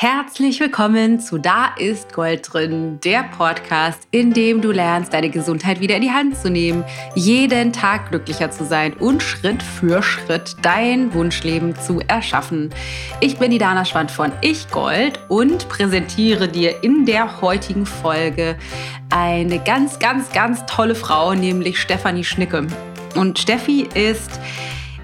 Herzlich 0.00 0.60
willkommen 0.60 1.18
zu 1.18 1.38
Da 1.38 1.74
ist 1.76 2.12
Gold 2.12 2.52
drin, 2.52 3.00
der 3.02 3.24
Podcast, 3.36 4.06
in 4.12 4.32
dem 4.32 4.60
du 4.60 4.70
lernst, 4.70 5.12
deine 5.12 5.28
Gesundheit 5.28 5.80
wieder 5.80 5.96
in 5.96 6.02
die 6.02 6.12
Hand 6.12 6.36
zu 6.36 6.50
nehmen, 6.50 6.84
jeden 7.16 7.72
Tag 7.72 8.10
glücklicher 8.10 8.48
zu 8.52 8.64
sein 8.64 8.92
und 8.92 9.24
Schritt 9.24 9.60
für 9.60 10.00
Schritt 10.00 10.54
dein 10.62 11.12
Wunschleben 11.14 11.74
zu 11.74 12.00
erschaffen. 12.06 12.70
Ich 13.18 13.38
bin 13.38 13.50
die 13.50 13.58
Dana 13.58 13.84
Schwand 13.84 14.12
von 14.12 14.30
Ich 14.40 14.70
Gold 14.70 15.18
und 15.28 15.68
präsentiere 15.68 16.46
dir 16.46 16.84
in 16.84 17.04
der 17.04 17.40
heutigen 17.40 17.84
Folge 17.84 18.56
eine 19.10 19.58
ganz, 19.58 19.98
ganz, 19.98 20.30
ganz 20.30 20.64
tolle 20.66 20.94
Frau, 20.94 21.34
nämlich 21.34 21.80
Stefanie 21.80 22.22
Schnicke. 22.22 22.68
Und 23.16 23.40
Steffi 23.40 23.88
ist 23.94 24.38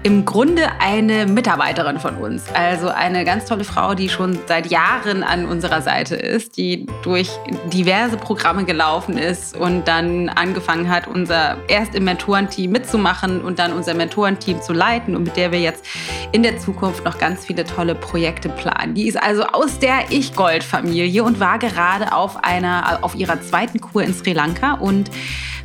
im 0.05 0.23
Grunde 0.23 0.67
eine 0.79 1.25
Mitarbeiterin 1.25 1.99
von 1.99 2.17
uns. 2.17 2.43
Also 2.53 2.89
eine 2.89 3.25
ganz 3.25 3.45
tolle 3.45 3.63
Frau, 3.63 3.95
die 3.95 4.07
schon 4.07 4.37
seit 4.45 4.67
Jahren 4.67 5.23
an 5.23 5.47
unserer 5.47 5.81
Seite 5.81 6.15
ist, 6.15 6.57
die 6.57 6.85
durch 7.01 7.31
diverse 7.73 8.15
Programme 8.15 8.65
gelaufen 8.65 9.17
ist 9.17 9.57
und 9.57 9.87
dann 9.87 10.29
angefangen 10.29 10.91
hat, 10.91 11.07
unser 11.07 11.57
erst 11.69 11.95
im 11.95 12.03
Mentorenteam 12.03 12.71
mitzumachen 12.71 13.41
und 13.41 13.57
dann 13.57 13.73
unser 13.73 13.95
Mentorenteam 13.95 14.61
zu 14.61 14.73
leiten 14.73 15.15
und 15.15 15.23
mit 15.23 15.37
der 15.37 15.51
wir 15.51 15.59
jetzt 15.59 15.83
in 16.31 16.43
der 16.43 16.59
Zukunft 16.59 17.03
noch 17.03 17.17
ganz 17.17 17.43
viele 17.43 17.63
tolle 17.63 17.95
Projekte 17.95 18.49
planen. 18.49 18.93
Die 18.93 19.07
ist 19.07 19.19
also 19.19 19.41
aus 19.45 19.79
der 19.79 20.11
Ich-Gold-Familie 20.11 21.23
und 21.23 21.39
war 21.39 21.57
gerade 21.57 22.13
auf 22.13 22.43
einer, 22.43 22.99
auf 23.01 23.15
ihrer 23.15 23.41
zweiten 23.41 23.81
Kur 23.81 24.03
in 24.03 24.13
Sri 24.13 24.33
Lanka 24.33 24.73
und 24.73 25.09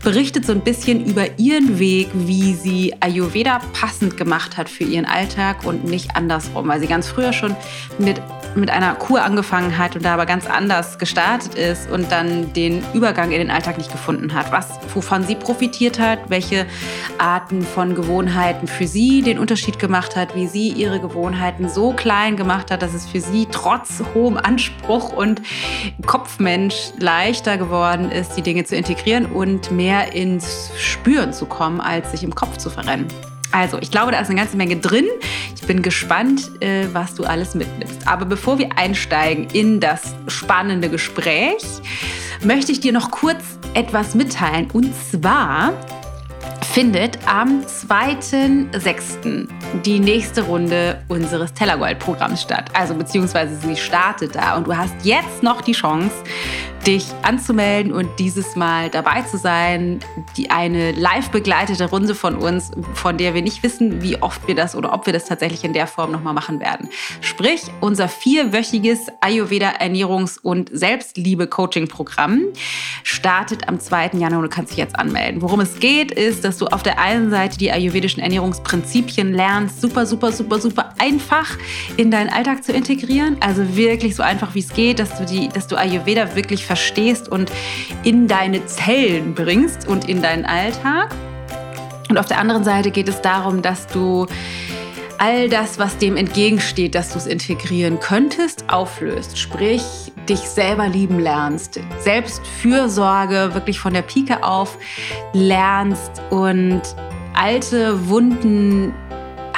berichtet 0.02 0.46
so 0.46 0.52
ein 0.52 0.62
bisschen 0.62 1.04
über 1.04 1.38
ihren 1.38 1.78
Weg, 1.78 2.08
wie 2.14 2.54
sie 2.54 2.94
Ayurveda 3.00 3.60
passend 3.78 4.16
gemacht 4.16 4.56
hat 4.56 4.68
für 4.68 4.84
ihren 4.84 5.04
Alltag 5.04 5.64
und 5.64 5.84
nicht 5.84 6.16
andersrum, 6.16 6.68
weil 6.68 6.80
sie 6.80 6.86
ganz 6.86 7.08
früher 7.08 7.32
schon 7.32 7.54
mit, 7.98 8.20
mit 8.54 8.70
einer 8.70 8.94
Kur 8.94 9.22
angefangen 9.22 9.76
hat 9.76 9.96
und 9.96 10.04
da 10.04 10.14
aber 10.14 10.24
ganz 10.24 10.46
anders 10.46 10.98
gestartet 10.98 11.54
ist 11.54 11.90
und 11.90 12.10
dann 12.10 12.52
den 12.54 12.82
Übergang 12.94 13.30
in 13.30 13.38
den 13.38 13.50
Alltag 13.50 13.76
nicht 13.76 13.92
gefunden 13.92 14.32
hat, 14.32 14.50
was, 14.52 14.80
wovon 14.94 15.24
sie 15.24 15.34
profitiert 15.34 15.98
hat, 15.98 16.18
welche 16.28 16.66
Arten 17.18 17.62
von 17.62 17.94
Gewohnheiten 17.94 18.68
für 18.68 18.86
sie 18.86 19.20
den 19.20 19.38
Unterschied 19.38 19.78
gemacht 19.78 20.16
hat, 20.16 20.34
wie 20.34 20.46
sie 20.46 20.68
ihre 20.70 21.00
Gewohnheiten 21.00 21.68
so 21.68 21.92
klein 21.92 22.36
gemacht 22.36 22.70
hat, 22.70 22.80
dass 22.80 22.94
es 22.94 23.06
für 23.06 23.20
sie 23.20 23.46
trotz 23.50 24.02
hohem 24.14 24.38
Anspruch 24.38 25.12
und 25.12 25.42
Kopfmensch 26.06 26.92
leichter 26.98 27.58
geworden 27.58 28.10
ist, 28.10 28.36
die 28.36 28.42
Dinge 28.42 28.64
zu 28.64 28.76
integrieren 28.76 29.26
und 29.26 29.70
mehr 29.70 29.89
mehr 29.90 30.12
ins 30.12 30.70
Spüren 30.78 31.32
zu 31.32 31.46
kommen, 31.46 31.80
als 31.80 32.12
sich 32.12 32.22
im 32.22 32.32
Kopf 32.32 32.58
zu 32.58 32.70
verrennen. 32.70 33.06
Also, 33.50 33.78
ich 33.80 33.90
glaube, 33.90 34.12
da 34.12 34.20
ist 34.20 34.28
eine 34.30 34.38
ganze 34.38 34.56
Menge 34.56 34.76
drin. 34.76 35.06
Ich 35.56 35.62
bin 35.62 35.82
gespannt, 35.82 36.52
äh, 36.60 36.86
was 36.92 37.14
du 37.14 37.24
alles 37.24 37.56
mitnimmst. 37.56 38.06
Aber 38.06 38.24
bevor 38.24 38.60
wir 38.60 38.68
einsteigen 38.78 39.48
in 39.52 39.80
das 39.80 40.14
spannende 40.28 40.88
Gespräch, 40.88 41.64
möchte 42.44 42.70
ich 42.70 42.78
dir 42.78 42.92
noch 42.92 43.10
kurz 43.10 43.42
etwas 43.74 44.14
mitteilen. 44.14 44.70
Und 44.72 44.94
zwar 45.10 45.72
findet 46.72 47.18
am 47.26 47.62
2.6. 47.62 49.48
die 49.84 49.98
nächste 49.98 50.42
Runde 50.42 51.02
unseres 51.08 51.52
Tellergold-Programms 51.52 52.42
statt. 52.42 52.70
Also 52.74 52.94
beziehungsweise 52.94 53.56
sie 53.56 53.74
startet 53.76 54.36
da 54.36 54.56
und 54.56 54.68
du 54.68 54.76
hast 54.76 54.94
jetzt 55.02 55.42
noch 55.42 55.62
die 55.62 55.72
Chance, 55.72 56.14
dich 56.86 57.06
anzumelden 57.22 57.92
und 57.92 58.08
dieses 58.18 58.56
Mal 58.56 58.88
dabei 58.88 59.22
zu 59.22 59.36
sein. 59.36 60.00
Die 60.36 60.50
eine 60.50 60.92
live 60.92 61.30
begleitete 61.30 61.90
Runde 61.90 62.14
von 62.14 62.36
uns, 62.36 62.70
von 62.94 63.18
der 63.18 63.34
wir 63.34 63.42
nicht 63.42 63.62
wissen, 63.62 64.02
wie 64.02 64.22
oft 64.22 64.46
wir 64.46 64.54
das 64.54 64.74
oder 64.74 64.92
ob 64.92 65.06
wir 65.06 65.12
das 65.12 65.26
tatsächlich 65.26 65.64
in 65.64 65.72
der 65.72 65.86
Form 65.86 66.12
nochmal 66.12 66.34
machen 66.34 66.60
werden. 66.60 66.88
Sprich, 67.20 67.62
unser 67.80 68.08
vierwöchiges 68.08 69.08
Ayurveda 69.20 69.72
Ernährungs- 69.80 70.38
und 70.40 70.70
Selbstliebe-Coaching-Programm 70.72 72.44
startet 73.02 73.68
am 73.68 73.80
2. 73.80 74.12
Januar. 74.14 74.42
Du 74.42 74.48
kannst 74.48 74.70
dich 74.70 74.78
jetzt 74.78 74.98
anmelden. 74.98 75.42
Worum 75.42 75.60
es 75.60 75.80
geht, 75.80 76.12
ist, 76.12 76.44
dass 76.44 76.59
du 76.60 76.66
auf 76.66 76.82
der 76.82 76.98
einen 76.98 77.30
Seite 77.30 77.58
die 77.58 77.70
ayurvedischen 77.70 78.22
Ernährungsprinzipien 78.22 79.32
lernst, 79.32 79.80
super, 79.80 80.06
super, 80.06 80.32
super, 80.32 80.60
super 80.60 80.94
einfach 80.98 81.56
in 81.96 82.10
deinen 82.10 82.30
Alltag 82.30 82.64
zu 82.64 82.72
integrieren. 82.72 83.36
Also 83.40 83.76
wirklich 83.76 84.16
so 84.16 84.22
einfach, 84.22 84.54
wie 84.54 84.60
es 84.60 84.72
geht, 84.72 84.98
dass 84.98 85.18
du, 85.18 85.24
die, 85.24 85.48
dass 85.48 85.66
du 85.66 85.76
Ayurveda 85.76 86.34
wirklich 86.36 86.66
verstehst 86.66 87.28
und 87.28 87.50
in 88.02 88.28
deine 88.28 88.64
Zellen 88.66 89.34
bringst 89.34 89.88
und 89.88 90.08
in 90.08 90.22
deinen 90.22 90.44
Alltag. 90.44 91.14
Und 92.08 92.18
auf 92.18 92.26
der 92.26 92.38
anderen 92.38 92.64
Seite 92.64 92.90
geht 92.90 93.08
es 93.08 93.20
darum, 93.20 93.62
dass 93.62 93.86
du 93.86 94.26
all 95.18 95.48
das, 95.48 95.78
was 95.78 95.98
dem 95.98 96.16
entgegensteht, 96.16 96.94
dass 96.94 97.10
du 97.10 97.18
es 97.18 97.26
integrieren 97.26 98.00
könntest, 98.00 98.64
auflöst. 98.68 99.38
Sprich, 99.38 99.82
dich 100.28 100.40
selber 100.40 100.88
lieben 100.88 101.18
lernst. 101.18 101.80
Selbstfürsorge 102.00 103.54
wirklich 103.54 103.80
von 103.80 103.94
der 103.94 104.02
Pike 104.02 104.42
auf 104.42 104.78
lernst 105.32 106.22
und 106.30 106.82
alte 107.34 108.08
Wunden 108.08 108.94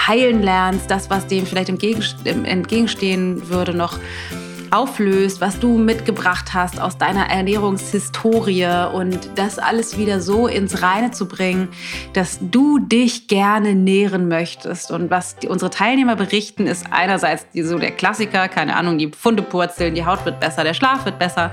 heilen 0.07 0.43
lernst. 0.43 0.91
Das, 0.91 1.11
was 1.11 1.27
dem 1.27 1.47
vielleicht 1.47 1.69
entgegenstehen 1.69 3.49
würde, 3.49 3.75
noch 3.75 3.99
auflöst, 4.73 5.41
was 5.41 5.61
du 5.61 5.77
mitgebracht 5.77 6.55
hast 6.55 6.81
aus 6.81 6.97
deiner 6.97 7.31
Ernährungshistorie 7.31 8.89
und 8.93 9.19
das 9.37 9.59
alles 9.59 9.99
wieder 9.99 10.21
so 10.21 10.47
ins 10.47 10.83
Reine 10.83 11.11
zu 11.11 11.29
bringen, 11.29 11.69
dass 12.15 12.39
du 12.41 12.79
dich 12.79 13.29
gerne 13.29 13.75
nähren 13.75 14.29
möchtest. 14.29 14.91
Und 14.91 15.11
was 15.11 15.37
die, 15.37 15.49
unsere 15.49 15.71
Teilnehmer 15.71 16.17
berichten, 16.17 16.67
ist 16.67 16.87
einerseits 16.91 17.47
die, 17.51 17.63
so 17.63 17.79
der 17.79 17.91
Klassiker, 17.91 18.49
keine 18.49 18.77
Ahnung, 18.77 18.97
die 18.99 19.09
Pfunde 19.09 19.43
purzeln, 19.43 19.95
die 19.95 20.07
Haut 20.07 20.25
wird 20.25 20.41
besser, 20.41 20.65
der 20.65 20.75
Schlaf 20.75 21.05
wird 21.05 21.19
besser, 21.19 21.51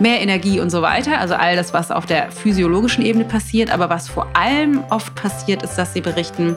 mehr 0.00 0.20
Energie 0.20 0.58
und 0.58 0.70
so 0.70 0.80
weiter. 0.80 1.20
Also 1.20 1.34
all 1.34 1.56
das, 1.56 1.74
was 1.74 1.90
auf 1.90 2.06
der 2.06 2.32
physiologischen 2.32 3.04
Ebene 3.04 3.26
passiert. 3.26 3.70
Aber 3.70 3.90
was 3.90 4.08
vor 4.08 4.26
allem 4.34 4.82
oft 4.88 5.14
passiert, 5.14 5.62
ist, 5.62 5.76
dass 5.76 5.92
sie 5.92 6.00
berichten, 6.00 6.56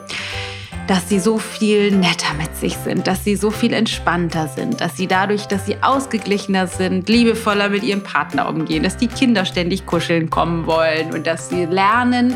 dass 0.87 1.09
sie 1.09 1.19
so 1.19 1.37
viel 1.37 1.91
netter 1.91 2.33
mit 2.39 2.55
sich 2.55 2.77
sind, 2.77 3.07
dass 3.07 3.23
sie 3.23 3.35
so 3.35 3.51
viel 3.51 3.73
entspannter 3.73 4.47
sind, 4.47 4.79
dass 4.79 4.95
sie 4.95 5.07
dadurch, 5.07 5.45
dass 5.45 5.65
sie 5.65 5.75
ausgeglichener 5.81 6.67
sind, 6.67 7.09
liebevoller 7.09 7.69
mit 7.69 7.83
ihrem 7.83 8.01
Partner 8.01 8.47
umgehen, 8.47 8.83
dass 8.83 8.97
die 8.97 9.07
Kinder 9.07 9.45
ständig 9.45 9.85
kuscheln 9.85 10.29
kommen 10.29 10.65
wollen 10.65 11.13
und 11.13 11.27
dass 11.27 11.49
sie 11.49 11.65
lernen, 11.65 12.35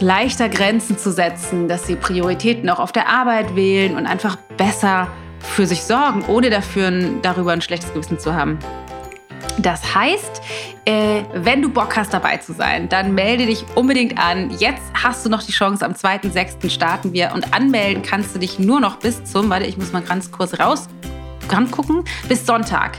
leichter 0.00 0.48
Grenzen 0.48 0.96
zu 0.96 1.10
setzen, 1.10 1.66
dass 1.68 1.86
sie 1.86 1.96
Prioritäten 1.96 2.70
auch 2.70 2.78
auf 2.78 2.92
der 2.92 3.08
Arbeit 3.08 3.56
wählen 3.56 3.96
und 3.96 4.06
einfach 4.06 4.36
besser 4.56 5.08
für 5.40 5.66
sich 5.66 5.82
sorgen, 5.82 6.24
ohne 6.28 6.50
dafür 6.50 6.92
darüber 7.22 7.52
ein 7.52 7.62
schlechtes 7.62 7.92
Gewissen 7.92 8.18
zu 8.18 8.34
haben. 8.34 8.58
Das 9.58 9.94
heißt, 9.94 10.42
äh, 10.84 11.22
wenn 11.34 11.62
du 11.62 11.68
Bock 11.68 11.96
hast, 11.96 12.14
dabei 12.14 12.36
zu 12.36 12.52
sein, 12.52 12.88
dann 12.88 13.14
melde 13.14 13.46
dich 13.46 13.64
unbedingt 13.74 14.18
an. 14.18 14.50
Jetzt 14.58 14.82
hast 14.94 15.24
du 15.24 15.30
noch 15.30 15.42
die 15.42 15.52
Chance, 15.52 15.84
am 15.84 15.92
2.6. 15.92 16.70
starten 16.70 17.12
wir 17.12 17.32
und 17.34 17.54
anmelden 17.54 18.02
kannst 18.02 18.34
du 18.34 18.38
dich 18.38 18.58
nur 18.58 18.80
noch 18.80 18.96
bis 18.96 19.24
zum, 19.24 19.50
warte, 19.50 19.66
ich 19.66 19.76
muss 19.76 19.92
mal 19.92 20.02
ganz 20.02 20.30
kurz 20.30 20.58
raus 20.60 20.88
gucken, 21.70 22.04
bis 22.28 22.46
Sonntag. 22.46 22.98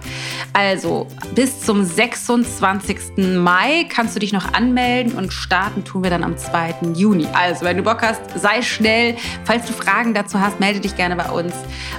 Also 0.54 1.08
bis 1.36 1.62
zum 1.62 1.84
26. 1.84 3.18
Mai 3.38 3.86
kannst 3.90 4.16
du 4.16 4.20
dich 4.20 4.34
noch 4.34 4.54
anmelden 4.54 5.14
und 5.14 5.32
starten 5.32 5.84
tun 5.84 6.04
wir 6.04 6.10
dann 6.10 6.24
am 6.24 6.38
2. 6.38 6.94
Juni. 6.96 7.28
Also 7.34 7.66
wenn 7.66 7.78
du 7.78 7.84
Bock 7.84 8.02
hast, 8.02 8.22
sei 8.36 8.62
schnell. 8.62 9.16
Falls 9.46 9.66
du 9.66 9.74
Fragen 9.74 10.14
dazu 10.14 10.40
hast, 10.40 10.60
melde 10.60 10.80
dich 10.80 10.96
gerne 10.96 11.16
bei 11.16 11.30
uns 11.30 11.54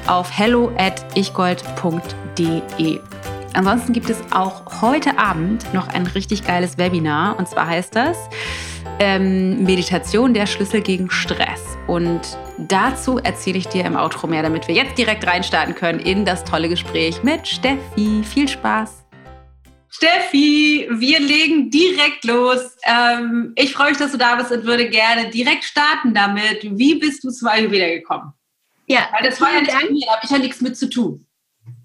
auf 0.06 0.30
hello 0.36 0.72
at 0.76 1.04
ichgold.de. 1.16 3.00
Ansonsten 3.54 3.92
gibt 3.92 4.08
es 4.08 4.18
auch 4.30 4.80
heute 4.80 5.18
Abend 5.18 5.72
noch 5.74 5.88
ein 5.88 6.06
richtig 6.06 6.46
geiles 6.46 6.78
Webinar. 6.78 7.38
Und 7.38 7.48
zwar 7.48 7.66
heißt 7.66 7.94
das 7.96 8.16
ähm, 9.00 9.64
Meditation 9.64 10.34
der 10.34 10.46
Schlüssel 10.46 10.80
gegen 10.80 11.10
Stress. 11.10 11.76
Und 11.86 12.20
dazu 12.58 13.18
erzähle 13.18 13.58
ich 13.58 13.66
dir 13.66 13.84
im 13.84 13.96
Outro 13.96 14.26
mehr, 14.26 14.42
damit 14.42 14.68
wir 14.68 14.74
jetzt 14.74 14.96
direkt 14.96 15.26
reinstarten 15.26 15.74
können 15.74 15.98
in 15.98 16.24
das 16.24 16.44
tolle 16.44 16.68
Gespräch 16.68 17.22
mit 17.22 17.46
Steffi. 17.48 18.22
Viel 18.22 18.48
Spaß! 18.48 19.04
Steffi, 19.92 20.88
wir 20.88 21.18
legen 21.18 21.68
direkt 21.68 22.24
los. 22.24 22.76
Ähm, 22.84 23.52
ich 23.56 23.72
freue 23.72 23.88
mich, 23.88 23.98
dass 23.98 24.12
du 24.12 24.18
da 24.18 24.36
bist 24.36 24.52
und 24.52 24.64
würde 24.64 24.88
gerne 24.88 25.30
direkt 25.30 25.64
starten 25.64 26.14
damit. 26.14 26.62
Wie 26.62 26.94
bist 26.94 27.24
du 27.24 27.30
zu 27.30 27.50
Ayurveda 27.50 27.88
gekommen? 27.88 28.32
Ja, 28.86 29.08
weil 29.12 29.28
das 29.28 29.40
war 29.40 29.52
ja 29.52 29.60
nicht 29.60 29.90
mir, 29.90 30.06
da 30.06 30.14
habe 30.14 30.24
ich 30.24 30.30
ja 30.30 30.38
nichts 30.38 30.60
mit 30.60 30.76
zu 30.76 30.88
tun. 30.88 31.26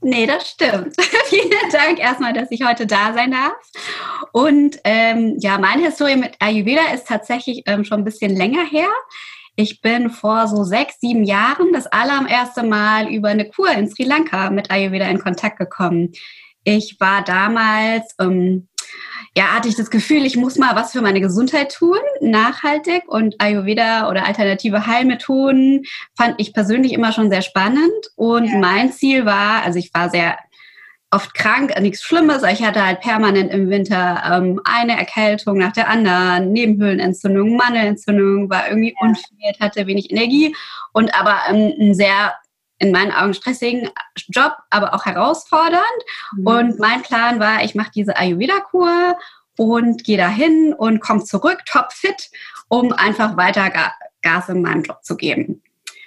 Nee, 0.02 0.26
das 0.26 0.50
stimmt. 0.50 0.96
Vielen 1.30 1.72
Dank 1.72 2.00
erstmal, 2.00 2.34
dass 2.34 2.52
ich 2.52 2.64
heute 2.64 2.86
da 2.86 3.14
sein 3.14 3.32
darf. 3.32 3.54
Und 4.32 4.78
ähm, 4.84 5.38
ja, 5.40 5.58
meine 5.58 5.84
Historie 5.84 6.16
mit 6.16 6.36
Ayurveda 6.40 6.94
ist 6.94 7.08
tatsächlich 7.08 7.64
ähm, 7.66 7.84
schon 7.84 8.00
ein 8.00 8.06
bisschen 8.06 8.36
länger 8.36 8.66
her. 8.66 8.90
Ich 9.56 9.82
bin 9.82 10.10
vor 10.10 10.48
so 10.48 10.64
sechs, 10.64 11.00
sieben 11.00 11.24
Jahren 11.24 11.72
das 11.72 11.88
allererste 11.88 12.64
Mal 12.64 13.10
über 13.10 13.30
eine 13.30 13.50
Kur 13.50 13.72
in 13.72 13.90
Sri 13.90 14.04
Lanka 14.04 14.50
mit 14.50 14.70
Ayurveda 14.70 15.06
in 15.06 15.20
Kontakt 15.20 15.58
gekommen. 15.58 16.12
Ich 16.66 16.98
war 17.00 17.24
damals 17.24 18.16
ähm, 18.20 18.68
ja, 19.38 19.54
hatte 19.54 19.68
ich 19.68 19.76
das 19.76 19.90
Gefühl, 19.90 20.26
ich 20.26 20.38
muss 20.38 20.58
mal 20.58 20.76
was 20.76 20.94
für 20.94 21.02
meine 21.02 21.20
Gesundheit 21.20 21.74
tun, 21.74 21.98
nachhaltig 22.22 23.04
und 23.08 23.36
Ayurveda 23.40 24.10
oder 24.10 24.26
alternative 24.26 24.88
Heilmethoden 24.88 25.84
fand 26.16 26.36
ich 26.38 26.54
persönlich 26.54 26.94
immer 26.94 27.12
schon 27.12 27.30
sehr 27.30 27.42
spannend 27.42 27.92
und 28.16 28.46
ja. 28.46 28.58
mein 28.58 28.94
Ziel 28.94 29.26
war, 29.26 29.64
also 29.64 29.78
ich 29.78 29.94
war 29.94 30.10
sehr 30.10 30.38
oft 31.12 31.34
krank, 31.34 31.74
nichts 31.80 32.04
Schlimmes. 32.04 32.44
Ich 32.44 32.64
hatte 32.64 32.86
halt 32.86 33.00
permanent 33.00 33.52
im 33.52 33.70
Winter 33.70 34.22
ähm, 34.30 34.60
eine 34.66 34.98
Erkältung 34.98 35.58
nach 35.58 35.72
der 35.72 35.88
anderen, 35.88 36.52
Nebenhöhlenentzündung, 36.52 37.56
Mandelentzündung, 37.56 38.50
war 38.50 38.70
irgendwie 38.70 38.96
ja. 39.00 39.08
unfit, 39.08 39.60
hatte 39.60 39.88
wenig 39.88 40.12
Energie 40.12 40.56
und 40.94 41.18
aber 41.18 41.38
ähm, 41.50 41.74
ein 41.80 41.94
sehr 41.94 42.36
in 42.80 42.92
meinen 42.92 43.12
Augen 43.12 43.34
stressigen 43.34 43.90
Job, 44.30 44.54
aber 44.70 44.94
auch 44.94 45.06
herausfordernd. 45.06 45.84
Mhm. 46.36 46.48
Und 46.48 46.80
mein 46.80 47.02
Plan 47.02 47.40
war, 47.40 47.64
ich 47.64 47.76
mache 47.76 47.92
diese 47.94 48.18
Ayurveda-Kur 48.18 49.18
und 49.58 50.04
gehe 50.04 50.18
dahin 50.18 50.74
und 50.74 51.00
komme 51.00 51.24
zurück, 51.24 51.60
topfit, 51.66 52.30
um 52.68 52.92
einfach 52.92 53.38
weiter 53.38 53.72
Gas 54.22 54.50
in 54.50 54.62
meinem 54.62 54.84
Job 54.84 55.04
zu 55.04 55.16
geben. 55.16 55.62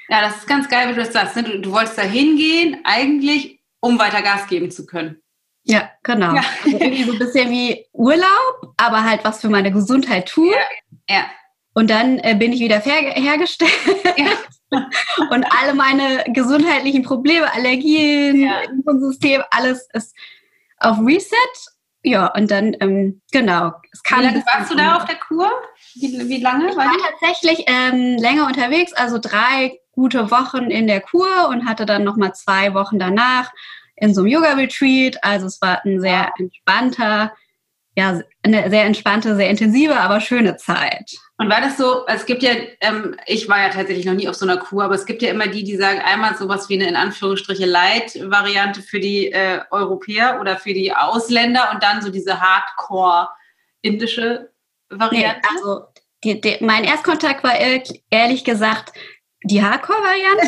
Ja, 0.08 0.22
das 0.22 0.38
ist 0.38 0.46
ganz 0.46 0.68
geil, 0.68 0.88
wie 0.88 0.94
du 0.94 1.00
das 1.00 1.12
sagst. 1.12 1.36
Ne? 1.36 1.42
Du, 1.42 1.60
du 1.60 1.72
wolltest 1.72 1.98
da 1.98 2.02
hingehen, 2.02 2.80
eigentlich, 2.84 3.60
um 3.80 3.98
weiter 3.98 4.22
Gas 4.22 4.46
geben 4.48 4.70
zu 4.70 4.86
können. 4.86 5.22
Ja, 5.64 5.90
genau. 6.02 6.34
Ja. 6.34 6.42
Also 6.64 6.78
irgendwie 6.78 7.04
so 7.04 7.12
ein 7.12 7.18
bisschen 7.18 7.50
wie 7.50 7.86
Urlaub, 7.92 8.74
aber 8.78 9.04
halt 9.04 9.22
was 9.24 9.40
für 9.40 9.50
meine 9.50 9.70
Gesundheit 9.70 10.28
tut. 10.28 10.54
Ja. 11.08 11.16
ja. 11.16 11.24
Und 11.74 11.90
dann 11.90 12.18
äh, 12.20 12.34
bin 12.34 12.52
ich 12.52 12.60
wieder 12.60 12.80
hergestellt. 12.80 13.70
Ja. 14.16 14.26
und 15.30 15.46
alle 15.60 15.74
meine 15.74 16.24
gesundheitlichen 16.28 17.02
Probleme, 17.02 17.52
Allergien, 17.52 18.42
ja. 18.42 18.60
Immunsystem, 18.62 19.42
alles 19.50 19.88
ist 19.92 20.14
auf 20.78 20.98
Reset. 21.04 21.34
Ja, 22.04 22.26
und 22.34 22.50
dann, 22.50 22.76
ähm, 22.80 23.20
genau. 23.32 23.72
Es 23.92 24.02
kann 24.02 24.20
wie 24.20 24.24
lange 24.26 24.44
warst 24.46 24.70
du 24.70 24.76
da 24.76 24.96
auf 24.96 25.04
der 25.04 25.16
Kur? 25.16 25.50
Wie, 25.94 26.28
wie 26.28 26.40
lange? 26.40 26.70
Ich 26.70 26.76
war, 26.76 26.86
war 26.86 26.96
tatsächlich 27.10 27.64
ähm, 27.66 28.16
länger 28.18 28.46
unterwegs, 28.46 28.92
also 28.92 29.18
drei 29.18 29.78
gute 29.92 30.30
Wochen 30.30 30.70
in 30.70 30.86
der 30.86 31.00
Kur 31.00 31.48
und 31.48 31.68
hatte 31.68 31.84
dann 31.84 32.04
nochmal 32.04 32.32
zwei 32.34 32.72
Wochen 32.72 32.98
danach 32.98 33.50
in 33.96 34.14
so 34.14 34.20
einem 34.20 34.30
Yoga-Retreat. 34.30 35.22
Also 35.24 35.46
es 35.46 35.60
war 35.60 35.84
ein 35.84 36.00
sehr 36.00 36.32
entspannter, 36.38 37.32
ja, 37.98 38.20
eine 38.44 38.70
sehr 38.70 38.84
entspannte, 38.84 39.34
sehr 39.34 39.50
intensive, 39.50 39.98
aber 39.98 40.20
schöne 40.20 40.56
Zeit. 40.56 41.10
Und 41.36 41.50
war 41.50 41.60
das 41.60 41.76
so, 41.76 42.06
es 42.06 42.26
gibt 42.26 42.44
ja, 42.44 42.52
ähm, 42.80 43.16
ich 43.26 43.48
war 43.48 43.58
ja 43.58 43.70
tatsächlich 43.70 44.06
noch 44.06 44.14
nie 44.14 44.28
auf 44.28 44.36
so 44.36 44.46
einer 44.46 44.58
Kur, 44.58 44.84
aber 44.84 44.94
es 44.94 45.04
gibt 45.04 45.20
ja 45.20 45.30
immer 45.30 45.48
die, 45.48 45.64
die 45.64 45.76
sagen, 45.76 45.98
einmal 45.98 46.36
sowas 46.36 46.68
wie 46.68 46.74
eine 46.74 46.86
in 46.88 46.94
Anführungsstriche 46.94 47.66
Light-Variante 47.66 48.82
für 48.82 49.00
die 49.00 49.32
äh, 49.32 49.62
Europäer 49.72 50.38
oder 50.40 50.58
für 50.58 50.74
die 50.74 50.94
Ausländer 50.94 51.72
und 51.74 51.82
dann 51.82 52.00
so 52.00 52.12
diese 52.12 52.40
Hardcore-indische 52.40 54.52
Variante. 54.90 55.40
Nee, 55.42 55.48
also 55.56 55.86
die, 56.22 56.40
die, 56.40 56.58
mein 56.60 56.84
Erstkontakt 56.84 57.42
war 57.42 57.58
ehrlich 57.58 58.44
gesagt 58.44 58.92
die 59.42 59.60
Hardcore-Variante. 59.60 60.46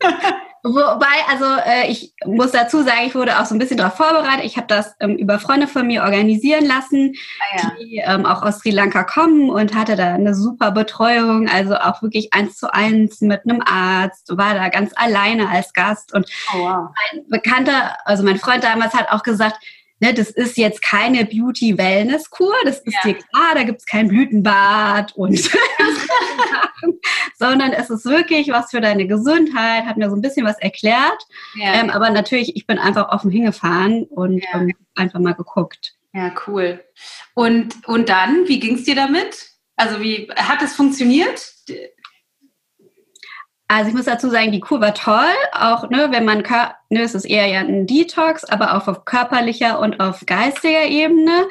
Wobei, 0.62 1.06
also 1.28 1.44
äh, 1.44 1.90
ich 1.90 2.12
muss 2.26 2.50
dazu 2.50 2.82
sagen, 2.82 3.06
ich 3.06 3.14
wurde 3.14 3.40
auch 3.40 3.46
so 3.46 3.54
ein 3.54 3.58
bisschen 3.58 3.78
darauf 3.78 3.94
vorbereitet. 3.94 4.44
Ich 4.44 4.56
habe 4.56 4.66
das 4.66 4.94
ähm, 5.00 5.16
über 5.16 5.38
Freunde 5.38 5.66
von 5.66 5.86
mir 5.86 6.02
organisieren 6.02 6.66
lassen, 6.66 7.14
ah, 7.40 7.56
ja. 7.56 7.72
die 7.80 7.96
ähm, 8.04 8.26
auch 8.26 8.42
aus 8.42 8.58
Sri 8.58 8.70
Lanka 8.70 9.04
kommen 9.04 9.48
und 9.48 9.74
hatte 9.74 9.96
da 9.96 10.14
eine 10.14 10.34
super 10.34 10.70
Betreuung, 10.70 11.48
also 11.48 11.76
auch 11.76 12.02
wirklich 12.02 12.34
eins 12.34 12.58
zu 12.58 12.72
eins 12.72 13.22
mit 13.22 13.42
einem 13.44 13.62
Arzt, 13.64 14.36
war 14.36 14.54
da 14.54 14.68
ganz 14.68 14.92
alleine 14.96 15.48
als 15.48 15.72
Gast. 15.72 16.12
Und 16.12 16.26
oh, 16.54 16.58
wow. 16.58 16.88
mein 17.12 17.28
Bekannter, 17.28 17.96
also 18.04 18.22
mein 18.22 18.38
Freund 18.38 18.62
damals 18.62 18.92
hat 18.92 19.10
auch 19.10 19.22
gesagt, 19.22 19.56
ne, 20.00 20.14
das 20.14 20.30
ist 20.30 20.56
jetzt 20.56 20.82
keine 20.82 21.24
Beauty-Wellness-Kur, 21.24 22.54
das 22.64 22.80
ist 22.80 22.96
ja. 23.04 23.12
dir 23.12 23.14
klar, 23.14 23.54
da 23.54 23.62
gibt 23.62 23.80
es 23.80 23.86
kein 23.86 24.08
Blütenbad 24.08 25.14
und 25.16 25.50
sondern 27.38 27.72
es 27.72 27.90
ist 27.90 28.04
wirklich 28.04 28.48
was 28.48 28.70
für 28.70 28.80
deine 28.80 29.06
Gesundheit, 29.06 29.84
hat 29.84 29.96
mir 29.96 30.10
so 30.10 30.16
ein 30.16 30.22
bisschen 30.22 30.46
was 30.46 30.58
erklärt. 30.58 31.26
Ja. 31.54 31.74
Ähm, 31.74 31.90
aber 31.90 32.10
natürlich, 32.10 32.56
ich 32.56 32.66
bin 32.66 32.78
einfach 32.78 33.10
offen 33.10 33.30
hingefahren 33.30 34.04
und 34.04 34.42
ja. 34.42 34.60
ähm, 34.60 34.72
einfach 34.94 35.20
mal 35.20 35.34
geguckt. 35.34 35.94
Ja, 36.12 36.32
cool. 36.46 36.82
Und, 37.34 37.86
und 37.86 38.08
dann, 38.08 38.48
wie 38.48 38.58
ging 38.58 38.74
es 38.74 38.84
dir 38.84 38.96
damit? 38.96 39.50
Also 39.76 40.00
wie 40.00 40.28
hat 40.36 40.60
es 40.62 40.74
funktioniert? 40.74 41.54
Also 43.72 43.90
ich 43.90 43.94
muss 43.94 44.06
dazu 44.06 44.28
sagen, 44.28 44.50
die 44.50 44.58
Kur 44.58 44.80
war 44.80 44.94
toll, 44.94 45.32
auch 45.52 45.88
ne, 45.90 46.08
wenn 46.10 46.24
man, 46.24 46.38
ne, 46.88 47.02
es 47.02 47.14
ist 47.14 47.24
eher 47.24 47.46
ja 47.46 47.60
ein 47.60 47.86
Detox, 47.86 48.42
aber 48.42 48.74
auch 48.74 48.88
auf 48.88 49.04
körperlicher 49.04 49.78
und 49.78 50.00
auf 50.00 50.26
geistiger 50.26 50.86
Ebene. 50.86 51.46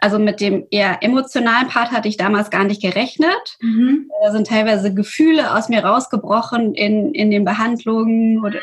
Also 0.00 0.18
mit 0.18 0.40
dem 0.40 0.66
eher 0.72 1.04
emotionalen 1.04 1.68
Part 1.68 1.92
hatte 1.92 2.08
ich 2.08 2.16
damals 2.16 2.50
gar 2.50 2.64
nicht 2.64 2.82
gerechnet. 2.82 3.58
Mhm. 3.60 4.10
Da 4.24 4.32
sind 4.32 4.48
teilweise 4.48 4.92
Gefühle 4.92 5.54
aus 5.54 5.68
mir 5.68 5.84
rausgebrochen 5.84 6.74
in, 6.74 7.14
in 7.14 7.30
den 7.30 7.44
Behandlungen. 7.44 8.44
Oder, 8.44 8.58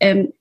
ähm, 0.00 0.32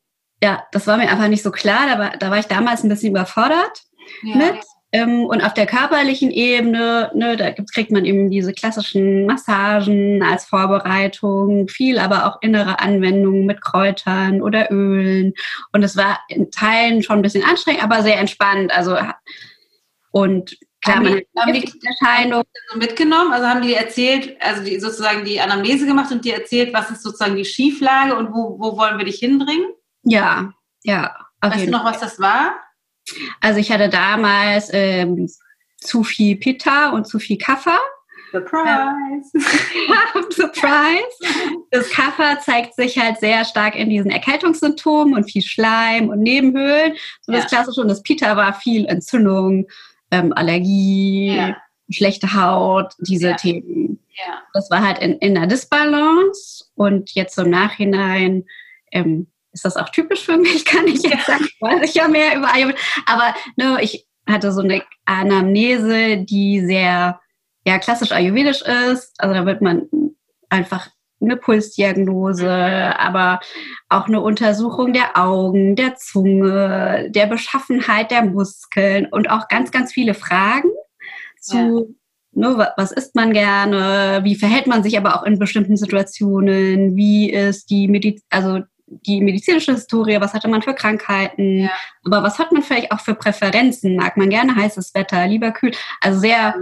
ja, 0.42 0.64
das 0.72 0.88
war 0.88 0.98
mir 0.98 1.12
einfach 1.12 1.28
nicht 1.28 1.44
so 1.44 1.52
klar. 1.52 1.86
Da 1.88 2.00
war, 2.00 2.18
da 2.18 2.32
war 2.32 2.40
ich 2.40 2.48
damals 2.48 2.84
ein 2.84 2.90
bisschen 2.90 3.12
überfordert 3.12 3.84
ja. 4.24 4.38
mit. 4.38 4.56
Ähm, 4.96 5.26
und 5.26 5.42
auf 5.42 5.54
der 5.54 5.66
körperlichen 5.66 6.32
Ebene, 6.32 7.12
ne, 7.14 7.36
da 7.36 7.52
kriegt 7.52 7.92
man 7.92 8.06
eben 8.06 8.30
diese 8.30 8.54
klassischen 8.54 9.26
Massagen 9.26 10.24
als 10.24 10.46
Vorbereitung, 10.46 11.68
viel 11.68 12.00
aber 12.00 12.26
auch 12.26 12.42
innere 12.42 12.80
Anwendungen 12.80 13.46
mit 13.46 13.60
Kräutern 13.62 14.42
oder 14.42 14.72
Ölen. 14.72 15.34
Und 15.74 15.84
es 15.84 15.98
war 15.98 16.20
in 16.30 16.50
Teilen 16.50 17.04
schon 17.04 17.18
ein 17.18 17.22
bisschen 17.22 17.44
anstrengend, 17.44 17.84
aber 17.84 18.04
sehr 18.04 18.18
entspannt. 18.18 18.72
Also 18.74 18.98
und 20.12 20.58
klar, 20.80 20.96
haben 20.96 21.06
die, 21.08 21.28
haben 21.38 21.54
die 21.54 21.74
Erscheinung 21.84 22.44
so 22.72 22.80
mitgenommen, 22.80 23.34
also 23.34 23.48
haben 23.48 23.64
die 23.64 23.74
erzählt, 23.74 24.38
also 24.42 24.64
die 24.64 24.80
sozusagen 24.80 25.26
die 25.26 25.42
Anamnese 25.42 25.86
gemacht 25.86 26.10
und 26.14 26.24
dir 26.24 26.36
erzählt, 26.36 26.74
was 26.74 26.90
ist 26.90 27.04
sozusagen 27.04 27.36
die 27.36 27.44
Schieflage 27.44 28.16
und 28.16 28.30
wo, 28.32 28.58
wo 28.60 28.78
wollen 28.78 28.98
wir 28.98 29.04
dich 29.04 29.20
hinbringen? 29.20 29.68
Ja, 30.04 30.54
ja. 30.84 31.14
Weißt 31.42 31.68
du 31.68 31.72
noch, 31.72 31.84
was 31.84 32.00
das 32.00 32.18
war? 32.18 32.54
Also 33.42 33.60
ich 33.60 33.72
hatte 33.72 33.90
damals 33.90 34.70
ähm, 34.74 35.30
zu 35.78 36.04
viel 36.04 36.38
Pitta 36.38 36.90
und 36.92 37.08
zu 37.08 37.20
viel 37.20 37.38
Kaffer. 37.38 37.80
Surprise! 38.32 39.32
Surprise! 40.30 41.66
Das 41.72 41.90
Kaffer 41.90 42.40
zeigt 42.42 42.76
sich 42.76 42.98
halt 42.98 43.20
sehr 43.20 43.46
stark 43.46 43.76
in 43.76 43.90
diesen 43.90 44.12
Erkältungssymptomen 44.12 45.16
und 45.16 45.32
viel 45.32 45.42
Schleim 45.42 46.10
und 46.10 46.20
Nebenhöhlen. 46.20 46.96
So 47.22 47.32
ja. 47.32 47.40
das 47.40 47.48
Klassische 47.48 47.82
und 47.82 47.88
das 47.88 48.04
Pitta 48.04 48.36
war 48.36 48.54
viel 48.54 48.86
Entzündung, 48.86 49.68
ähm, 50.12 50.34
Allergie, 50.34 51.36
ja. 51.36 51.58
schlechte 51.90 52.34
Haut, 52.34 52.94
diese 53.00 53.30
ja. 53.30 53.36
Themen. 53.36 54.00
Das 54.54 54.70
war 54.70 54.82
halt 54.82 55.00
in, 55.00 55.18
in 55.20 55.36
der 55.36 55.48
Disbalance 55.48 56.66
und 56.76 57.12
jetzt 57.16 57.38
im 57.38 57.50
Nachhinein 57.50 58.46
ähm, 58.92 59.28
ist 59.56 59.66
das 59.66 59.78
auch 59.78 59.90
typisch 59.90 60.26
für 60.26 60.38
mich, 60.38 60.66
kann 60.66 60.86
ich 60.86 61.02
jetzt 61.02 61.26
sagen. 61.26 61.46
Ich 61.46 61.58
weiß 61.60 61.94
ja 61.96 62.08
mehr 62.08 62.38
über 62.38 62.54
Ayurveda. 62.54 62.78
Aber 63.08 63.34
ne, 63.56 63.80
ich 63.82 64.06
hatte 64.28 64.52
so 64.52 64.62
eine 64.62 64.84
Anamnese, 65.06 66.18
die 66.18 66.64
sehr 66.64 67.20
ja, 67.66 67.80
klassisch 67.80 68.12
ayurvedisch 68.12 68.62
ist. 68.62 69.14
Also 69.18 69.34
da 69.34 69.46
wird 69.46 69.62
man 69.62 69.88
einfach 70.50 70.90
eine 71.22 71.38
Pulsdiagnose, 71.38 72.52
aber 72.52 73.40
auch 73.90 74.08
eine 74.08 74.22
Untersuchung 74.22 74.94
der 74.94 75.18
Augen, 75.18 75.76
der 75.76 75.96
Zunge, 75.96 77.10
der 77.10 77.26
Beschaffenheit 77.26 78.12
der 78.12 78.26
Muskeln 78.26 79.08
und 79.08 79.30
auch 79.30 79.48
ganz, 79.48 79.72
ganz 79.72 79.94
viele 79.94 80.14
Fragen 80.14 80.70
zu, 81.40 81.96
ja. 82.34 82.50
ne, 82.50 82.72
was 82.76 82.92
isst 82.92 83.16
man 83.16 83.32
gerne, 83.32 84.20
wie 84.24 84.36
verhält 84.36 84.68
man 84.68 84.84
sich 84.84 84.98
aber 84.98 85.16
auch 85.16 85.24
in 85.24 85.40
bestimmten 85.40 85.78
Situationen, 85.78 86.96
wie 86.96 87.32
ist 87.32 87.70
die 87.70 87.88
Mediz 87.88 88.22
also 88.30 88.62
die 88.88 89.22
medizinische 89.22 89.74
Historie, 89.74 90.18
was 90.20 90.34
hatte 90.34 90.48
man 90.48 90.62
für 90.62 90.74
Krankheiten, 90.74 91.62
ja. 91.62 91.72
aber 92.04 92.24
was 92.24 92.40
hat 92.40 92.52
man 92.52 92.62
vielleicht 92.62 92.92
auch 92.92 93.00
für 93.00 93.16
Präferenzen? 93.16 93.96
Mag 93.96 94.16
man 94.18 94.30
gerne 94.30 94.56
heißes 94.56 94.94
Wetter, 94.94 95.26
lieber 95.28 95.52
kühl? 95.52 95.72
Also 96.02 96.20
sehr, 96.20 96.56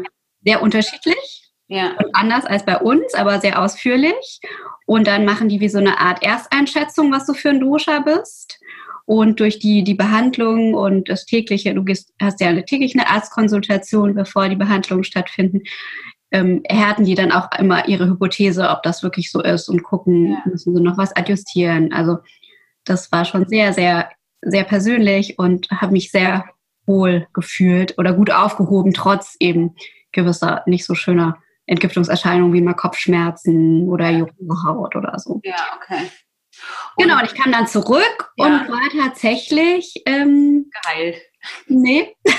sehr 0.44 0.62
unterschiedlich 0.62 1.52
ja. 1.68 1.92
und 1.98 2.16
anders 2.16 2.46
als 2.46 2.66
bei 2.66 2.78
uns, 2.78 3.14
aber 3.14 3.40
sehr 3.40 3.62
ausführlich. 3.62 4.40
Und 4.86 5.08
dann 5.08 5.26
machen 5.26 5.50
die 5.50 5.60
wie 5.60 5.70
so 5.70 5.80
eine 5.80 6.00
Art 6.00 6.24
Ersteinschätzung, 6.24 7.12
was 7.12 7.26
du 7.26 7.34
für 7.34 7.50
ein 7.50 7.60
Dosha 7.60 8.00
bist. 8.00 8.60
Und 9.06 9.42
durch 9.42 9.60
die, 9.60 9.84
die 9.84 9.96
Behandlung 9.96 10.74
und 10.76 11.10
das 11.10 11.26
tägliche, 11.26 11.74
du 11.74 11.84
hast 12.22 12.40
ja 12.40 12.48
eine 12.48 12.64
tägliche 12.64 13.06
Arztkonsultation, 13.06 14.16
bevor 14.16 14.48
die 14.48 14.56
Behandlungen 14.56 15.04
stattfinden, 15.04 15.64
ähm, 16.34 16.62
erhärten 16.64 17.06
die 17.06 17.16
dann 17.16 17.32
auch 17.32 17.48
immer 17.58 17.88
ihre 17.88 18.08
Hypothese, 18.08 18.70
ob 18.70 18.82
das 18.84 19.04
wirklich 19.04 19.32
so 19.32 19.42
ist 19.42 19.70
und 19.70 19.84
gucken, 19.84 20.32
ja. 20.32 20.42
müssen 20.46 20.76
sie 20.76 20.82
noch 20.82 20.98
was 20.98 21.16
adjustieren. 21.16 21.94
Also 21.94 22.18
das 22.86 23.12
war 23.12 23.24
schon 23.24 23.48
sehr, 23.48 23.72
sehr, 23.72 24.10
sehr 24.42 24.64
persönlich 24.64 25.38
und 25.38 25.70
habe 25.70 25.94
mich 25.94 26.12
sehr 26.12 26.46
wohl 26.86 27.28
gefühlt 27.34 27.98
oder 27.98 28.14
gut 28.14 28.32
aufgehoben, 28.32 28.94
trotz 28.94 29.38
eben 29.40 29.76
gewisser 30.12 30.64
nicht 30.66 30.86
so 30.86 30.96
schöner 30.96 31.38
Entgiftungserscheinungen 31.68 32.52
wie 32.54 32.62
mal 32.62 32.74
Kopfschmerzen 32.74 33.88
oder 33.88 34.10
juckende 34.10 34.56
Haut 34.66 34.96
oder 34.96 35.18
so. 35.20 35.40
Ja, 35.44 35.78
okay. 35.78 36.10
Und 36.98 37.06
genau, 37.06 37.20
und 37.20 37.26
ich 37.26 37.36
kam 37.36 37.52
dann 37.52 37.68
zurück 37.68 38.32
ja. 38.38 38.46
und 38.46 38.70
war 38.70 39.06
tatsächlich 39.06 40.02
ähm, 40.06 40.70
geheilt. 40.82 41.22
Nee, 41.68 42.16
das 42.24 42.36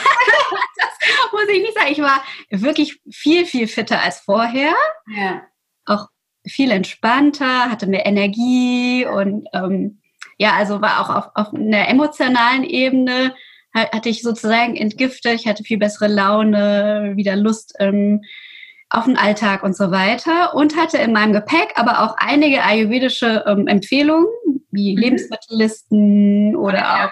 muss 1.33 1.49
ich 1.49 1.63
nicht 1.63 1.75
sagen. 1.75 1.93
Ich 1.93 2.01
war 2.01 2.23
wirklich 2.51 3.01
viel, 3.11 3.47
viel 3.47 3.69
fitter 3.69 4.03
als 4.03 4.21
vorher. 4.21 4.75
Ja. 5.15 5.43
Auch 5.87 6.09
viel 6.47 6.71
entspannter, 6.71 7.71
hatte 7.71 7.87
mehr 7.87 8.07
Energie 8.07 9.07
und 9.07 9.49
ähm, 9.53 10.01
ja, 10.39 10.53
also 10.55 10.81
war 10.81 11.01
auch 11.01 11.15
auf, 11.15 11.31
auf 11.35 11.55
einer 11.55 11.89
emotionalen 11.89 12.65
Ebene 12.65 13.35
hatte 13.75 14.09
ich 14.09 14.23
sozusagen 14.23 14.77
entgiftet, 14.77 15.35
ich 15.35 15.49
hatte 15.49 15.65
viel 15.65 15.79
bessere 15.79 16.07
Laune, 16.07 17.13
wieder 17.17 17.35
Lust 17.35 17.75
ähm, 17.81 18.23
auf 18.89 19.07
den 19.07 19.17
Alltag 19.17 19.65
und 19.65 19.77
so 19.77 19.91
weiter 19.91 20.55
und 20.55 20.77
hatte 20.77 20.99
in 20.99 21.13
meinem 21.13 21.33
Gepäck 21.33 21.73
aber 21.75 22.03
auch 22.03 22.15
einige 22.19 22.63
ayurvedische 22.63 23.45
ähm, 23.47 23.67
Empfehlungen, 23.67 24.27
wie 24.71 24.95
mhm. 24.95 25.03
Lebensmittellisten 25.03 26.55
oder 26.55 27.07
auch 27.07 27.11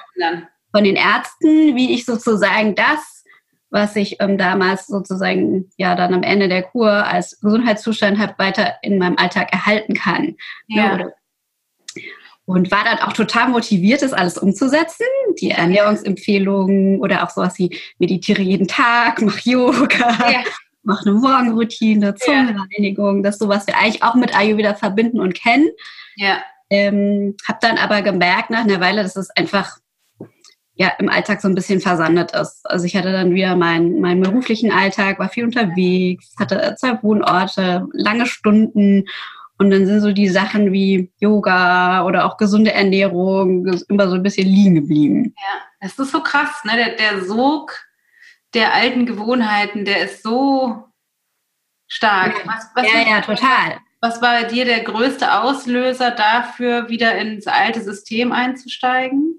von 0.73 0.85
den 0.85 0.97
Ärzten, 0.97 1.77
wie 1.77 1.95
ich 1.95 2.05
sozusagen 2.05 2.75
das, 2.75 3.25
was 3.71 3.97
ich 3.97 4.21
ähm, 4.21 4.37
damals 4.37 4.87
sozusagen 4.87 5.71
ja 5.77 5.95
dann 5.95 6.13
am 6.13 6.23
Ende 6.23 6.49
der 6.49 6.63
Kur 6.63 6.91
als 6.91 7.39
Gesundheitszustand 7.41 8.19
habe, 8.19 8.35
weiter 8.39 8.75
in 8.83 8.99
meinem 8.99 9.17
Alltag 9.17 9.53
erhalten 9.53 9.95
kann. 9.95 10.37
Ja. 10.67 10.97
Ne, 10.97 11.13
und 12.45 12.71
war 12.71 12.85
dann 12.85 12.99
auch 12.99 13.13
total 13.13 13.49
motiviert, 13.49 14.03
das 14.03 14.13
alles 14.13 14.37
umzusetzen. 14.37 15.07
Die 15.41 15.51
Ernährungsempfehlungen 15.51 17.01
oder 17.01 17.23
auch 17.23 17.31
sowas 17.31 17.59
wie 17.59 17.79
meditiere 17.99 18.43
jeden 18.43 18.69
Tag, 18.69 19.23
mach 19.23 19.39
Yoga, 19.41 20.31
ja. 20.31 20.43
mach 20.83 21.03
eine 21.07 21.15
Morgenroutine, 21.15 22.15
Zungenreinigung, 22.15 23.23
das 23.23 23.37
ist 23.37 23.41
sowas 23.41 23.67
wir 23.67 23.79
eigentlich 23.79 24.03
auch 24.03 24.15
mit 24.15 24.37
Ayurveda 24.37 24.75
verbinden 24.75 25.21
und 25.21 25.35
kennen. 25.35 25.71
Ja. 26.17 26.43
Ähm, 26.69 27.37
hab 27.47 27.61
dann 27.61 27.79
aber 27.79 28.03
gemerkt 28.03 28.51
nach 28.51 28.65
einer 28.65 28.81
Weile, 28.81 29.03
dass 29.03 29.17
es 29.17 29.31
einfach 29.31 29.79
ja 30.75 30.93
im 30.99 31.09
Alltag 31.09 31.41
so 31.41 31.49
ein 31.49 31.55
bisschen 31.55 31.81
versandet 31.81 32.33
ist. 32.33 32.63
Also 32.65 32.87
ich 32.87 32.97
hatte 32.97 33.13
dann 33.13 33.35
wieder 33.35 33.57
meinen, 33.57 34.01
meinen 34.01 34.23
beruflichen 34.23 34.73
Alltag, 34.73 35.19
war 35.19 35.29
viel 35.29 35.45
unterwegs, 35.45 36.35
hatte 36.39 36.75
zwei 36.79 37.03
Wohnorte, 37.03 37.87
lange 37.93 38.27
Stunden 38.27 39.05
und 39.59 39.71
dann 39.71 39.87
sind 39.87 40.01
so 40.01 40.13
die 40.13 40.29
Sachen 40.29 40.73
wie 40.73 41.13
Yoga 41.21 42.05
oder 42.05 42.25
auch 42.25 42.37
gesunde 42.37 42.73
Ernährung 42.73 43.67
immer 43.89 44.09
so 44.09 44.17
ein 44.17 44.23
bisschen 44.23 44.49
liegen 44.49 44.75
geblieben. 44.75 45.35
Ja, 45.37 45.61
das 45.81 45.99
ist 45.99 46.11
so 46.11 46.23
krass, 46.23 46.65
ne? 46.65 46.73
Der, 46.77 46.97
der 46.97 47.25
Sog 47.25 47.79
der 48.55 48.75
alten 48.75 49.07
Gewohnheiten, 49.07 49.85
der 49.85 50.05
ist 50.05 50.23
so 50.23 50.85
stark. 51.87 52.47
Was, 52.47 52.71
was 52.75 52.93
ja, 52.93 53.09
ja, 53.09 53.21
total. 53.21 53.79
Was 54.01 54.21
war 54.21 54.43
bei 54.43 54.49
dir 54.49 54.65
der 54.65 54.81
größte 54.81 55.41
Auslöser 55.41 56.11
dafür, 56.11 56.89
wieder 56.89 57.17
ins 57.17 57.47
alte 57.47 57.81
System 57.81 58.33
einzusteigen? 58.33 59.37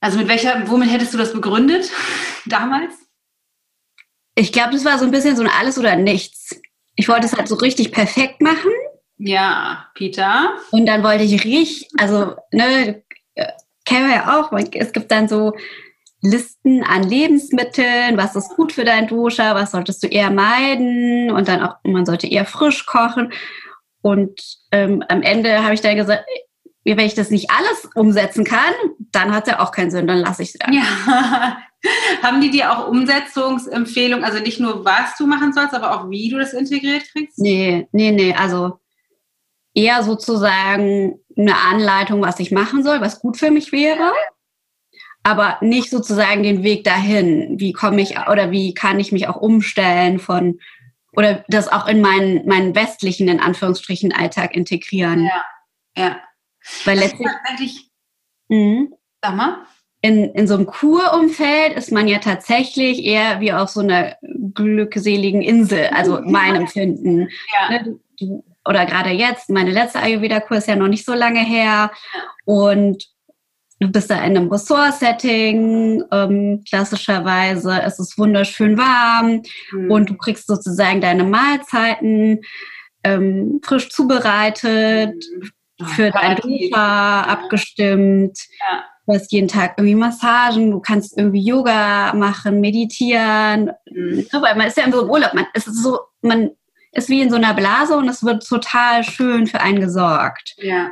Also 0.00 0.18
mit 0.18 0.28
welcher, 0.28 0.68
womit 0.68 0.90
hättest 0.90 1.14
du 1.14 1.18
das 1.18 1.32
begründet 1.32 1.90
damals? 2.46 2.94
Ich 4.34 4.52
glaube, 4.52 4.72
das 4.72 4.84
war 4.84 4.98
so 4.98 5.04
ein 5.04 5.10
bisschen 5.10 5.36
so 5.36 5.42
ein 5.42 5.50
Alles 5.60 5.78
oder 5.78 5.96
Nichts. 5.96 6.60
Ich 6.94 7.08
wollte 7.08 7.26
es 7.26 7.36
halt 7.36 7.48
so 7.48 7.54
richtig 7.56 7.92
perfekt 7.92 8.40
machen. 8.40 8.70
Ja, 9.18 9.86
Peter. 9.94 10.56
Und 10.72 10.86
dann 10.86 11.02
wollte 11.02 11.24
ich 11.24 11.32
richtig, 11.44 11.88
also, 11.98 12.36
ne, 12.52 13.02
kennen 13.86 14.08
wir 14.08 14.16
ja 14.16 14.40
auch, 14.40 14.52
es 14.52 14.92
gibt 14.92 15.10
dann 15.10 15.28
so 15.28 15.54
Listen 16.22 16.82
an 16.82 17.04
Lebensmitteln, 17.04 18.16
was 18.16 18.36
ist 18.36 18.56
gut 18.56 18.72
für 18.72 18.84
dein 18.84 19.06
Dosha, 19.06 19.54
was 19.54 19.70
solltest 19.70 20.02
du 20.02 20.08
eher 20.08 20.30
meiden 20.30 21.30
und 21.30 21.46
dann 21.46 21.62
auch, 21.62 21.76
man 21.84 22.04
sollte 22.04 22.26
eher 22.26 22.44
frisch 22.46 22.84
kochen. 22.84 23.32
Und 24.02 24.40
ähm, 24.72 25.04
am 25.08 25.22
Ende 25.22 25.62
habe 25.62 25.74
ich 25.74 25.80
dann 25.80 25.96
gesagt, 25.96 26.24
wenn 26.94 27.06
ich 27.06 27.14
das 27.14 27.30
nicht 27.30 27.50
alles 27.50 27.88
umsetzen 27.94 28.44
kann, 28.44 28.72
dann 29.10 29.32
hat 29.32 29.48
er 29.48 29.60
auch 29.60 29.72
keinen 29.72 29.90
Sinn, 29.90 30.06
dann 30.06 30.18
lasse 30.18 30.42
ich 30.42 30.54
es. 30.54 30.60
Ja, 30.70 31.58
Haben 32.22 32.40
die 32.40 32.50
dir 32.50 32.72
auch 32.72 32.88
Umsetzungsempfehlungen, 32.88 34.24
also 34.24 34.40
nicht 34.40 34.60
nur 34.60 34.84
was 34.84 35.16
du 35.16 35.26
machen 35.26 35.52
sollst, 35.52 35.74
aber 35.74 35.94
auch 35.94 36.10
wie 36.10 36.28
du 36.28 36.38
das 36.38 36.52
integriert 36.52 37.04
kriegst? 37.12 37.38
Nee, 37.38 37.86
nee, 37.92 38.10
nee. 38.10 38.34
Also 38.34 38.78
eher 39.74 40.02
sozusagen 40.02 41.20
eine 41.36 41.56
Anleitung, 41.56 42.22
was 42.22 42.40
ich 42.40 42.50
machen 42.50 42.82
soll, 42.82 43.00
was 43.00 43.20
gut 43.20 43.36
für 43.36 43.50
mich 43.50 43.72
wäre. 43.72 44.12
Aber 45.22 45.58
nicht 45.60 45.90
sozusagen 45.90 46.42
den 46.42 46.62
Weg 46.62 46.84
dahin. 46.84 47.56
Wie 47.58 47.72
komme 47.72 48.00
ich 48.00 48.16
oder 48.30 48.50
wie 48.52 48.74
kann 48.74 48.98
ich 49.00 49.12
mich 49.12 49.28
auch 49.28 49.36
umstellen 49.36 50.18
von 50.18 50.60
oder 51.12 51.44
das 51.48 51.68
auch 51.68 51.88
in 51.88 52.00
meinen, 52.00 52.46
meinen 52.46 52.74
westlichen, 52.74 53.26
in 53.28 53.40
Anführungsstrichen, 53.40 54.12
Alltag 54.12 54.54
integrieren. 54.54 55.24
Ja, 55.24 55.44
ja. 55.96 56.20
Weil 56.84 56.98
letztlich. 56.98 57.90
Mh, 58.48 58.88
Sag 59.22 59.34
mal 59.34 59.66
in, 60.06 60.32
in 60.34 60.46
so 60.46 60.54
einem 60.54 60.66
Kurumfeld 60.66 61.76
ist 61.76 61.90
man 61.90 62.06
ja 62.06 62.18
tatsächlich 62.18 63.04
eher 63.04 63.40
wie 63.40 63.52
auf 63.52 63.70
so 63.70 63.80
einer 63.80 64.16
glückseligen 64.54 65.42
Insel, 65.42 65.86
also 65.88 66.20
mein 66.24 66.54
Empfinden. 66.54 67.28
Ja. 67.52 67.82
Ne, 67.82 67.98
oder 68.64 68.86
gerade 68.86 69.10
jetzt, 69.10 69.50
meine 69.50 69.70
letzte 69.70 70.00
Ayurveda-Kur 70.00 70.58
ist 70.58 70.68
ja 70.68 70.76
noch 70.76 70.88
nicht 70.88 71.04
so 71.04 71.14
lange 71.14 71.40
her 71.40 71.90
und 72.44 73.04
du 73.80 73.90
bist 73.90 74.10
da 74.10 74.16
in 74.16 74.36
einem 74.36 74.50
Ressort-Setting, 74.50 76.04
ähm, 76.10 76.64
klassischerweise, 76.68 77.82
es 77.82 77.98
ist 77.98 78.18
wunderschön 78.18 78.78
warm 78.78 79.42
mhm. 79.72 79.90
und 79.90 80.10
du 80.10 80.16
kriegst 80.16 80.46
sozusagen 80.46 81.00
deine 81.00 81.24
Mahlzeiten 81.24 82.40
ähm, 83.04 83.60
frisch 83.62 83.90
zubereitet, 83.90 85.14
mhm. 85.14 85.50
Für 85.84 86.10
dein 86.10 86.36
Duscha 86.36 87.22
abgestimmt. 87.22 88.38
Ja 88.60 88.84
Du 89.06 89.14
hast 89.14 89.30
jeden 89.30 89.46
Tag 89.46 89.74
irgendwie 89.76 89.94
Massagen, 89.94 90.72
du 90.72 90.80
kannst 90.80 91.16
irgendwie 91.16 91.44
Yoga 91.44 92.12
machen, 92.14 92.60
meditieren. 92.60 93.70
Mhm. 93.88 94.26
Weil 94.32 94.56
man 94.56 94.66
ist 94.66 94.76
ja 94.76 94.82
einem 94.82 94.94
Urlaub. 94.94 95.32
Man 95.32 95.46
ist 95.54 95.66
so, 95.66 96.00
man 96.22 96.50
ist 96.90 97.08
wie 97.08 97.20
in 97.20 97.30
so 97.30 97.36
einer 97.36 97.54
Blase 97.54 97.96
und 97.96 98.08
es 98.08 98.24
wird 98.24 98.44
total 98.44 99.04
schön 99.04 99.46
für 99.46 99.60
einen 99.60 99.80
gesorgt. 99.80 100.56
Ja. 100.58 100.90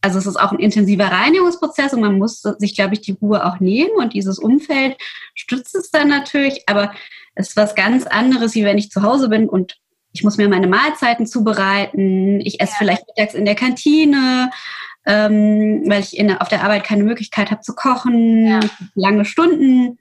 Also 0.00 0.18
es 0.18 0.26
ist 0.26 0.36
auch 0.36 0.50
ein 0.50 0.58
intensiver 0.58 1.06
Reinigungsprozess 1.06 1.94
und 1.94 2.00
man 2.00 2.18
muss 2.18 2.42
sich, 2.42 2.74
glaube 2.74 2.94
ich, 2.94 3.02
die 3.02 3.16
Ruhe 3.22 3.46
auch 3.46 3.60
nehmen 3.60 3.92
und 3.96 4.14
dieses 4.14 4.38
Umfeld 4.38 4.96
stützt 5.34 5.76
es 5.76 5.90
dann 5.90 6.08
natürlich, 6.08 6.64
aber 6.66 6.92
es 7.36 7.50
ist 7.50 7.56
was 7.56 7.74
ganz 7.74 8.06
anderes, 8.06 8.54
wie 8.54 8.64
wenn 8.64 8.78
ich 8.78 8.90
zu 8.90 9.02
Hause 9.02 9.28
bin 9.28 9.48
und 9.48 9.78
ich 10.14 10.24
muss 10.24 10.38
mir 10.38 10.48
meine 10.48 10.68
Mahlzeiten 10.68 11.26
zubereiten, 11.26 12.40
ich 12.40 12.60
esse 12.60 12.72
ja. 12.72 12.78
vielleicht 12.78 13.06
mittags 13.06 13.34
in 13.34 13.44
der 13.44 13.56
Kantine 13.56 14.50
ähm, 15.06 15.82
weil 15.86 16.00
ich 16.00 16.16
in, 16.16 16.36
auf 16.36 16.48
der 16.48 16.62
Arbeit 16.62 16.84
keine 16.84 17.04
Möglichkeit 17.04 17.50
habe 17.50 17.60
zu 17.60 17.74
kochen, 17.74 18.46
ja. 18.46 18.60
lange 18.94 19.24
Stunden. 19.24 19.98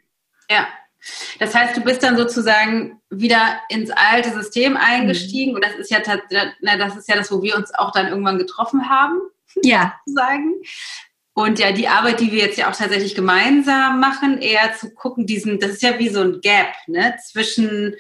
Ja. 0.50 0.68
Das 1.40 1.54
heißt, 1.54 1.76
du 1.76 1.82
bist 1.82 2.02
dann 2.02 2.16
sozusagen 2.16 3.02
wieder 3.10 3.60
ins 3.68 3.92
alte 3.92 4.32
System 4.32 4.78
eingestiegen 4.78 5.52
mhm. 5.52 5.56
und 5.56 5.66
das 5.66 5.74
ist 5.76 5.92
ja 5.92 6.00
das 6.00 6.96
ist 6.96 7.10
ja 7.10 7.16
das, 7.16 7.30
wo 7.30 7.42
wir 7.42 7.58
uns 7.58 7.74
auch 7.74 7.92
dann 7.92 8.08
irgendwann 8.08 8.38
getroffen 8.38 8.90
haben. 8.90 9.20
Ja. 9.62 9.94
Sagen. 10.08 10.56
Und 11.36 11.60
ja, 11.60 11.72
die 11.72 11.88
Arbeit, 11.88 12.20
die 12.20 12.32
wir 12.32 12.40
jetzt 12.40 12.58
ja 12.58 12.72
auch 12.72 12.76
tatsächlich 12.76 13.14
gemeinsam 13.14 14.00
machen, 14.00 14.40
eher 14.42 14.74
zu 14.74 14.92
gucken, 14.96 15.28
diesen, 15.28 15.60
das 15.60 15.74
ist 15.74 15.84
ja 15.84 16.00
wie 16.00 16.10
so 16.10 16.22
ein 16.22 16.42
Gap, 16.42 16.74
ne, 16.88 17.16
zwischen 17.24 17.96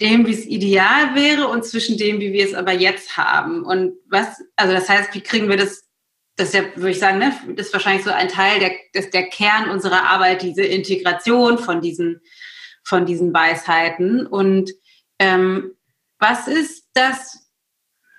dem, 0.00 0.26
wie 0.26 0.32
es 0.32 0.46
ideal 0.46 1.14
wäre 1.14 1.48
und 1.48 1.64
zwischen 1.64 1.98
dem, 1.98 2.20
wie 2.20 2.32
wir 2.32 2.44
es 2.44 2.54
aber 2.54 2.72
jetzt 2.72 3.16
haben. 3.16 3.64
Und 3.64 3.94
was, 4.08 4.42
also 4.56 4.72
das 4.72 4.88
heißt, 4.88 5.14
wie 5.14 5.20
kriegen 5.20 5.48
wir 5.48 5.56
das 5.56 5.90
das 6.40 6.48
ist 6.48 6.54
ja, 6.54 6.76
würde 6.76 6.90
ich 6.90 6.98
sagen, 6.98 7.18
ne, 7.18 7.34
das 7.54 7.66
ist 7.66 7.72
wahrscheinlich 7.74 8.04
so 8.04 8.10
ein 8.10 8.28
Teil 8.28 8.60
der, 8.60 8.72
das, 8.94 9.10
der 9.10 9.28
Kern 9.28 9.68
unserer 9.68 10.04
Arbeit, 10.04 10.40
diese 10.40 10.62
Integration 10.62 11.58
von 11.58 11.82
diesen, 11.82 12.22
von 12.82 13.04
diesen 13.04 13.34
Weisheiten. 13.34 14.26
Und 14.26 14.72
ähm, 15.18 15.76
was 16.18 16.48
ist 16.48 16.88
das, 16.94 17.50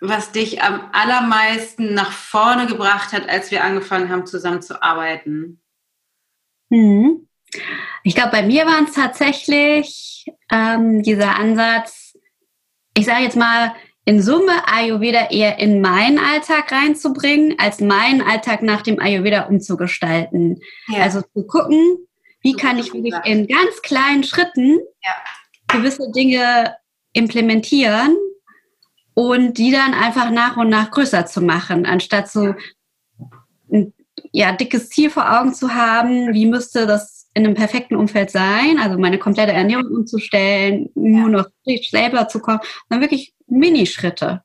was 0.01 0.31
dich 0.31 0.61
am 0.61 0.89
allermeisten 0.93 1.95
nach 1.95 2.11
vorne 2.11 2.67
gebracht 2.67 3.11
hat, 3.11 3.27
als 3.27 3.49
wir 3.49 3.63
angefangen 3.63 4.09
haben, 4.09 4.27
zusammen 4.27 4.61
zu 4.61 4.83
arbeiten? 4.83 5.59
Hm. 6.71 7.27
Ich 8.03 8.15
glaube, 8.15 8.31
bei 8.31 8.43
mir 8.43 8.65
war 8.65 8.83
es 8.83 8.93
tatsächlich 8.93 10.25
ähm, 10.51 11.03
dieser 11.03 11.35
Ansatz, 11.35 12.17
ich 12.97 13.05
sage 13.05 13.23
jetzt 13.23 13.37
mal, 13.37 13.73
in 14.05 14.21
Summe 14.21 14.67
Ayurveda 14.67 15.29
eher 15.29 15.59
in 15.59 15.79
meinen 15.79 16.17
Alltag 16.17 16.71
reinzubringen, 16.71 17.55
als 17.59 17.79
meinen 17.79 18.21
Alltag 18.21 18.63
nach 18.63 18.81
dem 18.81 18.99
Ayurveda 18.99 19.43
umzugestalten. 19.43 20.59
Ja. 20.87 21.03
Also 21.03 21.21
zu 21.21 21.45
gucken, 21.45 22.07
wie 22.41 22.53
kann 22.53 22.79
ich 22.79 22.93
wirklich 22.93 23.13
in 23.25 23.47
ganz 23.47 23.81
kleinen 23.83 24.23
Schritten 24.23 24.79
ja. 25.03 25.15
gewisse 25.67 26.11
Dinge 26.11 26.75
implementieren 27.13 28.17
und 29.13 29.57
die 29.57 29.71
dann 29.71 29.93
einfach 29.93 30.31
nach 30.31 30.57
und 30.57 30.69
nach 30.69 30.89
größer 30.89 31.25
zu 31.27 31.41
machen, 31.41 31.85
anstatt 31.85 32.29
so 32.29 32.55
ein 33.71 33.93
ja, 34.31 34.51
dickes 34.53 34.89
Ziel 34.89 35.09
vor 35.09 35.39
Augen 35.39 35.53
zu 35.53 35.73
haben, 35.73 36.33
wie 36.33 36.45
müsste 36.45 36.87
das 36.87 37.20
in 37.33 37.45
einem 37.45 37.55
perfekten 37.55 37.95
Umfeld 37.95 38.29
sein, 38.29 38.77
also 38.79 38.97
meine 38.97 39.17
komplette 39.17 39.53
Ernährung 39.53 39.85
umzustellen, 39.85 40.89
nur 40.95 41.29
noch 41.29 41.47
selber 41.89 42.27
zu 42.27 42.39
kochen, 42.39 42.59
sondern 42.89 43.01
wirklich 43.01 43.33
Minischritte. 43.47 44.43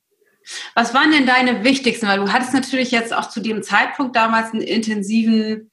Was 0.75 0.95
waren 0.95 1.11
denn 1.11 1.26
deine 1.26 1.64
wichtigsten? 1.64 2.07
Weil 2.07 2.21
du 2.21 2.33
hattest 2.33 2.55
natürlich 2.55 2.93
jetzt 2.93 3.12
auch 3.12 3.28
zu 3.28 3.40
dem 3.40 3.62
Zeitpunkt 3.62 4.14
damals 4.14 4.52
einen 4.52 4.62
intensiven, 4.62 5.71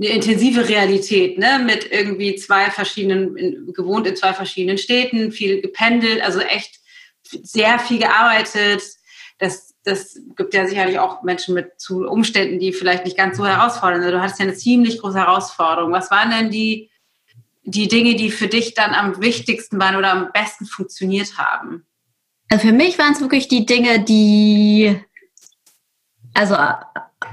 eine 0.00 0.10
intensive 0.10 0.68
Realität, 0.68 1.38
ne? 1.38 1.60
Mit 1.64 1.90
irgendwie 1.90 2.36
zwei 2.36 2.70
verschiedenen, 2.70 3.36
in, 3.36 3.72
gewohnt 3.72 4.06
in 4.06 4.14
zwei 4.14 4.32
verschiedenen 4.32 4.78
Städten, 4.78 5.32
viel 5.32 5.60
gependelt, 5.60 6.22
also 6.22 6.38
echt 6.40 6.80
sehr 7.22 7.80
viel 7.80 7.98
gearbeitet. 7.98 8.82
Das 9.38 9.71
das 9.84 10.20
gibt 10.36 10.54
ja 10.54 10.66
sicherlich 10.66 10.98
auch 10.98 11.22
Menschen 11.22 11.54
mit 11.54 11.80
zu 11.80 12.06
Umständen, 12.06 12.58
die 12.58 12.72
vielleicht 12.72 13.04
nicht 13.04 13.16
ganz 13.16 13.36
so 13.36 13.46
herausfordernd 13.46 14.04
sind. 14.04 14.12
Du 14.12 14.20
hattest 14.20 14.38
ja 14.38 14.46
eine 14.46 14.54
ziemlich 14.54 14.98
große 15.00 15.18
Herausforderung. 15.18 15.92
Was 15.92 16.10
waren 16.10 16.30
denn 16.30 16.50
die, 16.50 16.90
die 17.64 17.88
Dinge, 17.88 18.14
die 18.14 18.30
für 18.30 18.46
dich 18.46 18.74
dann 18.74 18.94
am 18.94 19.20
wichtigsten 19.20 19.80
waren 19.80 19.96
oder 19.96 20.12
am 20.12 20.32
besten 20.32 20.66
funktioniert 20.66 21.36
haben? 21.36 21.84
Also 22.48 22.68
für 22.68 22.72
mich 22.72 22.98
waren 22.98 23.12
es 23.12 23.20
wirklich 23.20 23.48
die 23.48 23.66
Dinge, 23.66 24.00
die, 24.00 25.00
also 26.34 26.54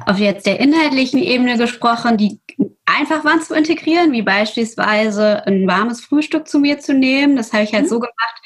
auf 0.05 0.17
jetzt 0.17 0.45
der 0.45 0.59
inhaltlichen 0.59 1.19
Ebene 1.19 1.57
gesprochen, 1.57 2.17
die 2.17 2.39
einfach 2.85 3.23
waren 3.25 3.41
zu 3.41 3.53
integrieren, 3.53 4.11
wie 4.11 4.21
beispielsweise 4.21 5.45
ein 5.45 5.67
warmes 5.67 6.01
Frühstück 6.01 6.47
zu 6.47 6.59
mir 6.59 6.79
zu 6.79 6.93
nehmen. 6.93 7.35
Das 7.35 7.53
habe 7.53 7.63
ich 7.63 7.73
halt 7.73 7.85
mhm. 7.85 7.89
so 7.89 7.99
gemacht. 7.99 8.41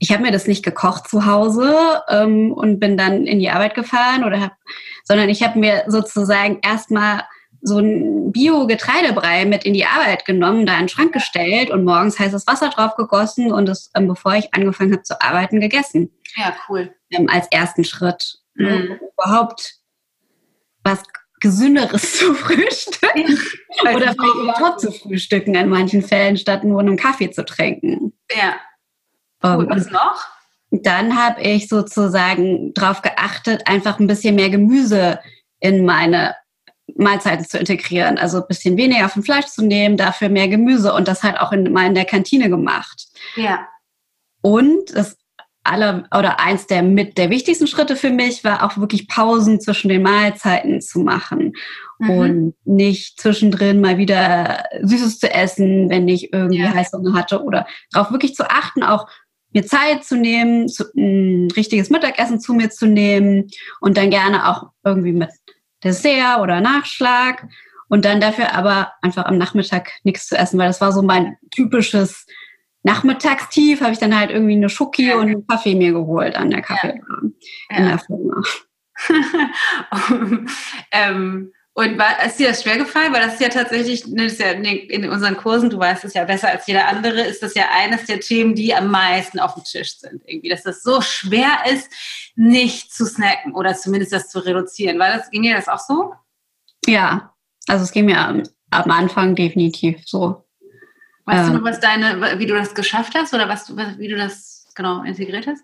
Ich 0.00 0.10
habe 0.10 0.22
mir 0.22 0.32
das 0.32 0.46
nicht 0.46 0.64
gekocht 0.64 1.08
zu 1.08 1.26
Hause 1.26 2.02
ähm, 2.08 2.52
und 2.52 2.80
bin 2.80 2.96
dann 2.96 3.26
in 3.26 3.38
die 3.38 3.50
Arbeit 3.50 3.74
gefahren 3.74 4.24
oder 4.24 4.40
hab, 4.40 4.52
sondern 5.04 5.28
ich 5.28 5.42
habe 5.42 5.58
mir 5.58 5.84
sozusagen 5.86 6.58
erstmal 6.62 7.22
so 7.62 7.78
ein 7.78 8.32
Bio-Getreidebrei 8.32 9.44
mit 9.44 9.64
in 9.64 9.74
die 9.74 9.84
Arbeit 9.84 10.24
genommen, 10.24 10.64
da 10.64 10.74
in 10.74 10.84
den 10.84 10.88
Schrank 10.88 11.12
gestellt 11.12 11.70
und 11.70 11.84
morgens 11.84 12.18
heißes 12.18 12.46
Wasser 12.46 12.70
drauf 12.70 12.96
gegossen 12.96 13.52
und 13.52 13.68
es, 13.68 13.90
ähm, 13.94 14.08
bevor 14.08 14.34
ich 14.34 14.52
angefangen 14.54 14.92
habe 14.92 15.02
zu 15.02 15.20
arbeiten, 15.20 15.60
gegessen. 15.60 16.10
Ja, 16.36 16.54
cool. 16.68 16.94
Ähm, 17.10 17.28
als 17.28 17.46
ersten 17.50 17.84
Schritt. 17.84 18.38
Mhm. 18.54 18.98
Überhaupt 19.12 19.74
was 20.82 21.02
Gesünderes 21.40 22.12
zu 22.18 22.34
frühstücken. 22.34 23.38
Oder 23.82 23.92
vielleicht 23.92 24.18
überhaupt 24.18 24.80
zu 24.80 24.92
frühstücken 24.92 25.54
in 25.54 25.68
manchen 25.68 26.02
Fällen, 26.02 26.36
statt 26.36 26.64
nur 26.64 26.80
einen 26.80 26.96
Kaffee 26.96 27.30
zu 27.30 27.44
trinken. 27.44 28.12
Ja. 28.34 28.54
Cool. 29.42 29.64
Um, 29.64 29.70
was 29.70 29.90
noch? 29.90 30.26
Dann 30.70 31.16
habe 31.16 31.40
ich 31.42 31.68
sozusagen 31.68 32.72
darauf 32.74 33.02
geachtet, 33.02 33.66
einfach 33.66 33.98
ein 33.98 34.06
bisschen 34.06 34.36
mehr 34.36 34.50
Gemüse 34.50 35.18
in 35.58 35.84
meine 35.84 36.36
Mahlzeiten 36.96 37.44
zu 37.44 37.58
integrieren. 37.58 38.18
Also 38.18 38.38
ein 38.38 38.48
bisschen 38.48 38.76
weniger 38.76 39.08
von 39.08 39.22
Fleisch 39.22 39.46
zu 39.46 39.62
nehmen, 39.64 39.96
dafür 39.96 40.28
mehr 40.28 40.48
Gemüse 40.48 40.92
und 40.92 41.08
das 41.08 41.22
halt 41.22 41.38
auch 41.40 41.52
in, 41.52 41.72
mal 41.72 41.86
in 41.86 41.94
der 41.94 42.04
Kantine 42.04 42.48
gemacht. 42.48 43.08
Ja. 43.36 43.66
Und 44.42 44.94
das 44.94 45.16
aller 45.62 46.04
oder 46.16 46.40
eins 46.40 46.66
der 46.66 46.82
mit 46.82 47.18
der 47.18 47.28
wichtigsten 47.28 47.66
Schritte 47.66 47.94
für 47.94 48.10
mich 48.10 48.44
war 48.44 48.64
auch 48.64 48.78
wirklich 48.78 49.08
Pausen 49.08 49.60
zwischen 49.60 49.88
den 49.88 50.02
Mahlzeiten 50.02 50.80
zu 50.80 51.00
machen 51.00 51.52
mhm. 51.98 52.10
und 52.10 52.54
nicht 52.64 53.20
zwischendrin 53.20 53.80
mal 53.80 53.98
wieder 53.98 54.64
Süßes 54.82 55.18
zu 55.18 55.30
essen, 55.30 55.90
wenn 55.90 56.08
ich 56.08 56.32
irgendwie 56.32 56.62
ja. 56.62 56.72
Heißhunger 56.72 57.12
hatte 57.12 57.42
oder 57.42 57.66
darauf 57.92 58.10
wirklich 58.10 58.34
zu 58.34 58.48
achten, 58.48 58.82
auch 58.82 59.06
mir 59.52 59.66
Zeit 59.66 60.04
zu 60.04 60.16
nehmen, 60.16 60.68
zu, 60.68 60.84
ein 60.96 61.50
richtiges 61.56 61.90
Mittagessen 61.90 62.40
zu 62.40 62.54
mir 62.54 62.70
zu 62.70 62.86
nehmen 62.86 63.48
und 63.80 63.96
dann 63.96 64.10
gerne 64.10 64.48
auch 64.48 64.70
irgendwie 64.84 65.12
mit 65.12 65.30
Dessert 65.82 66.40
oder 66.40 66.60
Nachschlag 66.60 67.48
und 67.88 68.04
dann 68.04 68.20
dafür 68.20 68.54
aber 68.54 68.92
einfach 69.02 69.24
am 69.26 69.38
Nachmittag 69.38 69.90
nichts 70.04 70.28
zu 70.28 70.36
essen, 70.36 70.58
weil 70.58 70.68
das 70.68 70.80
war 70.80 70.92
so 70.92 71.02
mein 71.02 71.36
typisches 71.50 72.26
Nachmittagstief, 72.82 73.80
habe 73.80 73.92
ich 73.92 73.98
dann 73.98 74.18
halt 74.18 74.30
irgendwie 74.30 74.54
eine 74.54 74.68
Schoki 74.68 75.08
ja. 75.08 75.16
und 75.16 75.28
einen 75.28 75.46
Kaffee 75.46 75.74
mir 75.74 75.92
geholt 75.92 76.36
an 76.36 76.50
der 76.50 76.62
Kaffee 76.62 77.00
ja. 77.70 77.76
in 77.76 77.86
der 77.86 77.98
Firma. 77.98 78.42
ähm, 80.92 81.52
und 81.80 81.98
war, 81.98 82.22
ist 82.24 82.38
dir 82.38 82.48
das 82.48 82.62
schwer 82.62 82.76
gefallen? 82.76 83.12
Weil 83.12 83.22
das 83.22 83.34
ist 83.34 83.40
ja 83.40 83.48
tatsächlich, 83.48 84.06
ne, 84.06 84.26
ist 84.26 84.38
ja 84.38 84.50
in 84.50 85.08
unseren 85.08 85.36
Kursen, 85.36 85.70
du 85.70 85.78
weißt 85.78 86.04
es 86.04 86.14
ja 86.14 86.24
besser 86.24 86.48
als 86.48 86.66
jeder 86.66 86.88
andere, 86.88 87.22
ist 87.22 87.42
das 87.42 87.54
ja 87.54 87.64
eines 87.72 88.04
der 88.04 88.20
Themen, 88.20 88.54
die 88.54 88.74
am 88.74 88.90
meisten 88.90 89.38
auf 89.38 89.54
dem 89.54 89.64
Tisch 89.64 89.98
sind. 89.98 90.22
Irgendwie, 90.26 90.50
dass 90.50 90.62
das 90.62 90.82
so 90.82 91.00
schwer 91.00 91.64
ist, 91.72 91.90
nicht 92.36 92.92
zu 92.92 93.06
snacken 93.06 93.54
oder 93.54 93.74
zumindest 93.74 94.12
das 94.12 94.28
zu 94.28 94.40
reduzieren. 94.40 94.98
War 94.98 95.16
das, 95.16 95.30
ging 95.30 95.42
dir 95.42 95.56
das 95.56 95.68
auch 95.68 95.78
so? 95.78 96.14
Ja, 96.86 97.34
also 97.66 97.84
es 97.84 97.92
ging 97.92 98.04
mir 98.04 98.18
am, 98.18 98.42
am 98.70 98.90
Anfang 98.90 99.34
definitiv 99.34 100.06
so. 100.06 100.44
Weißt 101.24 101.46
ähm, 101.48 101.54
du 101.54 101.58
noch, 101.58 101.64
was 101.64 101.80
deine, 101.80 102.38
wie 102.38 102.46
du 102.46 102.54
das 102.54 102.74
geschafft 102.74 103.14
hast 103.14 103.32
oder 103.32 103.48
was, 103.48 103.74
wie 103.76 104.08
du 104.08 104.16
das 104.16 104.68
genau 104.74 105.02
integriert 105.02 105.46
hast? 105.46 105.62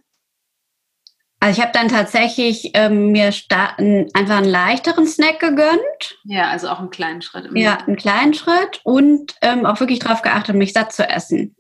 Also 1.41 1.59
ich 1.59 1.63
habe 1.63 1.79
dann 1.79 1.89
tatsächlich 1.89 2.71
ähm, 2.75 3.13
mir 3.13 3.27
einfach 3.27 4.39
einen 4.39 4.47
leichteren 4.47 5.07
Snack 5.07 5.41
gegönnt. 5.41 6.19
Ja, 6.25 6.49
also 6.49 6.69
auch 6.69 6.79
einen 6.79 6.91
kleinen 6.91 7.23
Schritt. 7.23 7.49
Ja, 7.55 7.79
einen 7.87 7.97
kleinen 7.97 8.35
Schritt 8.35 8.81
und 8.85 9.35
ähm, 9.43 9.67
auch 9.67 9.81
wirklich 9.81 9.99
darauf 9.99 10.23
geachtet, 10.23 10.57
mich 10.57 10.73
satt 10.73 10.93
zu 10.93 11.09
essen. 11.09 11.55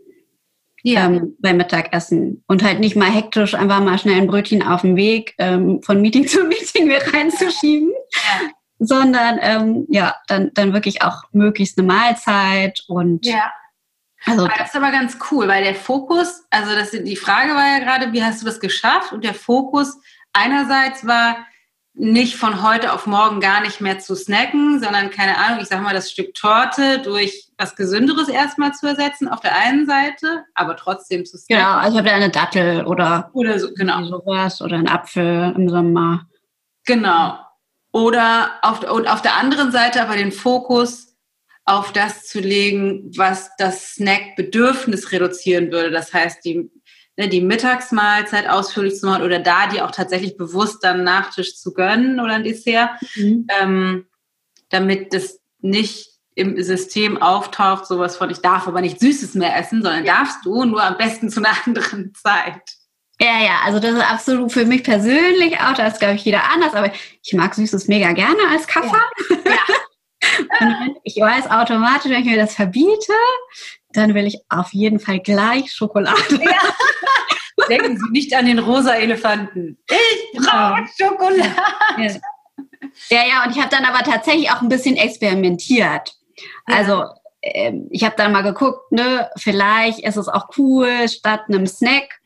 Ja. 0.82 1.06
Ähm, 1.06 1.36
beim 1.40 1.56
Mittagessen. 1.56 2.44
Und 2.46 2.62
halt 2.62 2.80
nicht 2.80 2.96
mal 2.96 3.10
hektisch 3.10 3.54
einfach 3.54 3.80
mal 3.80 3.98
schnell 3.98 4.16
ein 4.16 4.28
Brötchen 4.28 4.62
auf 4.62 4.82
dem 4.82 4.96
Weg 4.96 5.34
ähm, 5.38 5.82
von 5.82 6.00
Meeting 6.00 6.26
zu 6.28 6.44
Meeting 6.44 6.86
mir 6.86 7.00
reinzuschieben. 7.12 7.92
Ja. 8.12 8.48
Sondern 8.78 9.38
ähm, 9.40 9.86
ja, 9.88 10.16
dann, 10.28 10.50
dann 10.54 10.72
wirklich 10.72 11.02
auch 11.02 11.22
möglichst 11.32 11.78
eine 11.78 11.86
Mahlzeit 11.86 12.82
und 12.88 13.24
ja 13.26 13.50
also, 14.26 14.46
das 14.46 14.68
ist 14.68 14.76
aber 14.76 14.90
ganz 14.90 15.18
cool, 15.30 15.48
weil 15.48 15.64
der 15.64 15.74
Fokus, 15.74 16.44
also 16.50 16.74
das, 16.74 16.90
die 16.90 17.16
Frage 17.16 17.54
war 17.54 17.66
ja 17.66 17.78
gerade, 17.78 18.12
wie 18.12 18.22
hast 18.22 18.42
du 18.42 18.46
das 18.46 18.60
geschafft? 18.60 19.12
Und 19.12 19.24
der 19.24 19.34
Fokus 19.34 19.96
einerseits 20.32 21.06
war, 21.06 21.36
nicht 21.98 22.36
von 22.36 22.62
heute 22.62 22.92
auf 22.92 23.06
morgen 23.06 23.40
gar 23.40 23.62
nicht 23.62 23.80
mehr 23.80 23.98
zu 23.98 24.14
snacken, 24.14 24.80
sondern 24.80 25.08
keine 25.10 25.38
Ahnung, 25.38 25.60
ich 25.62 25.68
sag 25.68 25.80
mal, 25.80 25.94
das 25.94 26.10
Stück 26.10 26.34
Torte 26.34 26.98
durch 26.98 27.48
was 27.56 27.74
Gesünderes 27.74 28.28
erstmal 28.28 28.74
zu 28.74 28.86
ersetzen 28.86 29.28
auf 29.28 29.40
der 29.40 29.56
einen 29.56 29.86
Seite, 29.86 30.44
aber 30.54 30.76
trotzdem 30.76 31.24
zu 31.24 31.38
snacken. 31.38 31.64
Genau, 31.64 31.78
also 31.78 31.98
ja 32.00 32.12
eine 32.12 32.28
Dattel 32.28 32.84
oder, 32.84 33.30
oder 33.32 33.58
so, 33.58 33.68
genau. 33.74 34.04
sowas 34.04 34.60
oder 34.60 34.76
einen 34.76 34.88
Apfel 34.88 35.54
im 35.56 35.70
Sommer. 35.70 36.26
Genau. 36.84 37.38
Oder 37.92 38.50
auf, 38.60 38.82
und 38.90 39.08
auf 39.08 39.22
der 39.22 39.36
anderen 39.36 39.72
Seite 39.72 40.02
aber 40.02 40.16
den 40.16 40.32
Fokus 40.32 41.05
auf 41.66 41.92
das 41.92 42.24
zu 42.24 42.38
legen, 42.40 43.10
was 43.16 43.50
das 43.58 43.94
Snackbedürfnis 43.94 45.10
reduzieren 45.10 45.72
würde. 45.72 45.90
Das 45.90 46.14
heißt, 46.14 46.44
die, 46.44 46.70
ne, 47.16 47.28
die 47.28 47.40
Mittagsmahlzeit 47.40 48.48
ausführlich 48.48 48.96
zu 48.96 49.06
machen 49.06 49.24
oder 49.24 49.40
da 49.40 49.66
die 49.66 49.82
auch 49.82 49.90
tatsächlich 49.90 50.36
bewusst 50.36 50.84
dann 50.84 51.02
Nachtisch 51.02 51.56
zu 51.56 51.74
gönnen 51.74 52.20
oder 52.20 52.34
ein 52.34 52.44
Dessert, 52.44 52.90
mhm. 53.16 53.48
ähm, 53.60 54.06
damit 54.68 55.12
das 55.12 55.40
nicht 55.60 56.10
im 56.36 56.62
System 56.62 57.20
auftaucht, 57.20 57.86
sowas 57.86 58.16
von, 58.16 58.30
ich 58.30 58.38
darf 58.38 58.68
aber 58.68 58.80
nicht 58.80 59.00
Süßes 59.00 59.34
mehr 59.34 59.56
essen, 59.56 59.82
sondern 59.82 60.04
ja. 60.04 60.18
darfst 60.18 60.44
du, 60.44 60.64
nur 60.64 60.84
am 60.84 60.96
besten 60.96 61.30
zu 61.30 61.40
einer 61.40 61.56
anderen 61.66 62.14
Zeit. 62.14 62.62
Ja, 63.20 63.42
ja, 63.42 63.60
also 63.64 63.80
das 63.80 63.94
ist 63.94 64.10
absolut 64.10 64.52
für 64.52 64.66
mich 64.66 64.84
persönlich 64.84 65.58
auch, 65.58 65.72
das 65.72 65.94
ist, 65.94 66.00
glaube 66.00 66.16
ich, 66.16 66.24
jeder 66.24 66.44
anders, 66.52 66.74
aber 66.74 66.92
ich 67.22 67.32
mag 67.32 67.54
Süßes 67.54 67.88
mega 67.88 68.12
gerne 68.12 68.40
als 68.52 68.66
Kaffee. 68.66 68.94
Ja. 69.34 69.50
ja. 69.50 69.74
Und 70.60 70.96
ich 71.04 71.16
weiß 71.16 71.50
automatisch, 71.50 72.10
wenn 72.10 72.20
ich 72.20 72.26
mir 72.26 72.36
das 72.36 72.54
verbiete, 72.54 73.12
dann 73.92 74.14
will 74.14 74.26
ich 74.26 74.38
auf 74.48 74.72
jeden 74.72 75.00
Fall 75.00 75.20
gleich 75.20 75.72
Schokolade. 75.72 76.16
Ja. 76.30 77.68
Denken 77.68 77.96
Sie 77.96 78.10
nicht 78.10 78.34
an 78.34 78.46
den 78.46 78.58
rosa 78.58 78.94
Elefanten. 78.94 79.78
Ich 79.88 80.38
brauche 80.38 80.84
Schokolade. 80.98 81.54
Ja. 81.98 82.06
ja, 83.10 83.28
ja, 83.28 83.44
und 83.44 83.56
ich 83.56 83.58
habe 83.58 83.70
dann 83.70 83.84
aber 83.84 84.04
tatsächlich 84.04 84.50
auch 84.50 84.60
ein 84.60 84.68
bisschen 84.68 84.96
experimentiert. 84.96 86.14
Also 86.66 87.04
äh, 87.40 87.72
ich 87.90 88.04
habe 88.04 88.14
dann 88.16 88.32
mal 88.32 88.42
geguckt, 88.42 88.92
ne, 88.92 89.30
vielleicht 89.36 90.00
ist 90.00 90.16
es 90.16 90.28
auch 90.28 90.48
cool, 90.58 91.08
statt 91.08 91.44
einem 91.48 91.66
Snack 91.66 92.20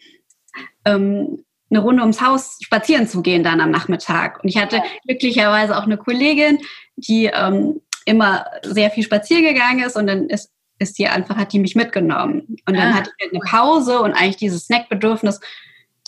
ähm, 0.85 1.45
eine 1.71 1.81
Runde 1.81 2.03
ums 2.03 2.21
Haus 2.21 2.59
spazieren 2.61 3.07
zu 3.07 3.23
gehen 3.23 3.45
dann 3.45 3.61
am 3.61 3.71
Nachmittag. 3.71 4.43
Und 4.43 4.49
ich 4.49 4.59
hatte 4.59 4.83
glücklicherweise 5.07 5.77
auch 5.77 5.85
eine 5.85 5.97
Kollegin, 5.97 6.59
die 6.97 7.27
ähm, 7.27 7.81
immer 8.07 8.47
sehr 8.63 8.91
viel 8.91 9.05
spazieren 9.05 9.45
gegangen 9.45 9.85
ist 9.85 9.97
und 9.97 10.07
dann 10.07 10.29
ist, 10.29 10.51
ist 10.79 10.99
die 10.99 11.09
einfach, 11.09 11.37
hat 11.37 11.53
die 11.53 11.59
mich 11.59 11.75
mitgenommen. 11.75 12.57
Und 12.67 12.77
dann 12.77 12.93
ah. 12.93 12.95
hatte 12.95 13.11
ich 13.17 13.25
halt 13.25 13.35
eine 13.35 13.41
Pause 13.41 14.01
und 14.01 14.13
eigentlich 14.13 14.37
dieses 14.37 14.67
Snackbedürfnis 14.67 15.41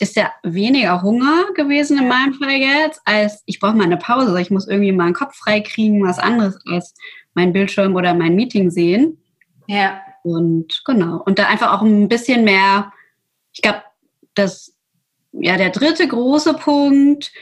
ist 0.00 0.16
ja 0.16 0.32
weniger 0.42 1.02
Hunger 1.02 1.52
gewesen 1.54 1.98
in 1.98 2.08
meinem 2.08 2.34
Fall 2.34 2.56
jetzt, 2.56 3.00
als 3.04 3.42
ich 3.46 3.60
brauche 3.60 3.76
mal 3.76 3.84
eine 3.84 3.96
Pause. 3.96 4.40
Ich 4.40 4.50
muss 4.50 4.66
irgendwie 4.66 4.92
mal 4.92 5.04
einen 5.04 5.14
Kopf 5.14 5.36
frei 5.36 5.60
kriegen, 5.60 6.04
was 6.04 6.18
anderes 6.18 6.58
als 6.66 6.94
mein 7.34 7.52
Bildschirm 7.52 7.94
oder 7.94 8.14
mein 8.14 8.34
Meeting 8.34 8.70
sehen. 8.70 9.18
Ja. 9.68 10.00
Und 10.22 10.82
genau. 10.84 11.22
Und 11.24 11.38
da 11.38 11.46
einfach 11.46 11.72
auch 11.72 11.82
ein 11.82 12.08
bisschen 12.08 12.44
mehr, 12.44 12.92
ich 13.52 13.62
glaube, 13.62 13.82
das, 14.34 14.74
ja, 15.32 15.56
der 15.56 15.70
dritte 15.70 16.06
große 16.06 16.54
Punkt, 16.54 17.32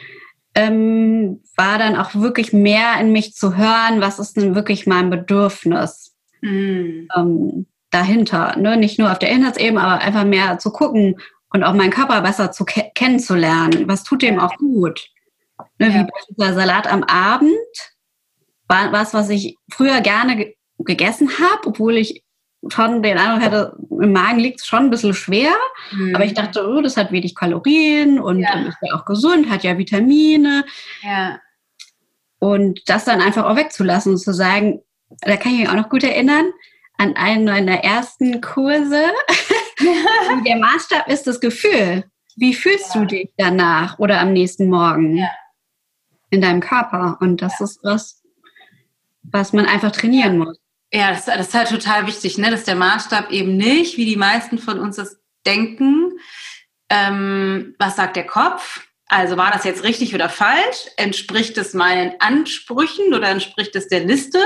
ähm, 0.61 1.41
war 1.57 1.79
dann 1.79 1.97
auch 1.97 2.15
wirklich 2.15 2.53
mehr 2.53 3.01
in 3.01 3.13
mich 3.13 3.35
zu 3.35 3.57
hören, 3.57 4.01
was 4.01 4.19
ist 4.19 4.37
denn 4.37 4.55
wirklich 4.55 4.87
mein 4.87 5.09
Bedürfnis 5.09 6.15
mhm. 6.43 7.09
ähm, 7.17 7.67
dahinter. 7.91 8.57
Ne? 8.59 8.77
Nicht 8.77 8.99
nur 8.99 9.11
auf 9.11 9.19
der 9.19 9.31
Inhaltsebene, 9.31 9.81
aber 9.81 10.03
einfach 10.03 10.25
mehr 10.25 10.59
zu 10.59 10.71
gucken 10.71 11.17
und 11.53 11.65
auch 11.65 11.73
meinen 11.73 11.91
Körper 11.91 12.21
besser 12.21 12.53
zu 12.53 12.65
ke 12.65 12.91
kennenzulernen. 12.95 13.89
Was 13.89 14.05
tut 14.05 14.23
dem 14.23 14.39
auch 14.39 14.55
gut? 14.57 15.09
Ne? 15.79 15.89
Ja. 15.89 15.95
Wie 15.95 16.11
beispielsweise 16.11 16.55
Salat 16.55 16.93
am 16.93 17.05
Abend 17.05 17.55
war 18.69 18.93
was, 18.93 19.15
was 19.15 19.31
ich 19.31 19.57
früher 19.73 20.01
gerne 20.01 20.37
ge 20.37 20.55
gegessen 20.83 21.29
habe, 21.39 21.67
obwohl 21.67 21.99
ich 21.99 22.23
schon 22.69 23.03
den 23.03 23.19
Eindruck 23.19 23.43
hatte, 23.43 23.77
im 23.91 24.13
Magen 24.13 24.39
liegt 24.39 24.61
es 24.61 24.67
schon 24.67 24.85
ein 24.85 24.91
bisschen 24.91 25.15
schwer, 25.15 25.53
mhm. 25.93 26.15
aber 26.15 26.25
ich 26.25 26.35
dachte, 26.35 26.69
oh, 26.69 26.81
das 26.83 26.97
hat 26.97 27.11
wenig 27.11 27.35
Kalorien 27.35 28.21
und 28.21 28.41
ja. 28.41 28.67
ist 28.67 28.77
ja 28.83 28.95
auch 28.95 29.05
gesund, 29.05 29.49
hat 29.49 29.65
ja 29.65 29.79
Vitamine. 29.79 30.65
Ja. 31.03 31.41
Und 32.39 32.89
das 32.89 33.05
dann 33.05 33.21
einfach 33.21 33.45
auch 33.45 33.57
wegzulassen 33.57 34.13
und 34.13 34.19
zu 34.19 34.33
sagen, 34.33 34.83
da 35.21 35.37
kann 35.37 35.53
ich 35.53 35.61
mich 35.61 35.69
auch 35.69 35.75
noch 35.75 35.89
gut 35.89 36.05
erinnern, 36.05 36.53
an 36.99 37.17
einen 37.17 37.45
meiner 37.45 37.83
ersten 37.83 38.41
Kurse. 38.41 39.05
der 40.47 40.57
Maßstab 40.57 41.09
ist 41.09 41.27
das 41.27 41.41
Gefühl. 41.41 42.05
Wie 42.37 42.55
fühlst 42.55 42.95
ja. 42.95 43.01
du 43.01 43.07
dich 43.07 43.31
danach 43.37 43.99
oder 43.99 44.21
am 44.21 44.33
nächsten 44.33 44.69
Morgen 44.69 45.17
ja. 45.17 45.29
in 46.29 46.43
deinem 46.43 46.61
Körper? 46.61 47.17
Und 47.21 47.41
das 47.41 47.59
ja. 47.59 47.65
ist 47.65 47.81
was, 47.83 48.23
was 49.23 49.53
man 49.53 49.67
einfach 49.67 49.93
trainieren 49.93 50.39
muss. 50.39 50.60
Ja, 50.93 51.13
das, 51.13 51.27
das, 51.27 51.49
ist 51.49 51.55
halt 51.55 51.69
total 51.69 52.07
wichtig, 52.07 52.37
ne? 52.39 52.51
dass 52.51 52.65
der 52.65 52.75
Maßstab 52.75 53.31
eben 53.31 53.57
nicht, 53.57 53.97
wie 53.97 54.07
die 54.07 54.17
meisten 54.17 54.59
von 54.59 54.81
uns 54.81 54.97
das 54.97 55.21
denken, 55.47 56.13
ähm, 56.89 57.77
was 57.79 57.97
sagt 57.97 58.17
der 58.17 58.27
Kopf? 58.27 58.87
Also 59.07 59.37
war 59.37 59.51
das 59.53 59.65
jetzt 59.65 59.85
richtig 59.85 60.15
oder 60.15 60.29
falsch? 60.29 60.89
Entspricht 60.97 61.57
es 61.59 61.75
meinen 61.75 62.15
Ansprüchen 62.21 63.15
oder 63.15 63.29
entspricht 63.29 63.75
es 63.77 63.89
der 63.89 64.01
Liste? 64.01 64.41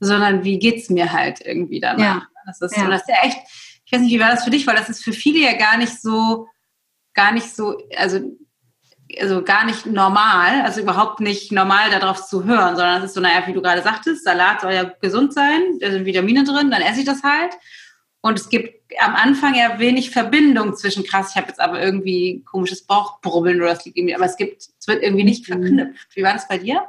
Sondern 0.00 0.44
wie 0.44 0.58
geht 0.58 0.82
es 0.82 0.90
mir 0.90 1.12
halt 1.12 1.40
irgendwie 1.40 1.80
danach? 1.80 2.22
Ja. 2.22 2.28
Das 2.46 2.60
ist, 2.60 2.76
ja. 2.76 2.84
So, 2.84 2.90
das 2.90 3.02
ist 3.02 3.08
ja 3.08 3.22
echt, 3.22 3.38
ich 3.84 3.92
weiß 3.92 4.00
nicht, 4.00 4.12
wie 4.12 4.20
war 4.20 4.30
das 4.30 4.44
für 4.44 4.50
dich, 4.50 4.66
weil 4.66 4.76
das 4.76 4.88
ist 4.88 5.02
für 5.02 5.12
viele 5.12 5.40
ja 5.40 5.54
gar 5.54 5.76
nicht 5.78 6.00
so, 6.00 6.48
gar 7.14 7.32
nicht 7.32 7.54
so, 7.54 7.78
also 7.96 8.20
also 9.20 9.42
gar 9.42 9.64
nicht 9.64 9.86
normal, 9.86 10.62
also 10.62 10.80
überhaupt 10.80 11.20
nicht 11.20 11.52
normal 11.52 11.90
darauf 11.90 12.26
zu 12.26 12.44
hören, 12.44 12.76
sondern 12.76 12.98
es 12.98 13.10
ist 13.10 13.14
so, 13.14 13.20
naja, 13.20 13.46
wie 13.46 13.52
du 13.52 13.62
gerade 13.62 13.82
sagtest, 13.82 14.24
Salat 14.24 14.60
soll 14.60 14.72
ja 14.72 14.84
gesund 15.00 15.32
sein, 15.32 15.78
da 15.80 15.90
sind 15.90 16.04
Vitamine 16.04 16.44
drin, 16.44 16.70
dann 16.70 16.82
esse 16.82 17.00
ich 17.00 17.06
das 17.06 17.22
halt. 17.22 17.54
Und 18.20 18.38
es 18.38 18.48
gibt 18.48 18.74
am 18.98 19.14
Anfang 19.14 19.54
ja 19.54 19.78
wenig 19.78 20.10
Verbindung 20.10 20.74
zwischen 20.74 21.04
krass, 21.04 21.30
ich 21.30 21.36
habe 21.36 21.48
jetzt 21.48 21.60
aber 21.60 21.80
irgendwie 21.80 22.42
komisches 22.44 22.84
Bauchbrubbeln 22.84 23.60
oder 23.60 23.70
das 23.70 23.84
liegt 23.84 23.96
irgendwie, 23.96 24.14
aber 24.14 24.24
es 24.24 24.36
gibt, 24.36 24.62
es 24.78 24.86
wird 24.88 25.02
irgendwie 25.02 25.24
nicht 25.24 25.48
mhm. 25.48 25.52
verknüpft. 25.52 26.16
Wie 26.16 26.22
war 26.22 26.32
das 26.32 26.48
bei 26.48 26.58
dir? 26.58 26.86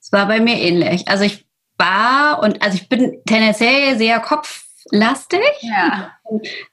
Es 0.00 0.12
war 0.12 0.26
bei 0.26 0.40
mir 0.40 0.56
ähnlich. 0.56 1.08
Also 1.08 1.24
ich 1.24 1.46
war 1.78 2.42
und 2.42 2.62
also 2.62 2.76
ich 2.76 2.88
bin 2.88 3.22
tendenziell 3.26 3.96
sehr 3.98 4.20
kopflastig. 4.20 5.40
Ja. 5.60 6.12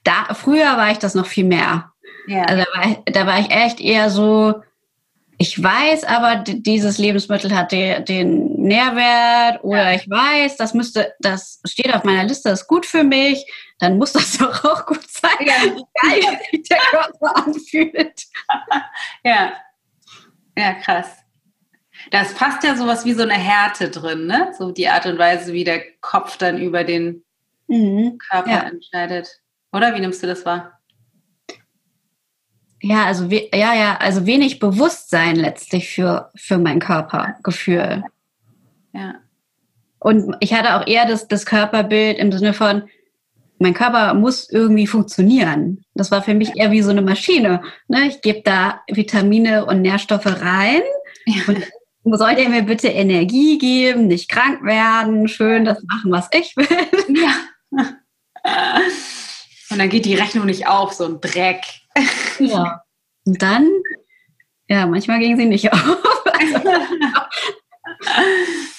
Da, 0.04 0.34
früher 0.34 0.76
war 0.76 0.90
ich 0.90 0.98
das 0.98 1.14
noch 1.14 1.26
viel 1.26 1.44
mehr. 1.44 1.91
Ja. 2.26 2.42
Also 2.44 2.64
da 2.64 2.78
war, 2.78 2.90
ich, 2.90 3.12
da 3.12 3.26
war 3.26 3.40
ich 3.40 3.50
echt 3.50 3.80
eher 3.80 4.10
so, 4.10 4.62
ich 5.38 5.60
weiß 5.60 6.04
aber, 6.04 6.44
dieses 6.46 6.98
Lebensmittel 6.98 7.54
hat 7.56 7.72
den, 7.72 8.04
den 8.04 8.52
Nährwert 8.54 9.64
oder 9.64 9.90
ja. 9.90 9.96
ich 9.96 10.08
weiß, 10.08 10.56
das 10.56 10.72
müsste, 10.72 11.14
das 11.18 11.60
steht 11.64 11.92
auf 11.92 12.04
meiner 12.04 12.24
Liste, 12.24 12.50
ist 12.50 12.68
gut 12.68 12.86
für 12.86 13.02
mich, 13.02 13.44
dann 13.78 13.98
muss 13.98 14.12
das 14.12 14.38
doch 14.38 14.64
auch 14.64 14.86
gut 14.86 15.02
sein, 15.08 15.30
ja. 15.40 15.54
wie 15.64 16.20
geil 16.20 16.38
sich 16.50 16.62
der 16.68 16.78
Körper 16.78 17.36
anfühlt. 17.36 18.22
Ja. 19.24 19.52
Ja, 20.56 20.74
krass. 20.74 21.08
Das 22.10 22.34
passt 22.34 22.62
ja 22.62 22.76
sowas 22.76 23.04
wie 23.04 23.14
so 23.14 23.22
eine 23.22 23.34
Härte 23.34 23.88
drin, 23.88 24.26
ne? 24.26 24.52
So 24.58 24.70
die 24.70 24.88
Art 24.88 25.06
und 25.06 25.18
Weise, 25.18 25.52
wie 25.52 25.64
der 25.64 25.82
Kopf 26.00 26.36
dann 26.36 26.58
über 26.58 26.84
den 26.84 27.24
mhm. 27.68 28.18
Körper 28.18 28.50
ja. 28.50 28.60
entscheidet. 28.60 29.40
Oder 29.72 29.94
wie 29.94 30.00
nimmst 30.00 30.22
du 30.22 30.26
das 30.26 30.44
wahr? 30.44 30.81
Ja, 32.82 33.04
also 33.04 33.26
ja, 33.26 33.74
ja, 33.74 33.96
also 33.98 34.26
wenig 34.26 34.58
Bewusstsein 34.58 35.36
letztlich 35.36 35.88
für, 35.88 36.30
für 36.34 36.58
mein 36.58 36.80
Körpergefühl. 36.80 38.02
Ja. 38.92 39.14
Und 40.00 40.36
ich 40.40 40.52
hatte 40.52 40.74
auch 40.74 40.86
eher 40.86 41.06
das, 41.06 41.28
das 41.28 41.46
Körperbild 41.46 42.18
im 42.18 42.32
Sinne 42.32 42.52
von, 42.52 42.82
mein 43.60 43.74
Körper 43.74 44.14
muss 44.14 44.50
irgendwie 44.50 44.88
funktionieren. 44.88 45.84
Das 45.94 46.10
war 46.10 46.22
für 46.22 46.34
mich 46.34 46.56
eher 46.56 46.72
wie 46.72 46.82
so 46.82 46.90
eine 46.90 47.02
Maschine. 47.02 47.62
Ne? 47.86 48.08
Ich 48.08 48.20
gebe 48.20 48.42
da 48.42 48.82
Vitamine 48.88 49.64
und 49.64 49.82
Nährstoffe 49.82 50.26
rein. 50.26 50.82
Ja. 51.26 51.42
Und 52.02 52.18
soll 52.18 52.34
der 52.34 52.48
mir 52.48 52.62
bitte 52.62 52.88
Energie 52.88 53.58
geben, 53.58 54.08
nicht 54.08 54.28
krank 54.28 54.64
werden, 54.64 55.28
schön 55.28 55.64
das 55.64 55.80
machen, 55.84 56.10
was 56.10 56.28
ich 56.32 56.56
will. 56.56 56.66
Ja. 57.16 57.92
Und 59.70 59.78
dann 59.78 59.88
geht 59.88 60.04
die 60.04 60.16
Rechnung 60.16 60.46
nicht 60.46 60.66
auf, 60.66 60.92
so 60.92 61.06
ein 61.06 61.20
Dreck. 61.20 61.62
Ja. 62.38 62.82
Und 63.24 63.40
dann, 63.40 63.68
ja, 64.68 64.86
manchmal 64.86 65.18
ging 65.18 65.36
sie 65.36 65.46
nicht 65.46 65.72
auf. 65.72 65.98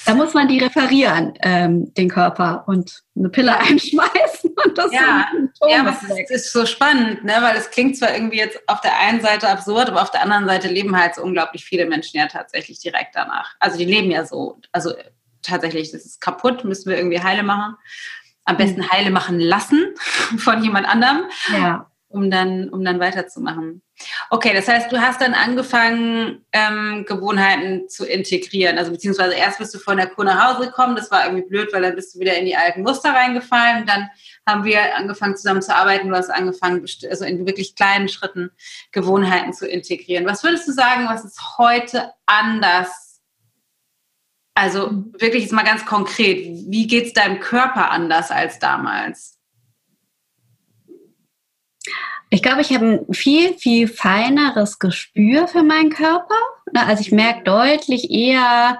da 0.05 0.15
muss 0.15 0.33
man 0.33 0.47
die 0.47 0.59
reparieren, 0.59 1.33
ähm, 1.41 1.93
den 1.93 2.09
Körper, 2.09 2.63
und 2.67 3.03
eine 3.15 3.29
Pille 3.29 3.57
einschmeißen. 3.59 4.53
Und 4.65 4.77
das 4.77 4.91
ja, 4.91 5.27
ja 5.67 5.79
aber 5.79 5.95
es 6.19 6.29
ist, 6.29 6.51
so 6.51 6.65
spannend, 6.65 7.23
ne? 7.23 7.35
weil 7.39 7.55
es 7.55 7.71
klingt 7.71 7.97
zwar 7.97 8.13
irgendwie 8.13 8.37
jetzt 8.37 8.59
auf 8.67 8.81
der 8.81 8.97
einen 8.99 9.21
Seite 9.21 9.49
absurd, 9.49 9.89
aber 9.89 10.01
auf 10.01 10.11
der 10.11 10.21
anderen 10.21 10.45
Seite 10.45 10.67
leben 10.67 10.97
halt 10.97 11.15
so 11.15 11.23
unglaublich 11.23 11.63
viele 11.65 11.85
Menschen 11.85 12.17
ja 12.17 12.27
tatsächlich 12.27 12.79
direkt 12.79 13.15
danach. 13.15 13.55
Also 13.59 13.77
die 13.77 13.85
leben 13.85 14.11
ja 14.11 14.25
so. 14.25 14.59
Also 14.71 14.93
tatsächlich, 15.41 15.91
das 15.91 16.05
ist 16.05 16.21
kaputt, 16.21 16.63
müssen 16.63 16.89
wir 16.89 16.97
irgendwie 16.97 17.21
heile 17.21 17.43
machen. 17.43 17.75
Am 18.45 18.57
besten 18.57 18.81
mhm. 18.81 18.91
heile 18.91 19.09
machen 19.09 19.39
lassen 19.39 19.93
von 20.37 20.61
jemand 20.63 20.87
anderem. 20.87 21.23
Ja 21.53 21.89
um 22.13 22.29
dann, 22.29 22.69
um 22.69 22.85
dann 22.85 22.99
weiterzumachen. 22.99 23.81
Okay, 24.29 24.53
das 24.53 24.67
heißt, 24.67 24.91
du 24.91 25.01
hast 25.01 25.19
dann 25.19 25.33
angefangen, 25.33 26.45
ähm, 26.51 27.05
Gewohnheiten 27.07 27.89
zu 27.89 28.05
integrieren. 28.05 28.77
Also 28.77 28.91
beziehungsweise 28.91 29.33
erst 29.33 29.57
bist 29.57 29.73
du 29.73 29.79
von 29.79 29.97
der 29.97 30.07
Kur 30.07 30.23
nach 30.23 30.55
Hause 30.55 30.67
gekommen, 30.67 30.95
das 30.95 31.09
war 31.09 31.25
irgendwie 31.25 31.47
blöd, 31.47 31.73
weil 31.73 31.81
dann 31.81 31.95
bist 31.95 32.13
du 32.13 32.19
wieder 32.19 32.37
in 32.37 32.45
die 32.45 32.55
alten 32.55 32.83
Muster 32.83 33.13
reingefallen. 33.13 33.87
Dann 33.87 34.09
haben 34.47 34.63
wir 34.63 34.95
angefangen 34.95 35.35
zusammen 35.35 35.63
zu 35.63 35.75
arbeiten. 35.75 36.09
Du 36.09 36.15
hast 36.15 36.29
angefangen, 36.29 36.85
also 37.09 37.25
in 37.25 37.47
wirklich 37.47 37.75
kleinen 37.75 38.07
Schritten 38.07 38.51
Gewohnheiten 38.91 39.53
zu 39.53 39.67
integrieren. 39.67 40.25
Was 40.27 40.43
würdest 40.43 40.67
du 40.67 40.71
sagen, 40.71 41.07
was 41.07 41.25
ist 41.25 41.57
heute 41.57 42.11
anders? 42.27 43.21
Also 44.55 44.91
wirklich 45.17 45.43
jetzt 45.43 45.53
mal 45.53 45.63
ganz 45.63 45.83
konkret, 45.83 46.45
wie 46.45 46.85
geht 46.85 47.07
es 47.07 47.13
deinem 47.13 47.39
Körper 47.39 47.89
anders 47.89 48.29
als 48.29 48.59
damals? 48.59 49.32
Ich 52.33 52.41
glaube, 52.41 52.61
ich 52.61 52.73
habe 52.73 52.85
ein 52.87 53.13
viel, 53.13 53.53
viel 53.59 53.87
feineres 53.87 54.79
Gespür 54.79 55.47
für 55.47 55.61
meinen 55.61 55.91
Körper. 55.91 56.33
Also 56.73 57.01
ich 57.01 57.11
merke 57.11 57.43
deutlich 57.43 58.09
eher, 58.09 58.79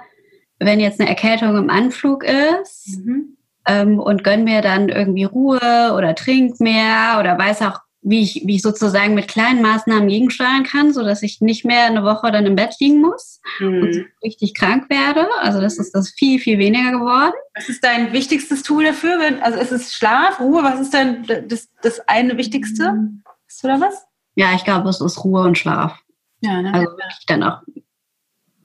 wenn 0.58 0.80
jetzt 0.80 0.98
eine 0.98 1.08
Erkältung 1.08 1.56
im 1.56 1.70
Anflug 1.70 2.24
ist 2.24 2.98
mhm. 2.98 3.36
ähm, 3.64 4.00
und 4.00 4.24
gönne 4.24 4.42
mir 4.42 4.60
dann 4.60 4.88
irgendwie 4.88 5.22
Ruhe 5.22 5.94
oder 5.96 6.16
trink 6.16 6.58
mehr 6.58 7.18
oder 7.20 7.38
weiß 7.38 7.62
auch, 7.62 7.78
wie 8.02 8.22
ich, 8.22 8.42
wie 8.44 8.56
ich 8.56 8.62
sozusagen 8.62 9.14
mit 9.14 9.28
kleinen 9.28 9.62
Maßnahmen 9.62 10.08
gegensteuern 10.08 10.64
kann, 10.64 10.92
sodass 10.92 11.22
ich 11.22 11.40
nicht 11.40 11.64
mehr 11.64 11.84
eine 11.84 12.02
Woche 12.02 12.32
dann 12.32 12.46
im 12.46 12.56
Bett 12.56 12.74
liegen 12.80 13.00
muss 13.00 13.40
mhm. 13.60 13.82
und 13.82 14.06
richtig 14.24 14.54
krank 14.54 14.90
werde. 14.90 15.28
Also 15.40 15.60
das 15.60 15.78
ist 15.78 15.92
das 15.92 16.10
viel, 16.10 16.40
viel 16.40 16.58
weniger 16.58 16.90
geworden. 16.90 17.34
Was 17.54 17.68
ist 17.68 17.84
dein 17.84 18.12
wichtigstes 18.12 18.64
Tool 18.64 18.84
dafür? 18.84 19.20
Also 19.42 19.60
ist 19.60 19.70
es 19.70 19.94
Schlaf, 19.94 20.40
Ruhe? 20.40 20.64
Was 20.64 20.80
ist 20.80 20.92
denn 20.92 21.24
das, 21.46 21.68
das 21.82 22.00
eine 22.08 22.36
Wichtigste? 22.36 22.90
Mhm. 22.90 23.22
Du 23.62 23.68
da 23.68 23.80
was? 23.80 24.06
Ja, 24.36 24.54
ich 24.54 24.64
glaube, 24.64 24.88
es 24.88 25.00
ist 25.00 25.24
Ruhe 25.24 25.42
und 25.42 25.58
Schlaf. 25.58 26.00
Ja, 26.40 26.60
ne? 26.60 26.74
Also 26.74 26.90
wirklich 26.90 27.26
dann 27.26 27.42
auch 27.42 27.62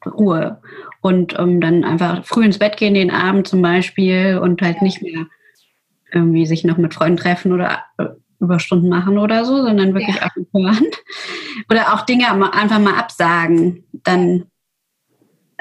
Ruhe. 0.06 0.62
Und 1.02 1.38
um, 1.38 1.50
ähm, 1.50 1.62
dann 1.62 1.84
einfach 1.84 2.26
früh 2.26 2.46
ins 2.46 2.60
Bett 2.60 2.78
gehen, 2.78 2.94
den 2.94 3.12
Abend 3.12 3.48
zum 3.48 3.62
Beispiel, 3.62 4.38
und 4.38 4.62
halt 4.62 4.82
nicht 4.82 5.02
mehr 5.02 5.28
irgendwie 6.12 6.46
sich 6.46 6.64
noch 6.64 6.78
mit 6.78 6.94
Freunden 6.94 7.18
treffen 7.18 7.52
oder 7.54 7.84
äh, 7.98 8.08
Überstunden 8.40 8.90
machen 8.90 9.18
oder 9.18 9.46
so, 9.46 9.62
sondern 9.62 9.94
wirklich 9.94 10.16
ja. 10.16 10.28
aufhören. 10.28 10.86
Oder 11.70 11.94
auch 11.94 12.02
Dinge 12.02 12.32
einfach 12.54 12.80
mal 12.80 12.98
absagen. 12.98 13.84
Dann 13.92 14.46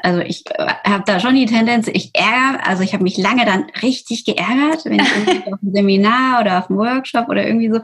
also 0.03 0.21
ich 0.21 0.45
äh, 0.51 0.67
habe 0.85 1.05
da 1.07 1.21
schon 1.21 1.35
die 1.35 1.47
Tendenz, 1.47 1.89
ich 1.89 2.11
ärgere, 2.15 2.67
also 2.67 2.83
ich 2.83 2.93
habe 2.93 3.03
mich 3.03 3.17
lange 3.17 3.45
dann 3.45 3.67
richtig 3.83 4.25
geärgert, 4.25 4.85
wenn 4.85 5.01
ich 5.01 5.53
auf 5.53 5.63
ein 5.63 5.73
Seminar 5.73 6.41
oder 6.41 6.59
auf 6.59 6.71
einen 6.71 6.79
Workshop 6.79 7.29
oder 7.29 7.47
irgendwie 7.47 7.71
so 7.71 7.81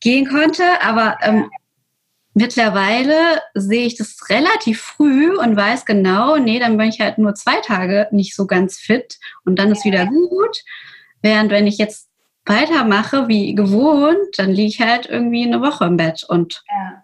gehen 0.00 0.26
konnte. 0.26 0.64
Aber 0.82 1.18
ähm, 1.22 1.50
mittlerweile 2.34 3.16
sehe 3.54 3.86
ich 3.86 3.96
das 3.96 4.16
relativ 4.28 4.80
früh 4.80 5.36
und 5.36 5.56
weiß 5.56 5.84
genau, 5.84 6.36
nee, 6.36 6.58
dann 6.58 6.76
bin 6.76 6.88
ich 6.88 7.00
halt 7.00 7.18
nur 7.18 7.34
zwei 7.34 7.60
Tage 7.60 8.08
nicht 8.10 8.34
so 8.34 8.46
ganz 8.46 8.78
fit 8.78 9.18
und 9.44 9.58
dann 9.58 9.72
ist 9.72 9.84
wieder 9.84 10.06
gut. 10.06 10.62
Während 11.22 11.50
wenn 11.50 11.66
ich 11.66 11.78
jetzt 11.78 12.08
weitermache 12.44 13.28
wie 13.28 13.54
gewohnt, 13.54 14.36
dann 14.36 14.50
liege 14.50 14.68
ich 14.68 14.80
halt 14.80 15.06
irgendwie 15.06 15.46
eine 15.46 15.62
Woche 15.62 15.86
im 15.86 15.96
Bett 15.96 16.24
und 16.28 16.62
ja 16.68 17.03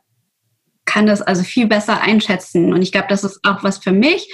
kann 0.91 1.07
das 1.07 1.23
also 1.23 1.45
viel 1.45 1.67
besser 1.67 2.03
einschätzen. 2.03 2.73
Und 2.73 2.83
ich 2.83 2.91
glaube, 2.91 3.07
das 3.09 3.23
ist 3.23 3.41
auch 3.45 3.63
was 3.63 3.79
für 3.79 3.93
mich, 3.93 4.29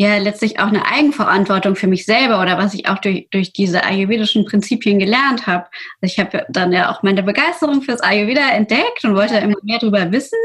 ja, 0.00 0.16
letztlich 0.18 0.60
auch 0.60 0.68
eine 0.68 0.86
Eigenverantwortung 0.86 1.74
für 1.74 1.88
mich 1.88 2.04
selber 2.04 2.40
oder 2.40 2.56
was 2.56 2.72
ich 2.72 2.88
auch 2.88 2.98
durch, 2.98 3.26
durch 3.32 3.52
diese 3.52 3.82
ayurvedischen 3.82 4.44
Prinzipien 4.44 5.00
gelernt 5.00 5.48
habe. 5.48 5.66
Also 6.00 6.12
ich 6.12 6.20
habe 6.20 6.46
dann 6.50 6.72
ja 6.72 6.92
auch 6.92 7.02
meine 7.02 7.24
Begeisterung 7.24 7.82
fürs 7.82 8.00
Ayurveda 8.00 8.48
entdeckt 8.50 9.02
und 9.02 9.16
wollte 9.16 9.38
immer 9.38 9.56
mehr 9.64 9.80
darüber 9.80 10.12
wissen. 10.12 10.38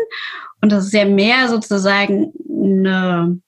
Und 0.59 0.71
das 0.71 0.85
ist 0.85 0.93
ja 0.93 1.05
mehr 1.05 1.49
sozusagen 1.49 2.33
eine 2.49 3.39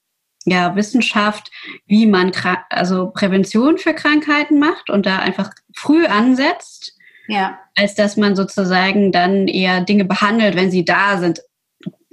ja, 0.45 0.75
Wissenschaft, 0.75 1.49
wie 1.88 2.05
man 2.05 2.31
also 2.69 3.07
Prävention 3.07 3.79
für 3.79 3.95
Krankheiten 3.95 4.59
macht 4.59 4.91
und 4.91 5.07
da 5.07 5.17
einfach 5.17 5.49
früh 5.73 6.05
ansetzt 6.05 6.94
ja. 7.27 7.59
als 7.75 7.95
dass 7.95 8.17
man 8.17 8.35
sozusagen 8.35 9.11
dann 9.11 9.47
eher 9.47 9.81
Dinge 9.81 10.05
behandelt, 10.05 10.55
wenn 10.55 10.71
sie 10.71 10.85
da 10.85 11.17
sind. 11.17 11.41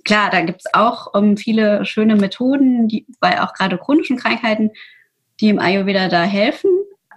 Klar, 0.04 0.30
da 0.30 0.40
gibt 0.40 0.62
es 0.64 0.74
auch 0.74 1.14
um, 1.14 1.30
ähm, 1.30 1.36
viele 1.36 1.86
schöne 1.86 2.16
Methoden, 2.16 2.88
die 2.88 3.06
bei 3.20 3.40
auch 3.40 3.54
gerade 3.54 3.78
chronischen 3.78 4.16
Krankheiten, 4.16 4.70
die 5.40 5.48
im 5.48 5.58
Ayurveda 5.58 6.08
da 6.08 6.22
helfen. 6.24 6.70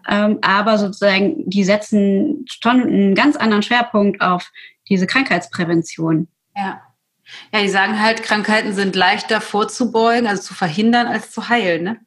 Ähm, 0.08 0.38
aber 0.42 0.78
sozusagen, 0.78 1.50
die 1.50 1.64
setzen 1.64 2.46
schon 2.48 2.82
einen 2.82 3.16
ganz 3.16 3.36
anderen 3.36 3.64
Schwerpunkt 3.64 4.22
auf 4.22 4.52
diese 4.88 5.08
Krankheitsprävention. 5.08 6.28
Ja. 6.56 6.82
Ja, 7.52 7.62
die 7.62 7.70
sagen 7.70 8.00
halt, 8.00 8.22
Krankheiten 8.22 8.74
sind 8.74 8.96
leichter 8.96 9.42
vorzubeugen, 9.42 10.28
also 10.28 10.44
zu 10.44 10.54
verhindern, 10.54 11.08
als 11.08 11.32
zu 11.32 11.50
heilen. 11.50 11.84
Ne? 11.84 12.00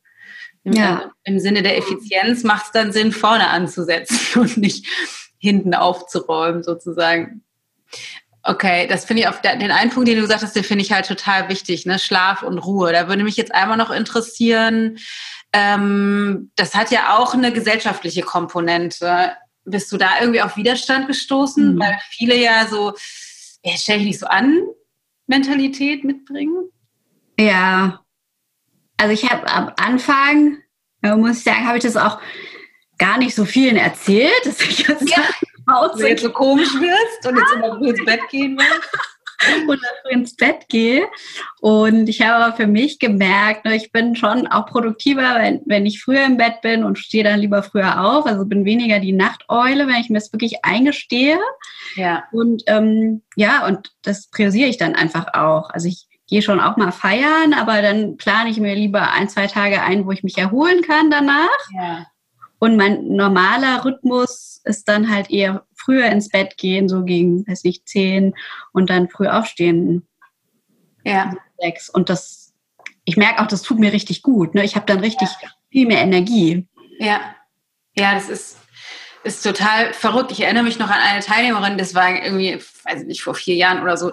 Im, 0.63 0.73
ja. 0.75 1.11
Im 1.25 1.41
Sinne 1.41 1.63
der 1.63 1.77
Effizienz 1.77 2.45
macht 2.45 2.67
es 2.67 2.73
dann 2.73 2.93
Sinn, 2.93 3.11
vorne 3.13 3.49
anzusetzen 3.49 4.41
und 4.41 4.57
nicht 4.59 4.87
hinten 5.39 5.75
aufzuräumen, 5.75 6.63
sozusagen. 6.63 7.43
Okay, 8.43 8.87
das 8.87 9.05
finde 9.05 9.23
ich 9.23 9.29
auf 9.29 9.41
den 9.41 9.71
einen 9.71 9.91
Punkt, 9.91 10.09
den 10.09 10.17
du 10.17 10.23
gesagt 10.23 10.43
hast, 10.43 10.57
den 10.57 10.65
finde 10.65 10.83
ich 10.83 10.93
halt 10.93 11.07
total 11.07 11.49
wichtig, 11.49 11.87
ne? 11.87 11.99
Schlaf 11.99 12.43
und 12.43 12.59
Ruhe. 12.59 12.93
Da 12.93 13.09
würde 13.09 13.25
mich 13.25 13.37
jetzt 13.37 13.55
einmal 13.55 13.77
noch 13.77 13.91
interessieren, 13.91 14.99
ähm, 15.53 16.51
das 16.57 16.75
hat 16.75 16.91
ja 16.91 17.17
auch 17.17 17.35
eine 17.35 17.53
gesellschaftliche 17.53 18.23
Komponente. 18.23 19.33
Bist 19.65 19.91
du 19.93 19.97
da 19.97 20.21
irgendwie 20.21 20.43
auf 20.43 20.57
Widerstand 20.57 21.07
gestoßen? 21.07 21.75
Mhm. 21.75 21.81
Weil 21.81 21.99
viele 22.11 22.37
ja 22.37 22.67
so, 22.67 22.95
ja, 23.65 23.73
stell 23.77 23.99
dich 23.99 24.07
nicht 24.07 24.21
so 24.21 24.27
an, 24.27 24.63
Mentalität 25.27 26.05
mitbringen? 26.05 26.71
Ja, 27.39 28.01
also 28.97 29.13
ich 29.13 29.31
habe 29.31 29.49
am 29.49 29.73
Anfang, 29.77 30.59
muss 31.03 31.39
ich 31.39 31.45
sagen, 31.45 31.67
habe 31.67 31.79
ich 31.79 31.85
das 31.85 31.97
auch 31.97 32.21
gar 32.99 33.19
nicht 33.19 33.35
so 33.35 33.45
vielen 33.45 33.77
erzählt, 33.77 34.45
dass 34.45 34.61
ich 34.61 34.87
jetzt, 34.87 35.09
ja. 35.09 35.89
du 35.97 36.07
jetzt 36.07 36.23
so 36.23 36.31
komisch 36.31 36.73
wirst 36.75 37.27
und 37.27 37.37
jetzt 37.37 37.53
immer 37.55 37.77
früh 37.77 37.91
ins 37.91 38.05
Bett 38.05 38.21
gehen 38.31 38.59
willst. 38.59 38.89
und 39.69 39.81
früh 40.03 40.13
ins 40.13 40.37
Bett 40.37 40.69
gehe. 40.69 41.07
Und 41.61 42.09
ich 42.09 42.21
habe 42.23 42.45
aber 42.45 42.57
für 42.57 42.67
mich 42.67 42.99
gemerkt, 42.99 43.65
ne, 43.65 43.77
ich 43.77 43.93
bin 43.93 44.17
schon 44.17 44.47
auch 44.47 44.67
produktiver, 44.67 45.37
wenn, 45.37 45.61
wenn 45.67 45.87
ich 45.87 46.03
früher 46.03 46.25
im 46.25 46.37
Bett 46.37 46.61
bin 46.63 46.85
und 46.85 46.99
stehe 46.99 47.25
dann 47.25 47.41
lieber 47.41 47.63
früher 47.63 48.05
auf. 48.05 48.27
Also 48.27 48.45
bin 48.45 48.65
weniger 48.65 48.99
die 48.99 49.13
Nachteule, 49.13 49.87
wenn 49.87 50.01
ich 50.01 50.11
mir 50.11 50.19
das 50.19 50.33
wirklich 50.33 50.65
eingestehe. 50.65 51.39
Ja. 51.95 52.25
Und 52.33 52.65
ähm, 52.67 53.23
ja, 53.37 53.67
und 53.67 53.93
das 54.03 54.29
priorisiere 54.29 54.69
ich 54.69 54.77
dann 54.77 54.95
einfach 54.95 55.35
auch. 55.35 55.71
Also 55.71 55.89
ich 55.89 56.07
gehe 56.29 56.43
schon 56.43 56.61
auch 56.61 56.77
mal 56.77 56.93
feiern, 56.93 57.55
aber 57.55 57.81
dann 57.81 58.17
plane 58.17 58.51
ich 58.51 58.59
mir 58.59 58.75
lieber 58.75 59.13
ein, 59.13 59.29
zwei 59.29 59.47
Tage 59.47 59.83
ein, 59.83 60.05
wo 60.05 60.11
ich 60.11 60.23
mich 60.23 60.37
erholen 60.37 60.83
kann 60.83 61.11
danach. 61.11 61.49
Ja. 61.75 62.07
Und 62.59 62.77
mein 62.77 63.09
normaler 63.09 63.85
Rhythmus 63.85 64.61
ist 64.65 64.89
dann 64.89 65.09
halt 65.09 65.31
eher 65.31 65.65
früher 65.75 66.07
ins 66.07 66.29
Bett 66.29 66.57
gehen, 66.57 66.89
so 66.89 67.05
gegen, 67.05 67.47
weiß 67.47 67.65
nicht, 67.65 67.89
zehn 67.89 68.35
und 68.73 68.91
dann 68.91 69.09
früh 69.09 69.29
aufstehen. 69.29 70.07
Ja. 71.05 71.35
Sechs. 71.59 71.89
Und 71.89 72.09
das, 72.09 72.53
ich 73.05 73.17
merke 73.17 73.43
auch, 73.43 73.47
das 73.47 73.63
tut 73.63 73.79
mir 73.79 73.93
richtig 73.93 74.23
gut. 74.23 74.55
Ne? 74.55 74.65
Ich 74.65 74.75
habe 74.75 74.87
dann 74.87 75.01
richtig 75.01 75.29
ja. 75.41 75.49
viel 75.71 75.87
mehr 75.87 76.03
Energie. 76.03 76.67
Ja. 76.99 77.21
Ja, 77.97 78.15
das 78.15 78.29
ist, 78.29 78.59
ist 79.25 79.43
total 79.43 79.93
verrückt. 79.93 80.33
Ich 80.33 80.41
erinnere 80.41 80.65
mich 80.65 80.79
noch 80.79 80.91
an 80.91 81.01
eine 81.01 81.21
Teilnehmerin, 81.21 81.79
das 81.79 81.95
war 81.95 82.11
irgendwie, 82.11 82.59
weiß 82.85 83.05
nicht, 83.05 83.23
vor 83.23 83.35
vier 83.35 83.55
Jahren 83.55 83.83
oder 83.83 83.97
so, 83.97 84.13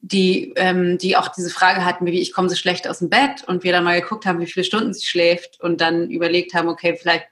die, 0.00 0.52
ähm, 0.56 0.98
die 0.98 1.16
auch 1.16 1.28
diese 1.28 1.50
Frage 1.50 1.84
hatten, 1.84 2.06
wie 2.06 2.20
ich 2.20 2.32
komme 2.32 2.48
so 2.48 2.54
schlecht 2.54 2.88
aus 2.88 3.00
dem 3.00 3.10
Bett 3.10 3.44
und 3.46 3.64
wir 3.64 3.72
dann 3.72 3.84
mal 3.84 4.00
geguckt 4.00 4.24
haben, 4.24 4.40
wie 4.40 4.46
viele 4.46 4.64
Stunden 4.64 4.94
sie 4.94 5.04
schläft 5.04 5.60
und 5.60 5.80
dann 5.80 6.10
überlegt 6.10 6.54
haben, 6.54 6.68
okay, 6.68 6.96
vielleicht 7.00 7.26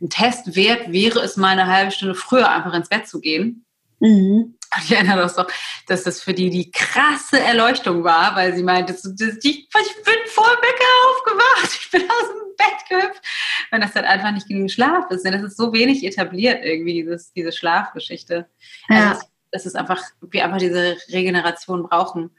ein 0.00 0.10
Test 0.10 0.54
wert 0.56 0.92
wäre 0.92 1.20
es 1.20 1.36
mal 1.36 1.58
eine 1.58 1.66
halbe 1.66 1.90
Stunde 1.90 2.14
früher 2.14 2.50
einfach 2.50 2.74
ins 2.74 2.88
Bett 2.88 3.08
zu 3.08 3.20
gehen. 3.20 3.64
Mhm. 4.00 4.56
Ich 4.82 4.92
erinnere 4.92 5.18
das 5.18 5.36
doch, 5.36 5.46
dass 5.86 6.02
das 6.02 6.20
für 6.20 6.34
die 6.34 6.50
die 6.50 6.70
krasse 6.70 7.40
Erleuchtung 7.40 8.04
war, 8.04 8.36
weil 8.36 8.54
sie 8.54 8.62
meinte, 8.62 8.92
das, 8.92 9.02
das, 9.02 9.36
ich, 9.42 9.68
ich 9.68 10.04
bin 10.04 10.14
vor 10.26 10.44
Wecker 10.44 10.84
aufgewacht, 11.10 11.78
ich 11.80 11.90
bin 11.90 12.02
aus 12.02 12.28
dem 12.28 12.56
Bett 12.56 12.88
gehüpft, 12.88 13.22
wenn 13.70 13.80
das 13.80 13.92
dann 13.92 14.04
einfach 14.04 14.32
nicht 14.32 14.48
genug 14.48 14.70
Schlaf 14.70 15.10
ist. 15.10 15.24
Denn 15.24 15.32
das 15.32 15.42
ist 15.42 15.56
so 15.56 15.72
wenig 15.72 16.04
etabliert 16.04 16.62
irgendwie, 16.62 16.94
dieses, 16.94 17.32
diese 17.32 17.52
Schlafgeschichte. 17.52 18.46
Ja. 18.88 19.10
Also 19.10 19.22
das 19.50 19.66
ist 19.66 19.76
einfach, 19.76 20.02
wir 20.20 20.44
einfach 20.44 20.58
diese 20.58 20.96
Regeneration 21.10 21.84
brauchen. 21.84 22.30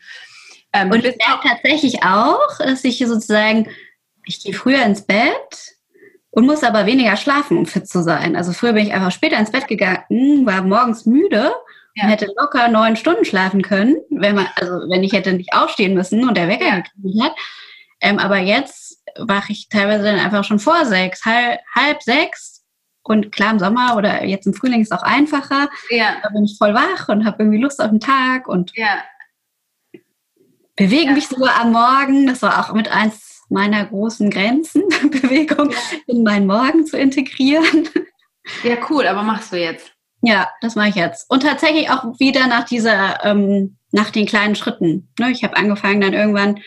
Ähm, 0.73 0.91
Und 0.91 1.05
ich 1.05 1.17
merke 1.17 1.47
tatsächlich 1.47 2.03
auch, 2.03 2.57
dass 2.59 2.83
ich 2.83 2.99
sozusagen, 2.99 3.69
ich 4.25 4.43
gehe 4.43 4.53
früher 4.53 4.83
ins 4.83 5.01
Bett, 5.01 5.76
und 6.37 6.45
muss 6.45 6.63
aber 6.63 6.85
weniger 6.85 7.17
schlafen, 7.17 7.57
um 7.57 7.65
fit 7.65 7.89
zu 7.89 8.03
sein. 8.03 8.35
Also 8.35 8.53
früher 8.53 8.73
bin 8.73 8.85
ich 8.85 8.93
einfach 8.93 9.11
später 9.11 9.39
ins 9.39 9.49
Bett 9.49 9.67
gegangen, 9.67 10.45
war 10.45 10.61
morgens 10.61 11.07
müde 11.07 11.51
ja. 11.95 12.03
und 12.03 12.09
hätte 12.11 12.31
locker 12.37 12.67
neun 12.67 12.95
Stunden 12.95 13.25
schlafen 13.25 13.63
können, 13.63 13.95
wenn 14.11 14.35
man, 14.35 14.45
also 14.55 14.87
wenn 14.87 15.03
ich 15.03 15.13
hätte 15.13 15.33
nicht 15.33 15.53
aufstehen 15.53 15.95
müssen 15.95 16.29
und 16.29 16.37
der 16.37 16.47
Wecker 16.47 16.67
ja. 16.67 16.79
geklingelt 16.81 17.23
hat. 17.23 17.35
Ähm, 18.01 18.19
aber 18.19 18.37
jetzt 18.37 19.03
wache 19.17 19.51
ich 19.51 19.67
teilweise 19.69 20.03
dann 20.03 20.19
einfach 20.19 20.43
schon 20.43 20.59
vor 20.59 20.85
sechs, 20.85 21.25
halb, 21.25 21.59
halb 21.73 22.03
sechs. 22.03 22.63
Und 23.01 23.31
klar, 23.31 23.53
im 23.53 23.59
Sommer 23.59 23.95
oder 23.97 24.23
jetzt 24.23 24.45
im 24.45 24.53
Frühling 24.53 24.81
ist 24.81 24.91
es 24.91 24.99
auch 24.99 25.03
einfacher. 25.03 25.69
Ja. 25.89 26.17
Da 26.21 26.29
bin 26.29 26.45
ich 26.45 26.55
voll 26.59 26.75
wach 26.75 27.09
und 27.09 27.25
habe 27.25 27.41
irgendwie 27.41 27.63
Lust 27.63 27.81
auf 27.81 27.89
den 27.89 27.99
Tag 27.99 28.47
und 28.47 28.73
ja. 28.75 29.01
bewege 30.75 31.13
mich 31.13 31.29
sogar 31.29 31.59
am 31.59 31.71
Morgen. 31.71 32.27
Das 32.27 32.43
war 32.43 32.59
auch 32.59 32.75
mit 32.75 32.91
eins 32.91 33.26
meiner 33.49 33.85
großen 33.85 34.29
Grenzen, 34.29 34.83
Bewegung 35.09 35.71
ja. 35.71 35.77
in 36.07 36.23
meinen 36.23 36.47
Morgen 36.47 36.85
zu 36.85 36.97
integrieren. 36.97 37.89
Ja, 38.63 38.77
cool, 38.89 39.07
aber 39.07 39.23
machst 39.23 39.51
du 39.51 39.57
jetzt? 39.57 39.91
Ja, 40.21 40.49
das 40.61 40.75
mache 40.75 40.89
ich 40.89 40.95
jetzt. 40.95 41.29
Und 41.29 41.43
tatsächlich 41.43 41.89
auch 41.89 42.19
wieder 42.19 42.47
nach 42.47 42.65
dieser, 42.65 43.23
ähm, 43.23 43.77
nach 43.91 44.09
den 44.09 44.25
kleinen 44.25 44.55
Schritten. 44.55 45.09
Ne? 45.19 45.31
Ich 45.31 45.43
habe 45.43 45.57
angefangen, 45.57 46.01
dann 46.01 46.13
irgendwann 46.13 46.59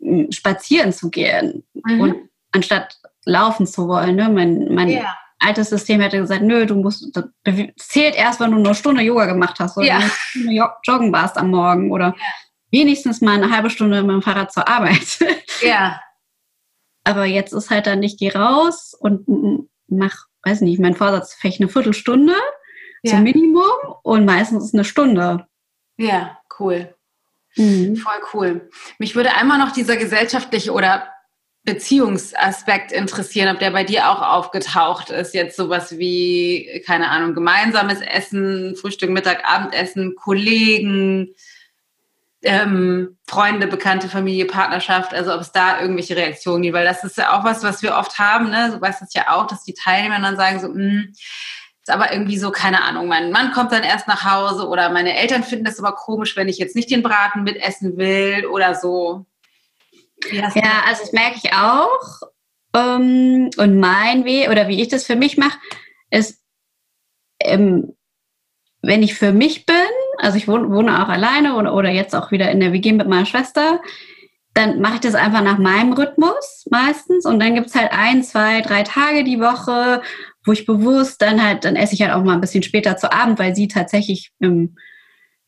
hm, 0.00 0.32
spazieren 0.32 0.92
zu 0.92 1.10
gehen 1.10 1.64
mhm. 1.74 2.00
und 2.00 2.16
anstatt 2.52 2.98
laufen 3.24 3.66
zu 3.66 3.86
wollen. 3.88 4.16
Ne? 4.16 4.28
Mein, 4.28 4.74
mein 4.74 4.88
ja. 4.88 5.14
altes 5.38 5.70
System 5.70 6.00
hätte 6.00 6.18
gesagt, 6.18 6.42
nö, 6.42 6.66
du 6.66 6.74
musst, 6.74 7.16
das 7.16 7.24
zählt 7.76 8.16
erst, 8.16 8.40
wenn 8.40 8.50
du 8.50 8.58
eine 8.58 8.74
Stunde 8.74 9.02
Yoga 9.02 9.26
gemacht 9.26 9.60
hast 9.60 9.76
oder 9.76 9.86
ja. 9.86 9.98
eine 9.98 10.10
Stunde 10.10 10.70
joggen 10.84 11.12
warst 11.12 11.36
am 11.38 11.50
Morgen 11.50 11.92
oder 11.92 12.14
ja 12.16 12.24
wenigstens 12.70 13.20
mal 13.20 13.34
eine 13.34 13.50
halbe 13.50 13.70
Stunde 13.70 14.02
mit 14.02 14.10
dem 14.10 14.22
Fahrrad 14.22 14.52
zur 14.52 14.68
Arbeit. 14.68 15.18
Ja. 15.62 16.00
Aber 17.04 17.24
jetzt 17.24 17.52
ist 17.52 17.70
halt 17.70 17.86
dann, 17.86 18.02
ich 18.02 18.18
gehe 18.18 18.34
raus 18.34 18.94
und 18.98 19.68
mach, 19.88 20.26
weiß 20.42 20.60
nicht, 20.60 20.80
mein 20.80 20.94
Vorsatz 20.94 21.34
vielleicht 21.34 21.60
eine 21.60 21.68
Viertelstunde 21.68 22.34
ja. 23.02 23.12
zum 23.12 23.22
Minimum 23.22 23.96
und 24.02 24.24
meistens 24.24 24.64
ist 24.64 24.74
eine 24.74 24.84
Stunde. 24.84 25.46
Ja, 25.96 26.38
cool. 26.58 26.94
Mhm. 27.56 27.96
Voll 27.96 28.20
cool. 28.32 28.70
Mich 28.98 29.16
würde 29.16 29.34
einmal 29.34 29.58
noch 29.58 29.72
dieser 29.72 29.96
gesellschaftliche 29.96 30.72
oder 30.72 31.08
Beziehungsaspekt 31.64 32.90
interessieren, 32.90 33.54
ob 33.54 33.58
der 33.58 33.70
bei 33.70 33.84
dir 33.84 34.08
auch 34.08 34.22
aufgetaucht 34.22 35.10
ist. 35.10 35.34
Jetzt 35.34 35.56
sowas 35.56 35.98
wie, 35.98 36.82
keine 36.86 37.10
Ahnung, 37.10 37.34
gemeinsames 37.34 38.00
Essen, 38.00 38.76
Frühstück, 38.76 39.10
Mittag, 39.10 39.44
Abendessen, 39.44 40.14
Kollegen, 40.16 41.34
ähm, 42.42 43.18
Freunde, 43.26 43.66
Bekannte, 43.66 44.08
Familie, 44.08 44.46
Partnerschaft, 44.46 45.12
also 45.12 45.34
ob 45.34 45.40
es 45.40 45.52
da 45.52 45.80
irgendwelche 45.80 46.16
Reaktionen 46.16 46.62
gibt, 46.62 46.74
weil 46.74 46.86
das 46.86 47.04
ist 47.04 47.18
ja 47.18 47.38
auch 47.38 47.44
was, 47.44 47.62
was 47.62 47.82
wir 47.82 47.96
oft 47.96 48.18
haben, 48.18 48.50
ne? 48.50 48.70
Du 48.72 48.80
weißt 48.80 49.02
das 49.02 49.12
ja 49.14 49.34
auch, 49.34 49.46
dass 49.46 49.64
die 49.64 49.74
Teilnehmer 49.74 50.20
dann 50.20 50.36
sagen 50.36 50.60
so, 50.60 50.68
mh, 50.68 50.74
hm, 50.74 51.12
ist 51.82 51.90
aber 51.90 52.12
irgendwie 52.12 52.38
so, 52.38 52.50
keine 52.50 52.82
Ahnung, 52.82 53.08
mein 53.08 53.30
Mann 53.30 53.52
kommt 53.52 53.72
dann 53.72 53.82
erst 53.82 54.08
nach 54.08 54.24
Hause 54.24 54.68
oder 54.68 54.90
meine 54.90 55.16
Eltern 55.16 55.42
finden 55.42 55.64
das 55.64 55.78
aber 55.78 55.92
komisch, 55.92 56.36
wenn 56.36 56.48
ich 56.48 56.58
jetzt 56.58 56.76
nicht 56.76 56.90
den 56.90 57.02
Braten 57.02 57.42
mitessen 57.42 57.96
will 57.96 58.46
oder 58.46 58.74
so. 58.74 59.26
Ja, 60.30 60.44
also 60.86 61.02
das 61.02 61.12
merke 61.12 61.40
ich 61.42 61.52
auch. 61.52 62.20
Ähm, 62.74 63.50
und 63.56 63.80
mein 63.80 64.24
Weg 64.24 64.50
oder 64.50 64.68
wie 64.68 64.80
ich 64.80 64.88
das 64.88 65.04
für 65.04 65.16
mich 65.16 65.36
mache, 65.38 65.58
ist, 66.10 66.40
ähm, 67.40 67.96
wenn 68.82 69.02
ich 69.02 69.14
für 69.14 69.32
mich 69.32 69.66
bin, 69.66 69.76
also 70.20 70.36
ich 70.36 70.48
wohne, 70.48 70.70
wohne 70.70 71.02
auch 71.02 71.08
alleine 71.08 71.56
oder, 71.56 71.74
oder 71.74 71.90
jetzt 71.90 72.14
auch 72.14 72.30
wieder 72.30 72.50
in 72.50 72.60
der 72.60 72.72
WG 72.72 72.92
mit 72.92 73.08
meiner 73.08 73.26
Schwester, 73.26 73.80
dann 74.54 74.80
mache 74.80 74.94
ich 74.94 75.00
das 75.00 75.14
einfach 75.14 75.42
nach 75.42 75.58
meinem 75.58 75.92
Rhythmus 75.92 76.66
meistens 76.70 77.24
und 77.24 77.40
dann 77.40 77.54
gibt 77.54 77.68
es 77.68 77.74
halt 77.74 77.92
ein, 77.92 78.22
zwei, 78.22 78.60
drei 78.60 78.82
Tage 78.82 79.24
die 79.24 79.40
Woche, 79.40 80.02
wo 80.44 80.52
ich 80.52 80.66
bewusst 80.66 81.22
dann 81.22 81.42
halt, 81.42 81.64
dann 81.64 81.76
esse 81.76 81.94
ich 81.94 82.02
halt 82.02 82.12
auch 82.12 82.24
mal 82.24 82.34
ein 82.34 82.40
bisschen 82.40 82.62
später 82.62 82.96
zu 82.96 83.12
Abend, 83.12 83.38
weil 83.38 83.54
sie 83.54 83.68
tatsächlich 83.68 84.32
ähm, 84.40 84.76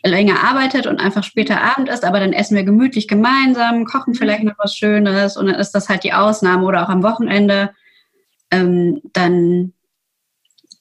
länger 0.04 0.42
arbeitet 0.44 0.86
und 0.86 1.00
einfach 1.00 1.24
später 1.24 1.60
Abend 1.60 1.88
ist, 1.88 2.04
aber 2.04 2.20
dann 2.20 2.32
essen 2.32 2.56
wir 2.56 2.64
gemütlich 2.64 3.08
gemeinsam, 3.08 3.84
kochen 3.84 4.14
vielleicht 4.14 4.44
noch 4.44 4.54
was 4.58 4.76
Schönes 4.76 5.36
und 5.36 5.46
dann 5.46 5.56
ist 5.56 5.72
das 5.72 5.88
halt 5.88 6.04
die 6.04 6.12
Ausnahme 6.12 6.64
oder 6.64 6.84
auch 6.84 6.88
am 6.88 7.02
Wochenende. 7.02 7.70
Ähm, 8.50 9.00
dann 9.12 9.72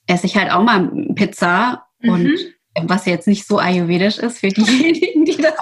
esse 0.06 0.26
ich 0.26 0.36
halt 0.36 0.50
auch 0.52 0.62
mal 0.62 0.90
Pizza 1.14 1.86
mhm. 2.00 2.36
Was 2.80 3.06
jetzt 3.06 3.26
nicht 3.26 3.46
so 3.46 3.58
ayurvedisch 3.58 4.18
ist 4.18 4.38
für 4.38 4.48
diejenigen, 4.48 5.24
die 5.24 5.36
da, 5.36 5.52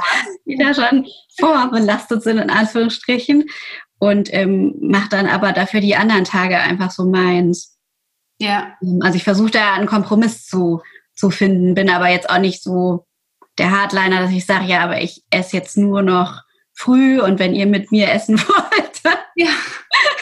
die 0.46 0.56
da 0.56 0.74
schon 0.74 1.06
vorbelastet 1.38 2.22
sind, 2.22 2.38
in 2.38 2.50
Anführungsstrichen. 2.50 3.46
Und 3.98 4.32
ähm, 4.32 4.76
mache 4.80 5.10
dann 5.10 5.26
aber 5.26 5.52
dafür 5.52 5.80
die 5.80 5.96
anderen 5.96 6.24
Tage 6.24 6.58
einfach 6.58 6.90
so 6.90 7.04
meins. 7.04 7.76
Ja. 8.38 8.74
Also 9.00 9.16
ich 9.16 9.24
versuche 9.24 9.50
da 9.50 9.74
einen 9.74 9.86
Kompromiss 9.86 10.46
zu, 10.46 10.80
zu 11.14 11.30
finden. 11.30 11.74
Bin 11.74 11.90
aber 11.90 12.08
jetzt 12.08 12.30
auch 12.30 12.38
nicht 12.38 12.62
so 12.62 13.04
der 13.58 13.70
Hardliner, 13.70 14.20
dass 14.20 14.30
ich 14.30 14.46
sage, 14.46 14.66
ja, 14.66 14.80
aber 14.80 15.02
ich 15.02 15.22
esse 15.30 15.56
jetzt 15.56 15.76
nur 15.76 16.02
noch 16.02 16.42
früh 16.80 17.20
und 17.20 17.38
wenn 17.38 17.54
ihr 17.54 17.66
mit 17.66 17.92
mir 17.92 18.10
essen 18.10 18.38
wollt, 18.48 19.04
dann, 19.04 19.18
ja. 19.36 19.48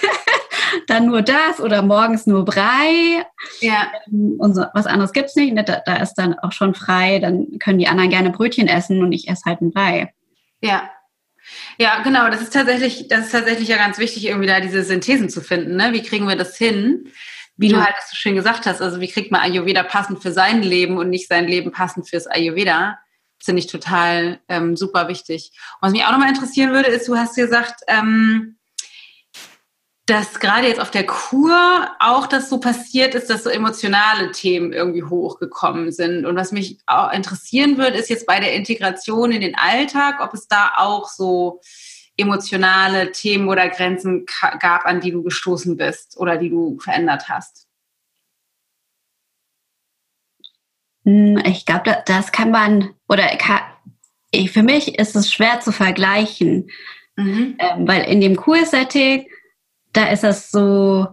dann 0.86 1.06
nur 1.06 1.22
das 1.22 1.60
oder 1.60 1.82
morgens 1.82 2.26
nur 2.26 2.44
Brei. 2.44 3.24
Ja. 3.60 3.92
Ähm, 4.08 4.34
und 4.38 4.54
so, 4.54 4.64
was 4.74 4.86
anderes 4.86 5.12
gibt 5.12 5.28
es 5.28 5.36
nicht. 5.36 5.54
Ne, 5.54 5.62
da, 5.62 5.80
da, 5.84 5.96
ist 5.96 6.14
dann 6.14 6.38
auch 6.38 6.52
schon 6.52 6.74
frei. 6.74 7.20
Dann 7.20 7.58
können 7.60 7.78
die 7.78 7.86
anderen 7.86 8.10
gerne 8.10 8.30
Brötchen 8.30 8.66
essen 8.66 9.02
und 9.02 9.12
ich 9.12 9.28
esse 9.28 9.42
halt 9.46 9.60
ein 9.60 9.72
Brei. 9.72 10.12
Ja. 10.60 10.90
Ja, 11.78 12.02
genau. 12.02 12.28
Das 12.28 12.42
ist 12.42 12.52
tatsächlich, 12.52 13.08
das 13.08 13.26
ist 13.26 13.32
tatsächlich 13.32 13.68
ja 13.68 13.76
ganz 13.76 13.98
wichtig, 13.98 14.26
irgendwie 14.26 14.48
da 14.48 14.60
diese 14.60 14.82
Synthesen 14.82 15.30
zu 15.30 15.40
finden. 15.40 15.76
Ne? 15.76 15.92
Wie 15.92 16.02
kriegen 16.02 16.26
wir 16.26 16.36
das 16.36 16.58
hin? 16.58 17.10
Wie 17.56 17.68
du 17.70 17.82
halt 17.82 17.94
das 17.96 18.10
so 18.10 18.16
schön 18.16 18.36
gesagt 18.36 18.66
hast, 18.66 18.80
also 18.80 19.00
wie 19.00 19.08
kriegt 19.08 19.32
man 19.32 19.40
Ayurveda 19.40 19.82
passend 19.82 20.22
für 20.22 20.30
sein 20.30 20.62
Leben 20.62 20.96
und 20.96 21.10
nicht 21.10 21.26
sein 21.26 21.48
Leben 21.48 21.72
passend 21.72 22.08
fürs 22.08 22.28
Ayurveda? 22.28 22.98
Finde 23.48 23.60
ich 23.60 23.66
total 23.66 24.40
ähm, 24.48 24.76
super 24.76 25.08
wichtig. 25.08 25.52
Und 25.80 25.86
was 25.86 25.92
mich 25.92 26.04
auch 26.04 26.12
nochmal 26.12 26.28
interessieren 26.28 26.72
würde, 26.72 26.90
ist, 26.90 27.08
du 27.08 27.16
hast 27.16 27.34
gesagt, 27.34 27.80
ähm, 27.86 28.58
dass 30.04 30.38
gerade 30.38 30.68
jetzt 30.68 30.80
auf 30.80 30.90
der 30.90 31.06
Kur 31.06 31.88
auch 31.98 32.26
das 32.26 32.50
so 32.50 32.60
passiert 32.60 33.14
ist, 33.14 33.30
dass 33.30 33.44
so 33.44 33.50
emotionale 33.50 34.32
Themen 34.32 34.74
irgendwie 34.74 35.02
hochgekommen 35.02 35.92
sind. 35.92 36.26
Und 36.26 36.36
was 36.36 36.52
mich 36.52 36.78
auch 36.86 37.10
interessieren 37.12 37.78
würde, 37.78 37.96
ist 37.96 38.10
jetzt 38.10 38.26
bei 38.26 38.38
der 38.38 38.52
Integration 38.52 39.32
in 39.32 39.40
den 39.40 39.54
Alltag, 39.54 40.20
ob 40.22 40.34
es 40.34 40.46
da 40.46 40.72
auch 40.76 41.08
so 41.08 41.60
emotionale 42.18 43.12
Themen 43.12 43.48
oder 43.48 43.68
Grenzen 43.70 44.26
gab, 44.60 44.84
an 44.84 45.00
die 45.00 45.12
du 45.12 45.22
gestoßen 45.22 45.78
bist 45.78 46.18
oder 46.18 46.36
die 46.36 46.50
du 46.50 46.78
verändert 46.80 47.30
hast. 47.30 47.67
Ich 51.46 51.64
glaube, 51.64 52.02
das 52.06 52.32
kann 52.32 52.50
man, 52.50 52.90
oder 53.08 53.26
kann, 53.36 53.60
ich, 54.30 54.50
für 54.50 54.62
mich 54.62 54.98
ist 54.98 55.16
es 55.16 55.32
schwer 55.32 55.60
zu 55.60 55.72
vergleichen, 55.72 56.70
mhm. 57.16 57.56
ähm, 57.58 57.88
weil 57.88 58.02
in 58.04 58.20
dem 58.20 58.36
Kursetting, 58.36 59.26
da 59.92 60.08
ist 60.08 60.22
das 60.22 60.50
so, 60.50 61.06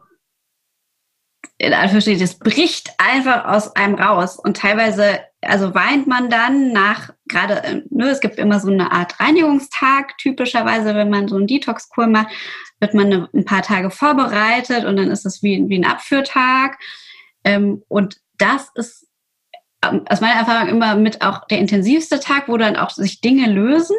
in 1.57 1.73
Anführungsstrichen, 1.73 2.19
das 2.19 2.37
bricht 2.39 2.91
einfach 2.97 3.45
aus 3.45 3.73
einem 3.77 3.95
raus 3.95 4.37
und 4.37 4.57
teilweise, 4.57 5.21
also 5.41 5.73
weint 5.73 6.07
man 6.07 6.29
dann 6.29 6.73
nach, 6.73 7.11
gerade, 7.27 7.63
äh, 7.63 7.81
ne, 7.89 8.09
es 8.09 8.19
gibt 8.19 8.37
immer 8.37 8.59
so 8.59 8.69
eine 8.69 8.91
Art 8.91 9.17
Reinigungstag, 9.21 10.17
typischerweise, 10.17 10.93
wenn 10.95 11.09
man 11.09 11.29
so 11.29 11.37
einen 11.37 11.47
Detox-Kur 11.47 12.07
macht, 12.07 12.27
wird 12.81 12.93
man 12.93 13.05
eine, 13.05 13.29
ein 13.33 13.45
paar 13.45 13.61
Tage 13.61 13.91
vorbereitet 13.91 14.83
und 14.83 14.97
dann 14.97 15.09
ist 15.09 15.25
es 15.25 15.41
wie, 15.41 15.63
wie 15.69 15.77
ein 15.77 15.85
Abführtag. 15.85 16.77
Ähm, 17.45 17.83
und 17.87 18.17
das 18.37 18.69
ist 18.75 19.07
aus 20.09 20.21
meiner 20.21 20.39
Erfahrung 20.39 20.69
immer 20.69 20.95
mit 20.95 21.21
auch 21.21 21.47
der 21.47 21.59
intensivste 21.59 22.19
Tag, 22.19 22.47
wo 22.47 22.57
dann 22.57 22.75
auch 22.75 22.89
sich 22.89 23.21
Dinge 23.21 23.49
lösen. 23.49 23.95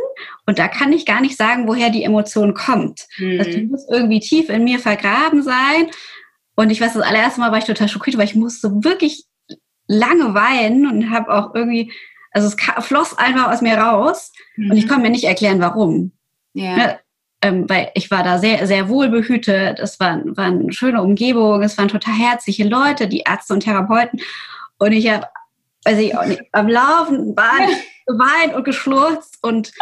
Und 0.47 0.59
da 0.59 0.69
kann 0.69 0.93
ich 0.93 1.07
gar 1.07 1.21
nicht 1.21 1.37
sagen, 1.37 1.67
woher 1.69 1.91
die 1.91 2.05
Emotion 2.05 2.55
kommt. 2.55 3.07
Mhm. 3.19 3.39
Das 3.39 3.49
muss 3.69 3.87
irgendwie 3.91 4.21
tief 4.21 4.49
in 4.49 4.65
mir 4.65 4.79
vergraben 4.79 5.43
sein. 5.43 5.91
Und 6.55 6.71
ich 6.71 6.81
weiß, 6.81 6.95
das 6.95 7.03
allererste 7.03 7.41
Mal 7.41 7.53
war 7.53 7.59
ich 7.59 7.65
total 7.65 7.89
schockiert, 7.89 8.17
weil 8.17 8.25
ich 8.25 8.35
musste 8.35 8.85
wirklich 8.85 9.25
lange 9.87 10.35
weinen 10.35 10.87
und 10.87 11.11
habe 11.11 11.33
auch 11.33 11.55
irgendwie, 11.55 11.93
also 12.33 12.49
es 12.49 12.57
floss 12.85 13.17
einfach 13.17 13.53
aus 13.53 13.61
mir 13.61 13.77
raus. 13.77 14.33
Mhm. 14.57 14.71
Und 14.71 14.77
ich 14.77 14.85
mhm. 14.85 14.89
konnte 14.89 15.03
mir 15.03 15.11
nicht 15.11 15.25
erklären, 15.25 15.61
warum. 15.61 16.13
Ja. 16.55 16.77
Ne? 16.77 16.99
Ähm, 17.43 17.69
weil 17.69 17.91
ich 17.95 18.11
war 18.11 18.23
da 18.23 18.39
sehr, 18.39 18.67
sehr 18.67 18.89
wohl 18.89 19.09
behütet. 19.09 19.79
Es 19.79 20.01
war, 20.01 20.23
war 20.25 20.47
eine 20.47 20.73
schöne 20.73 21.03
Umgebung. 21.03 21.63
Es 21.63 21.77
waren 21.77 21.89
total 21.89 22.15
herzliche 22.15 22.65
Leute, 22.65 23.09
die 23.09 23.25
Ärzte 23.27 23.53
und 23.53 23.61
Therapeuten. 23.61 24.21
Und 24.79 24.93
ich 24.93 25.11
habe 25.11 25.27
weiß 25.87 25.99
ich 25.99 26.17
auch 26.17 26.27
nicht, 26.27 26.43
am 26.53 26.69
Laufen 26.69 27.35
Band 27.35 27.71
geweint 28.07 28.55
und 28.55 28.65
geschlurzt 28.65 29.39
und 29.43 29.73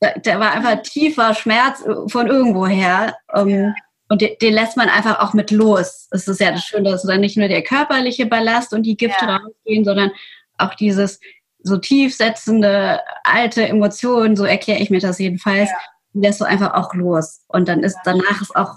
da, 0.00 0.38
war 0.38 0.52
einfach 0.52 0.82
tiefer 0.82 1.34
Schmerz 1.34 1.82
von 2.08 2.26
irgendwoher. 2.26 3.16
Um, 3.32 3.48
ähm. 3.48 3.74
Und 4.08 4.20
den, 4.20 4.36
den, 4.40 4.52
lässt 4.52 4.76
man 4.76 4.90
einfach 4.90 5.20
auch 5.20 5.32
mit 5.32 5.50
los. 5.50 6.08
Es 6.10 6.28
ist 6.28 6.38
ja 6.38 6.52
das 6.52 6.64
Schöne, 6.64 6.90
dass 6.90 7.04
dann 7.04 7.22
nicht 7.22 7.38
nur 7.38 7.48
der 7.48 7.62
körperliche 7.62 8.26
Ballast 8.26 8.74
und 8.74 8.82
die 8.82 8.98
Gifte 8.98 9.24
ja. 9.24 9.36
rausgehen, 9.36 9.84
sondern 9.84 10.10
auch 10.58 10.74
dieses 10.74 11.20
so 11.60 11.78
tiefsetzende, 11.78 13.00
alte 13.24 13.66
Emotionen, 13.66 14.36
so 14.36 14.44
erkläre 14.44 14.80
ich 14.80 14.90
mir 14.90 15.00
das 15.00 15.18
jedenfalls, 15.18 15.70
ja. 15.70 15.76
die 16.12 16.20
lässt 16.20 16.40
du 16.40 16.44
einfach 16.44 16.74
auch 16.74 16.92
los. 16.92 17.40
Und 17.48 17.66
dann 17.66 17.82
ist 17.82 17.96
danach 18.04 18.42
ist 18.42 18.54
auch 18.54 18.74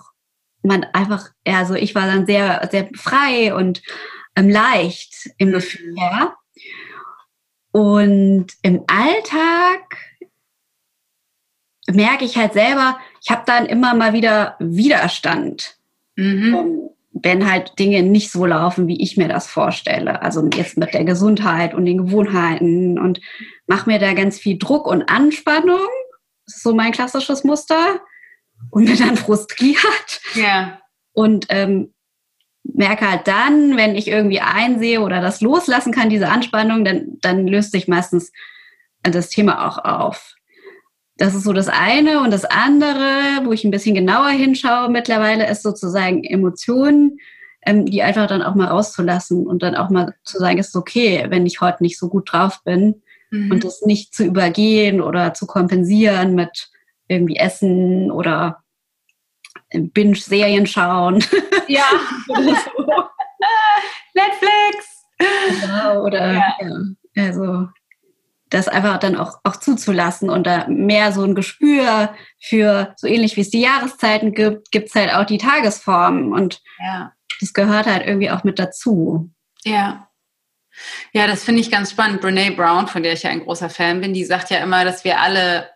man 0.63 0.86
einfach, 0.93 1.30
ja, 1.45 1.65
so 1.65 1.75
ich 1.75 1.93
war 1.93 2.08
dann 2.08 2.25
sehr, 2.25 2.67
sehr 2.71 2.89
frei 2.95 3.53
und 3.53 3.82
ähm, 4.36 4.49
leicht 4.49 5.30
im 5.38 5.51
Gefühl, 5.51 5.93
ja. 5.97 6.36
Und 7.71 8.47
im 8.62 8.84
Alltag 8.88 9.97
merke 11.89 12.25
ich 12.25 12.38
halt 12.38 12.53
selber, 12.53 12.97
ich 13.21 13.30
habe 13.30 13.43
dann 13.45 13.65
immer 13.65 13.93
mal 13.93 14.13
wieder 14.13 14.56
Widerstand, 14.60 15.77
mhm. 16.15 16.89
wenn 17.13 17.49
halt 17.49 17.77
Dinge 17.80 18.03
nicht 18.03 18.32
so 18.32 18.45
laufen, 18.45 18.88
wie 18.88 19.01
ich 19.01 19.17
mir 19.17 19.27
das 19.27 19.47
vorstelle. 19.47 20.21
Also 20.21 20.47
jetzt 20.53 20.77
mit 20.77 20.93
der 20.93 21.06
Gesundheit 21.06 21.73
und 21.73 21.86
den 21.86 21.99
Gewohnheiten 21.99 22.99
und 22.99 23.21
mache 23.67 23.89
mir 23.89 23.99
da 23.99 24.13
ganz 24.13 24.38
viel 24.38 24.58
Druck 24.58 24.88
und 24.88 25.03
Anspannung. 25.10 25.88
Das 26.45 26.58
ist 26.58 26.63
so 26.63 26.73
mein 26.73 26.91
klassisches 26.91 27.43
Muster. 27.43 28.01
Und 28.71 28.86
bin 28.86 28.97
dann 28.97 29.17
frustriert. 29.17 30.21
Ja. 30.34 30.80
Und 31.13 31.47
ähm, 31.49 31.93
merke 32.73 33.10
halt 33.10 33.27
dann, 33.27 33.77
wenn 33.77 33.95
ich 33.95 34.08
irgendwie 34.08 34.39
einsehe 34.39 35.01
oder 35.01 35.21
das 35.21 35.41
loslassen 35.41 35.91
kann, 35.91 36.10
diese 36.10 36.30
Anspannung, 36.30 36.86
dann, 36.86 37.17
dann 37.21 37.47
löst 37.47 37.71
sich 37.71 37.88
meistens 37.88 38.32
das 39.03 39.30
Thema 39.30 39.67
auch 39.67 39.77
auf. 39.84 40.36
Das 41.17 41.34
ist 41.34 41.43
so 41.43 41.53
das 41.53 41.67
eine. 41.67 42.21
Und 42.21 42.32
das 42.32 42.45
andere, 42.45 43.43
wo 43.43 43.51
ich 43.51 43.63
ein 43.63 43.71
bisschen 43.71 43.95
genauer 43.95 44.30
hinschaue 44.30 44.89
mittlerweile, 44.89 45.49
ist 45.49 45.63
sozusagen 45.63 46.23
Emotionen, 46.23 47.17
ähm, 47.65 47.86
die 47.86 48.03
einfach 48.03 48.27
dann 48.27 48.43
auch 48.43 48.56
mal 48.56 48.67
rauszulassen 48.67 49.47
und 49.47 49.63
dann 49.63 49.75
auch 49.75 49.89
mal 49.89 50.13
zu 50.23 50.38
sagen, 50.38 50.60
es 50.60 50.67
ist 50.67 50.75
okay, 50.75 51.25
wenn 51.30 51.45
ich 51.45 51.62
heute 51.62 51.84
nicht 51.84 51.97
so 51.97 52.10
gut 52.10 52.32
drauf 52.32 52.62
bin 52.63 53.01
mhm. 53.32 53.51
und 53.51 53.63
das 53.63 53.82
nicht 53.82 54.13
zu 54.13 54.25
übergehen 54.25 55.01
oder 55.01 55.34
zu 55.34 55.47
kompensieren 55.47 56.36
mit 56.36 56.69
irgendwie 57.08 57.38
Essen 57.38 58.12
oder 58.12 58.63
Binge-Serien 59.71 60.65
schauen. 60.67 61.23
Ja. 61.67 61.86
Netflix. 64.13 65.06
Genau, 65.62 66.03
oder 66.03 66.34
ja. 66.34 66.56
ja. 66.62 67.23
also 67.25 67.67
das 68.49 68.67
einfach 68.67 68.97
dann 68.99 69.15
auch, 69.15 69.39
auch 69.43 69.58
zuzulassen 69.58 70.30
und 70.30 70.47
da 70.47 70.67
mehr 70.69 71.12
so 71.12 71.23
ein 71.23 71.36
Gespür 71.36 72.15
für, 72.39 72.93
so 72.95 73.08
ähnlich 73.08 73.36
wie 73.36 73.41
es 73.41 73.49
die 73.49 73.62
Jahreszeiten 73.62 74.34
gibt, 74.34 74.71
gibt 74.71 74.89
es 74.89 74.95
halt 74.95 75.13
auch 75.13 75.25
die 75.25 75.38
Tagesformen 75.38 76.34
und 76.34 76.62
ja. 76.80 77.12
das 77.41 77.53
gehört 77.53 77.88
halt 77.88 78.08
irgendwie 78.08 78.32
auch 78.32 78.43
mit 78.43 78.58
dazu. 78.60 79.30
Ja. 79.63 80.08
Ja, 81.12 81.27
das 81.27 81.43
finde 81.43 81.62
ich 81.62 81.71
ganz 81.71 81.91
spannend. 81.91 82.21
Brene 82.21 82.51
Brown, 82.51 82.88
von 82.88 83.03
der 83.03 83.13
ich 83.13 83.23
ja 83.23 83.32
ein 83.32 83.43
großer 83.43 83.69
Fan 83.69 83.99
bin, 83.99 84.13
die 84.13 84.25
sagt 84.25 84.51
ja 84.51 84.60
immer, 84.60 84.86
dass 84.86 85.03
wir 85.03 85.19
alle 85.19 85.69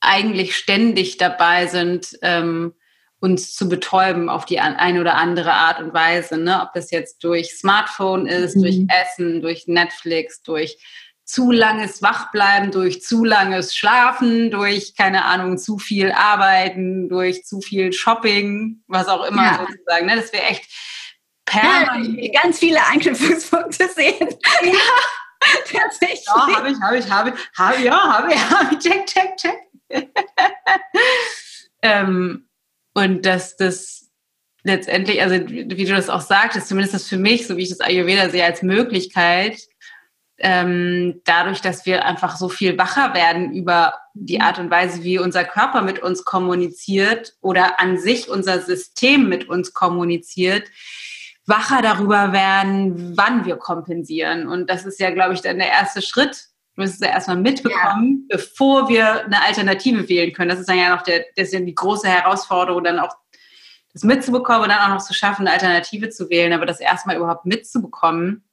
eigentlich 0.00 0.56
ständig 0.56 1.16
dabei 1.16 1.66
sind, 1.66 2.18
ähm, 2.22 2.74
uns 3.22 3.54
zu 3.54 3.68
betäuben 3.68 4.28
auf 4.28 4.46
die 4.46 4.58
eine 4.58 5.00
oder 5.00 5.14
andere 5.14 5.52
Art 5.52 5.80
und 5.80 5.94
Weise. 5.94 6.38
Ne? 6.38 6.60
Ob 6.60 6.72
das 6.72 6.90
jetzt 6.90 7.22
durch 7.22 7.56
Smartphone 7.56 8.26
ist, 8.26 8.56
mhm. 8.56 8.62
durch 8.62 8.80
Essen, 8.88 9.40
durch 9.40 9.68
Netflix, 9.68 10.42
durch 10.42 10.76
zu 11.24 11.52
langes 11.52 12.02
Wachbleiben, 12.02 12.72
durch 12.72 13.00
zu 13.00 13.24
langes 13.24 13.76
Schlafen, 13.76 14.50
durch, 14.50 14.96
keine 14.96 15.24
Ahnung, 15.24 15.56
zu 15.56 15.78
viel 15.78 16.10
Arbeiten, 16.10 17.08
durch 17.08 17.44
zu 17.44 17.60
viel 17.60 17.92
Shopping, 17.92 18.82
was 18.88 19.06
auch 19.06 19.24
immer 19.24 19.44
ja. 19.44 19.66
sozusagen. 19.68 20.06
Ne? 20.06 20.16
Das 20.16 20.32
wäre 20.32 20.42
echt 20.42 20.64
permanent. 21.44 22.18
Ja, 22.20 22.42
ganz 22.42 22.58
viele 22.58 22.84
Anknüpfungspunkte 22.84 23.88
sehen. 23.94 24.28
Ja. 24.64 24.72
Tatsächlich. 25.72 26.26
Ja, 26.26 26.56
habe 26.56 26.70
ich, 26.70 26.80
habe 26.80 26.98
ich, 26.98 27.10
habe 27.10 27.28
ich, 27.30 27.36
habe 27.56 27.82
ja, 27.82 28.12
habe 28.14 28.34
ich, 28.34 28.40
habe 28.50 28.74
ich, 28.74 28.78
check, 28.80 29.06
check, 29.06 29.36
check. 29.36 29.58
ähm, 31.82 32.48
und 32.94 33.24
dass 33.26 33.56
das 33.56 34.10
letztendlich, 34.64 35.22
also 35.22 35.34
wie 35.48 35.84
du 35.84 35.94
das 35.94 36.08
auch 36.08 36.20
sagtest, 36.20 36.68
zumindest 36.68 36.94
das 36.94 37.08
für 37.08 37.16
mich, 37.16 37.46
so 37.46 37.56
wie 37.56 37.62
ich 37.62 37.70
das 37.70 37.80
Ayurveda 37.80 38.30
sehe, 38.30 38.44
als 38.44 38.62
Möglichkeit, 38.62 39.58
ähm, 40.38 41.20
dadurch, 41.24 41.60
dass 41.60 41.86
wir 41.86 42.04
einfach 42.04 42.36
so 42.36 42.48
viel 42.48 42.76
wacher 42.78 43.14
werden 43.14 43.52
über 43.52 43.94
die 44.14 44.40
Art 44.40 44.58
und 44.58 44.70
Weise, 44.70 45.02
wie 45.04 45.18
unser 45.18 45.44
Körper 45.44 45.82
mit 45.82 46.00
uns 46.00 46.24
kommuniziert 46.24 47.34
oder 47.40 47.80
an 47.80 47.98
sich 47.98 48.28
unser 48.28 48.60
System 48.60 49.28
mit 49.28 49.48
uns 49.48 49.72
kommuniziert, 49.72 50.68
wacher 51.46 51.82
darüber 51.82 52.32
werden, 52.32 53.16
wann 53.16 53.44
wir 53.44 53.56
kompensieren. 53.56 54.48
Und 54.48 54.68
das 54.68 54.84
ist 54.84 55.00
ja, 55.00 55.10
glaube 55.10 55.34
ich, 55.34 55.42
dann 55.42 55.58
der 55.58 55.70
erste 55.70 56.02
Schritt, 56.02 56.48
Du 56.74 56.82
musst 56.82 56.94
es 56.94 57.00
ja 57.00 57.08
erstmal 57.08 57.36
mitbekommen, 57.36 58.26
ja. 58.30 58.36
bevor 58.36 58.88
wir 58.88 59.24
eine 59.24 59.42
Alternative 59.42 60.08
wählen 60.08 60.32
können. 60.32 60.48
Das 60.48 60.58
ist 60.58 60.68
dann 60.68 60.78
ja 60.78 60.94
noch 60.94 61.02
der, 61.02 61.24
das 61.36 61.48
ist 61.48 61.54
ja 61.54 61.60
die 61.60 61.74
große 61.74 62.08
Herausforderung, 62.08 62.84
dann 62.84 62.98
auch 62.98 63.14
das 63.92 64.04
mitzubekommen 64.04 64.62
und 64.62 64.68
dann 64.70 64.80
auch 64.80 64.94
noch 64.94 65.04
zu 65.04 65.12
schaffen, 65.12 65.46
eine 65.46 65.54
Alternative 65.54 66.08
zu 66.08 66.30
wählen. 66.30 66.52
Aber 66.52 66.64
das 66.64 66.80
erstmal 66.80 67.16
überhaupt 67.16 67.44
mitzubekommen, 67.44 68.44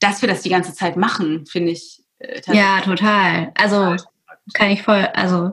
dass 0.00 0.20
wir 0.20 0.28
das 0.28 0.42
die 0.42 0.50
ganze 0.50 0.74
Zeit 0.74 0.96
machen, 0.96 1.46
finde 1.46 1.72
ich. 1.72 2.02
Äh, 2.18 2.40
ja, 2.52 2.80
total. 2.82 3.52
Also 3.58 3.96
kann 4.52 4.70
ich 4.70 4.82
voll, 4.82 5.08
also 5.14 5.52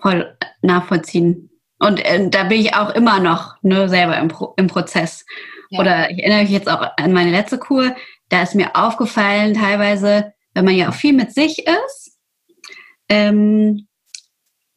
voll 0.00 0.36
nachvollziehen. 0.62 1.50
Und 1.78 2.04
äh, 2.04 2.28
da 2.28 2.44
bin 2.44 2.60
ich 2.60 2.74
auch 2.74 2.90
immer 2.90 3.20
noch 3.20 3.56
ne, 3.62 3.88
selber 3.88 4.16
im, 4.18 4.28
Pro 4.28 4.54
im 4.56 4.66
Prozess. 4.66 5.24
Ja. 5.70 5.80
Oder 5.80 6.10
ich 6.10 6.18
erinnere 6.18 6.42
mich 6.42 6.50
jetzt 6.50 6.68
auch 6.68 6.86
an 6.96 7.12
meine 7.12 7.30
letzte 7.30 7.58
Kur, 7.58 7.94
da 8.28 8.42
ist 8.42 8.54
mir 8.54 8.74
aufgefallen, 8.76 9.54
teilweise, 9.54 10.32
wenn 10.54 10.64
man 10.64 10.74
ja 10.74 10.88
auch 10.88 10.94
viel 10.94 11.12
mit 11.12 11.32
sich 11.32 11.66
ist, 11.66 12.18
ähm, 13.08 13.86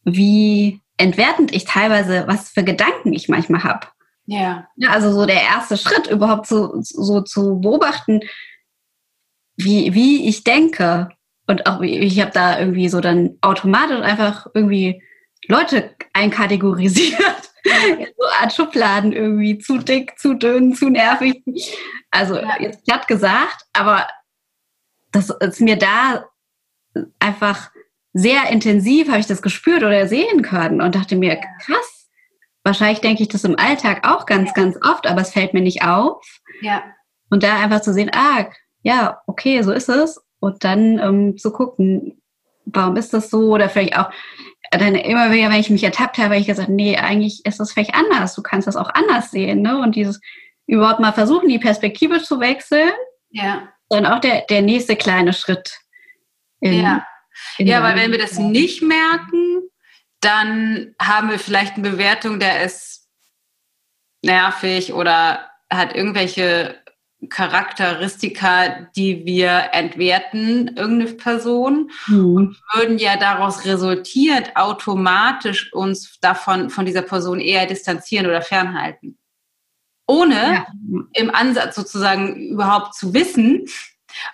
wie 0.04 0.82
entwertend 0.98 1.54
ich 1.54 1.66
teilweise, 1.66 2.26
was 2.28 2.50
für 2.50 2.64
Gedanken 2.64 3.14
ich 3.14 3.28
manchmal 3.28 3.64
habe. 3.64 3.88
Ja. 4.26 4.68
ja. 4.76 4.90
Also 4.90 5.12
so 5.12 5.26
der 5.26 5.42
erste 5.42 5.78
Schritt 5.78 6.08
überhaupt 6.08 6.48
zu, 6.48 6.82
so 6.82 7.22
zu 7.22 7.60
beobachten, 7.60 8.22
wie, 9.58 9.94
wie 9.94 10.28
ich 10.28 10.44
denke. 10.44 11.10
Und 11.48 11.68
auch 11.68 11.82
ich 11.82 12.20
habe 12.20 12.32
da 12.32 12.60
irgendwie 12.60 12.90
so 12.90 13.02
dann 13.02 13.38
automatisch 13.42 14.02
einfach 14.02 14.48
irgendwie 14.54 15.04
Leute 15.48 15.96
einkategorisiert. 16.14 17.52
so 17.64 18.26
Art 18.42 18.54
Schubladen 18.54 19.12
irgendwie, 19.12 19.58
zu 19.60 19.78
dick, 19.78 20.18
zu 20.18 20.34
dünn, 20.34 20.74
zu 20.74 20.90
nervig. 20.90 21.44
Also 22.12 22.40
jetzt 22.60 22.86
platt 22.86 23.08
gesagt, 23.08 23.66
aber 23.74 24.08
das 25.16 25.30
ist 25.30 25.62
mir 25.62 25.78
da 25.78 26.26
einfach 27.20 27.72
sehr 28.14 28.50
intensiv, 28.50 29.10
habe 29.10 29.20
ich 29.20 29.28
das 29.28 29.42
gespürt 29.42 29.84
oder 29.84 30.08
sehen 30.08 30.42
können 30.42 30.82
und 30.82 30.96
dachte 30.96 31.16
mir, 31.16 31.40
krass, 31.62 32.10
wahrscheinlich 32.64 33.02
denke 33.02 33.24
ich 33.24 33.30
das 33.30 33.44
im 33.44 33.60
Alltag 33.60 34.08
auch 34.08 34.26
ganz, 34.26 34.54
ganz 34.54 34.78
oft, 34.84 35.08
aber 35.08 35.22
es 35.22 35.32
fällt 35.32 35.54
mir 35.54 35.62
nicht 35.62 35.84
auf. 35.84 36.24
Ja. 36.62 36.84
Und 37.30 37.44
da 37.44 37.62
einfach 37.62 37.82
zu 37.82 37.94
sehen, 37.94 38.12
ah, 38.14 38.46
ja, 38.84 39.22
okay, 39.28 39.62
so 39.62 39.72
ist 39.72 39.90
es. 39.90 40.24
Und 40.40 40.64
dann 40.64 41.00
ähm, 41.00 41.38
zu 41.38 41.52
gucken, 41.52 42.22
warum 42.66 42.96
ist 42.96 43.14
das 43.14 43.30
so? 43.30 43.54
Oder 43.54 43.70
vielleicht 43.70 43.98
auch, 43.98 44.10
dann 44.72 44.96
immer 44.96 45.32
wieder, 45.32 45.50
wenn 45.50 45.60
ich 45.60 45.70
mich 45.70 45.84
ertappt 45.84 46.18
habe, 46.18 46.30
habe 46.30 46.38
ich 46.38 46.48
gesagt, 46.48 46.70
nee, 46.70 46.98
eigentlich 46.98 47.46
ist 47.46 47.60
das 47.60 47.72
vielleicht 47.72 47.94
anders. 47.94 48.36
Du 48.36 48.42
kannst 48.42 48.68
das 48.68 48.76
auch 48.76 48.90
anders 48.94 49.32
sehen. 49.32 49.62
Ne? 49.62 49.78
Und 49.80 49.96
dieses 49.96 50.22
überhaupt 50.68 51.00
mal 51.00 51.14
versuchen, 51.14 51.50
die 51.50 51.60
Perspektive 51.60 52.22
zu 52.22 52.40
wechseln. 52.40 52.92
Ja. 53.30 53.70
Dann 53.90 54.06
auch 54.06 54.20
der, 54.20 54.46
der 54.50 54.62
nächste 54.62 54.96
kleine 54.96 55.34
Schritt. 55.34 55.80
In, 56.60 56.82
ja. 56.82 57.06
In 57.58 57.68
ja, 57.68 57.84
weil 57.84 57.96
wenn 57.96 58.12
wir 58.12 58.20
das 58.20 58.40
nicht 58.40 58.82
merken, 58.82 59.70
dann 60.22 60.96
haben 61.00 61.30
wir 61.30 61.40
vielleicht 61.40 61.76
eine 61.76 61.90
Bewertung, 61.90 62.40
der 62.40 62.64
ist 62.64 63.08
nervig 64.24 64.94
oder 64.94 65.52
hat 65.70 65.96
irgendwelche 65.96 66.82
Charakteristika, 67.30 68.88
die 68.96 69.26
wir 69.26 69.70
entwerten, 69.72 70.76
irgendeine 70.76 71.14
Person, 71.14 71.92
mhm. 72.08 72.36
und 72.36 72.62
würden 72.74 72.98
ja 72.98 73.18
daraus 73.18 73.66
resultiert 73.66 74.56
automatisch 74.56 75.74
uns 75.74 76.20
davon, 76.20 76.70
von 76.70 76.86
dieser 76.86 77.02
Person 77.02 77.40
eher 77.40 77.66
distanzieren 77.66 78.28
oder 78.28 78.42
fernhalten. 78.42 79.18
Ohne 80.08 80.36
ja. 80.36 80.68
im 81.14 81.34
Ansatz 81.34 81.76
sozusagen 81.76 82.36
überhaupt 82.36 82.94
zu 82.94 83.14
wissen, 83.14 83.66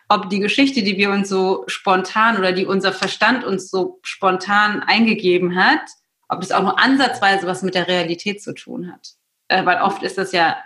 ob 0.09 0.29
die 0.29 0.39
Geschichte, 0.39 0.83
die 0.83 0.97
wir 0.97 1.11
uns 1.11 1.29
so 1.29 1.63
spontan 1.67 2.37
oder 2.37 2.51
die 2.51 2.65
unser 2.65 2.93
Verstand 2.93 3.43
uns 3.43 3.69
so 3.69 3.99
spontan 4.03 4.83
eingegeben 4.83 5.55
hat, 5.55 5.81
ob 6.29 6.41
das 6.41 6.51
auch 6.51 6.61
nur 6.61 6.79
ansatzweise 6.79 7.47
was 7.47 7.63
mit 7.63 7.75
der 7.75 7.87
Realität 7.87 8.41
zu 8.43 8.53
tun 8.53 8.91
hat. 8.91 9.09
Äh, 9.47 9.65
weil 9.65 9.81
oft 9.81 10.03
ist 10.03 10.17
das 10.17 10.31
ja 10.31 10.57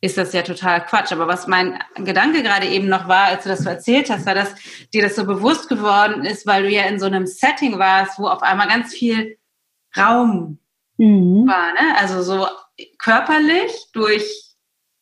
ist 0.00 0.18
das 0.18 0.32
ja 0.32 0.42
total 0.42 0.84
Quatsch. 0.84 1.12
Aber 1.12 1.26
was 1.26 1.46
mein 1.46 1.78
Gedanke 1.96 2.42
gerade 2.42 2.66
eben 2.66 2.88
noch 2.88 3.08
war, 3.08 3.24
als 3.24 3.44
du 3.44 3.48
das 3.48 3.60
so 3.60 3.70
erzählt 3.70 4.10
hast, 4.10 4.26
war, 4.26 4.34
dass 4.34 4.54
dir 4.92 5.02
das 5.02 5.16
so 5.16 5.24
bewusst 5.24 5.68
geworden 5.68 6.24
ist, 6.24 6.46
weil 6.46 6.64
du 6.64 6.70
ja 6.70 6.84
in 6.84 7.00
so 7.00 7.06
einem 7.06 7.26
Setting 7.26 7.78
warst, 7.78 8.18
wo 8.18 8.28
auf 8.28 8.42
einmal 8.42 8.68
ganz 8.68 8.94
viel 8.94 9.38
Raum 9.96 10.58
mhm. 10.98 11.46
war. 11.46 11.72
Ne? 11.72 11.96
Also 11.98 12.22
so 12.22 12.46
körperlich 12.98 13.72
durch 13.92 14.24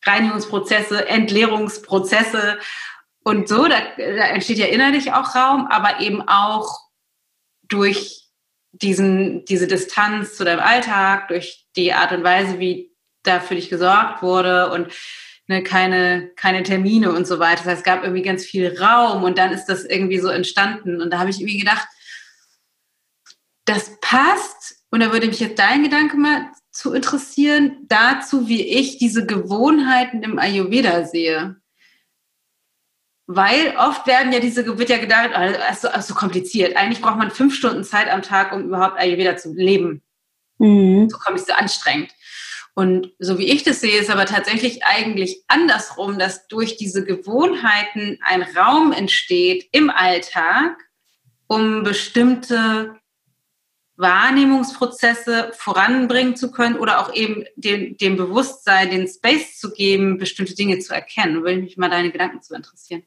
Reinigungsprozesse, 0.03 1.07
Entleerungsprozesse 1.07 2.59
und 3.23 3.47
so. 3.47 3.67
Da, 3.67 3.79
da 3.97 4.27
entsteht 4.27 4.57
ja 4.57 4.67
innerlich 4.67 5.13
auch 5.13 5.35
Raum, 5.35 5.67
aber 5.67 5.99
eben 5.99 6.21
auch 6.27 6.79
durch 7.63 8.29
diesen, 8.71 9.45
diese 9.45 9.67
Distanz 9.67 10.35
zu 10.35 10.43
deinem 10.43 10.59
Alltag, 10.59 11.29
durch 11.29 11.65
die 11.75 11.93
Art 11.93 12.11
und 12.11 12.23
Weise, 12.23 12.59
wie 12.59 12.91
da 13.23 13.39
für 13.39 13.55
dich 13.55 13.69
gesorgt 13.69 14.21
wurde 14.21 14.71
und 14.71 14.91
ne, 15.47 15.63
keine, 15.63 16.31
keine 16.35 16.63
Termine 16.63 17.11
und 17.11 17.25
so 17.25 17.39
weiter. 17.39 17.63
Das 17.63 17.65
heißt, 17.67 17.79
es 17.79 17.83
gab 17.83 18.03
irgendwie 18.03 18.21
ganz 18.21 18.45
viel 18.45 18.77
Raum 18.79 19.23
und 19.23 19.37
dann 19.37 19.51
ist 19.51 19.65
das 19.65 19.83
irgendwie 19.85 20.19
so 20.19 20.27
entstanden. 20.27 21.01
Und 21.01 21.11
da 21.11 21.19
habe 21.19 21.29
ich 21.29 21.39
irgendwie 21.39 21.59
gedacht, 21.59 21.87
das 23.65 23.97
passt. 24.01 24.83
Und 24.91 24.99
da 24.99 25.11
würde 25.11 25.27
mich 25.27 25.39
jetzt 25.39 25.59
dein 25.59 25.83
Gedanke 25.83 26.17
mal 26.17 26.51
zu 26.75 26.93
interessieren, 26.93 27.85
dazu, 27.87 28.49
wie 28.49 28.61
ich 28.61 28.97
diese 28.97 29.25
Gewohnheiten 29.25 30.23
im 30.23 30.37
Ayurveda 30.37 31.05
sehe. 31.05 31.55
Weil 33.27 33.75
oft 33.77 34.05
werden 34.05 34.33
ja 34.33 34.39
diese, 34.39 34.77
wird 34.77 34.89
ja 34.89 34.97
gedacht, 34.97 35.31
ist 35.71 35.81
so, 35.81 35.87
ist 35.87 36.07
so 36.07 36.13
kompliziert. 36.13 36.75
Eigentlich 36.75 37.01
braucht 37.01 37.17
man 37.17 37.31
fünf 37.31 37.55
Stunden 37.55 37.85
Zeit 37.85 38.09
am 38.11 38.21
Tag, 38.21 38.51
um 38.51 38.65
überhaupt 38.65 38.99
Ayurveda 38.99 39.37
zu 39.37 39.53
leben. 39.53 40.03
Mhm. 40.57 41.09
So 41.09 41.17
kommt 41.17 41.39
es 41.39 41.45
so 41.45 41.53
anstrengend. 41.53 42.11
Und 42.73 43.13
so 43.19 43.39
wie 43.39 43.49
ich 43.49 43.63
das 43.63 43.79
sehe, 43.79 43.97
ist 43.97 44.09
aber 44.09 44.25
tatsächlich 44.25 44.83
eigentlich 44.83 45.43
andersrum, 45.47 46.19
dass 46.19 46.47
durch 46.49 46.75
diese 46.75 47.05
Gewohnheiten 47.05 48.19
ein 48.21 48.41
Raum 48.41 48.91
entsteht 48.91 49.69
im 49.71 49.89
Alltag, 49.89 50.75
um 51.47 51.83
bestimmte 51.83 52.95
Wahrnehmungsprozesse 53.97 55.51
voranbringen 55.53 56.35
zu 56.35 56.51
können 56.51 56.77
oder 56.77 56.99
auch 56.99 57.13
eben 57.13 57.45
dem, 57.55 57.97
dem 57.97 58.17
Bewusstsein, 58.17 58.89
den 58.89 59.07
Space 59.07 59.57
zu 59.57 59.71
geben, 59.71 60.17
bestimmte 60.17 60.55
Dinge 60.55 60.79
zu 60.79 60.93
erkennen. 60.93 61.43
Würde 61.43 61.61
mich 61.61 61.77
mal 61.77 61.89
deine 61.89 62.11
Gedanken 62.11 62.41
zu 62.41 62.55
interessieren. 62.55 63.03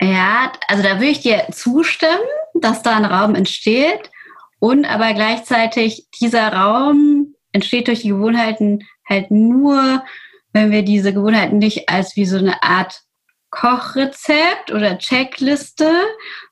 Ja, 0.00 0.52
also 0.68 0.82
da 0.82 0.96
würde 0.96 1.06
ich 1.06 1.20
dir 1.20 1.46
zustimmen, 1.52 2.12
dass 2.54 2.82
da 2.82 2.96
ein 2.96 3.06
Raum 3.06 3.34
entsteht 3.34 4.10
und 4.58 4.84
aber 4.84 5.14
gleichzeitig 5.14 6.08
dieser 6.20 6.52
Raum 6.52 7.34
entsteht 7.52 7.88
durch 7.88 8.02
die 8.02 8.10
Gewohnheiten 8.10 8.86
halt 9.08 9.30
nur, 9.30 10.04
wenn 10.52 10.70
wir 10.70 10.82
diese 10.82 11.14
Gewohnheiten 11.14 11.58
nicht 11.58 11.88
als 11.88 12.16
wie 12.16 12.26
so 12.26 12.36
eine 12.36 12.62
Art 12.62 13.05
Kochrezept 13.50 14.72
oder 14.72 14.98
Checkliste, 14.98 15.90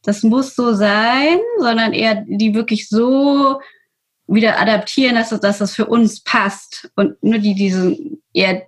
das 0.03 0.22
muss 0.22 0.55
so 0.55 0.74
sein, 0.74 1.38
sondern 1.59 1.92
eher 1.92 2.24
die 2.26 2.55
wirklich 2.55 2.88
so 2.88 3.61
wieder 4.26 4.59
adaptieren, 4.61 5.16
dass, 5.16 5.28
dass 5.40 5.59
das 5.59 5.74
für 5.74 5.86
uns 5.86 6.22
passt 6.22 6.90
und 6.97 7.22
nur 7.22 7.38
die 7.38 7.55
diese 7.55 7.97
eher 8.32 8.62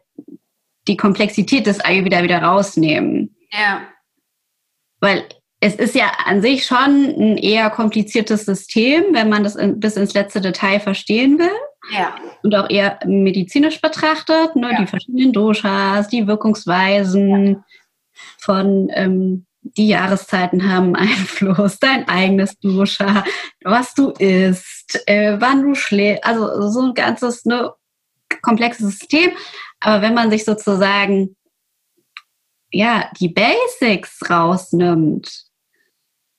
die 0.87 0.97
Komplexität 0.97 1.67
des 1.67 1.81
Ayurveda 1.81 2.23
wieder 2.23 2.43
rausnehmen. 2.43 3.35
Ja. 3.51 3.83
Weil 5.01 5.25
es 5.61 5.75
ist 5.77 5.95
ja 5.95 6.13
an 6.25 6.43
sich 6.43 6.67
schon 6.67 6.77
ein 6.77 7.37
eher 7.39 7.71
kompliziertes 7.71 8.45
System, 8.45 9.05
wenn 9.13 9.29
man 9.29 9.43
das 9.43 9.57
in, 9.57 9.81
bis 9.81 9.97
ins 9.97 10.15
letzte 10.15 10.41
Detail 10.41 10.81
verstehen 10.81 11.39
will. 11.39 11.51
Ja. 11.93 12.15
Und 12.43 12.55
auch 12.55 12.69
eher 12.69 12.99
medizinisch 13.07 13.81
betrachtet, 13.81 14.57
ne, 14.57 14.73
ja. 14.73 14.81
die 14.81 14.87
verschiedenen 14.87 15.33
Doshas, 15.33 16.09
die 16.09 16.27
Wirkungsweisen 16.27 17.47
ja. 17.47 17.65
Von 18.47 18.89
ähm, 18.95 19.45
die 19.61 19.89
Jahreszeiten 19.89 20.73
haben 20.73 20.97
Einfluss, 20.97 21.79
dein 21.79 22.09
eigenes 22.09 22.59
Dosha, 22.61 23.25
was 23.63 23.95
du 23.95 24.11
isst, 24.13 25.03
äh, 25.07 25.37
wann 25.41 25.63
du 25.63 25.75
schläfst, 25.75 26.25
also 26.25 26.71
so 26.71 26.81
ein 26.87 26.95
ganzes 26.95 27.45
ne, 27.45 27.73
komplexes 28.41 28.99
System. 28.99 29.33
Aber 29.81 30.01
wenn 30.01 30.15
man 30.15 30.31
sich 30.31 30.45
sozusagen 30.45 31.37
ja 32.71 33.11
die 33.21 33.29
Basics 33.29 34.31
rausnimmt, 34.31 35.47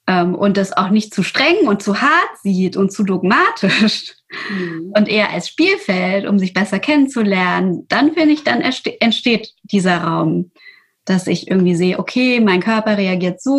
ähm, 0.08 0.36
und 0.36 0.58
das 0.58 0.72
auch 0.72 0.89
nicht 0.89 1.14
zu 1.14 1.22
streng 1.22 1.68
und 1.68 1.84
zu 1.84 2.01
hart 2.01 2.38
sieht 2.41 2.78
und 2.78 2.91
zu 2.91 3.03
dogmatisch 3.03 4.14
mhm. 4.49 4.93
und 4.95 5.10
eher 5.10 5.32
als 5.32 5.49
Spielfeld, 5.49 6.26
um 6.26 6.39
sich 6.39 6.53
besser 6.53 6.80
kennenzulernen, 6.80 7.86
dann 7.89 8.14
finde 8.14 8.34
ich, 8.34 8.43
dann 8.43 8.62
entsteht 8.62 9.53
dieser 9.64 9.97
Raum, 9.97 10.51
dass 11.08 11.26
ich 11.26 11.49
irgendwie 11.49 11.74
sehe, 11.74 11.99
okay, 11.99 12.41
mein 12.41 12.62
Körper 12.62 12.97
reagiert 12.97 13.41
so, 13.41 13.51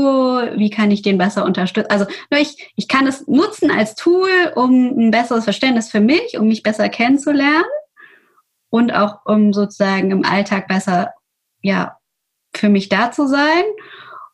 wie 0.56 0.68
kann 0.68 0.90
ich 0.90 1.00
den 1.00 1.16
besser 1.16 1.46
unterstützen? 1.46 1.90
Also 1.90 2.04
ich, 2.28 2.70
ich 2.76 2.88
kann 2.88 3.06
es 3.06 3.26
nutzen 3.26 3.70
als 3.70 3.94
Tool, 3.94 4.52
um 4.54 4.98
ein 4.98 5.10
besseres 5.10 5.44
Verständnis 5.44 5.90
für 5.90 6.00
mich, 6.00 6.38
um 6.38 6.46
mich 6.46 6.62
besser 6.62 6.90
kennenzulernen 6.90 7.64
und 8.68 8.92
auch 8.92 9.24
um 9.24 9.54
sozusagen 9.54 10.10
im 10.10 10.26
Alltag 10.26 10.68
besser, 10.68 11.14
ja, 11.62 11.96
für 12.54 12.68
mich 12.68 12.90
da 12.90 13.12
zu 13.12 13.26
sein. 13.26 13.64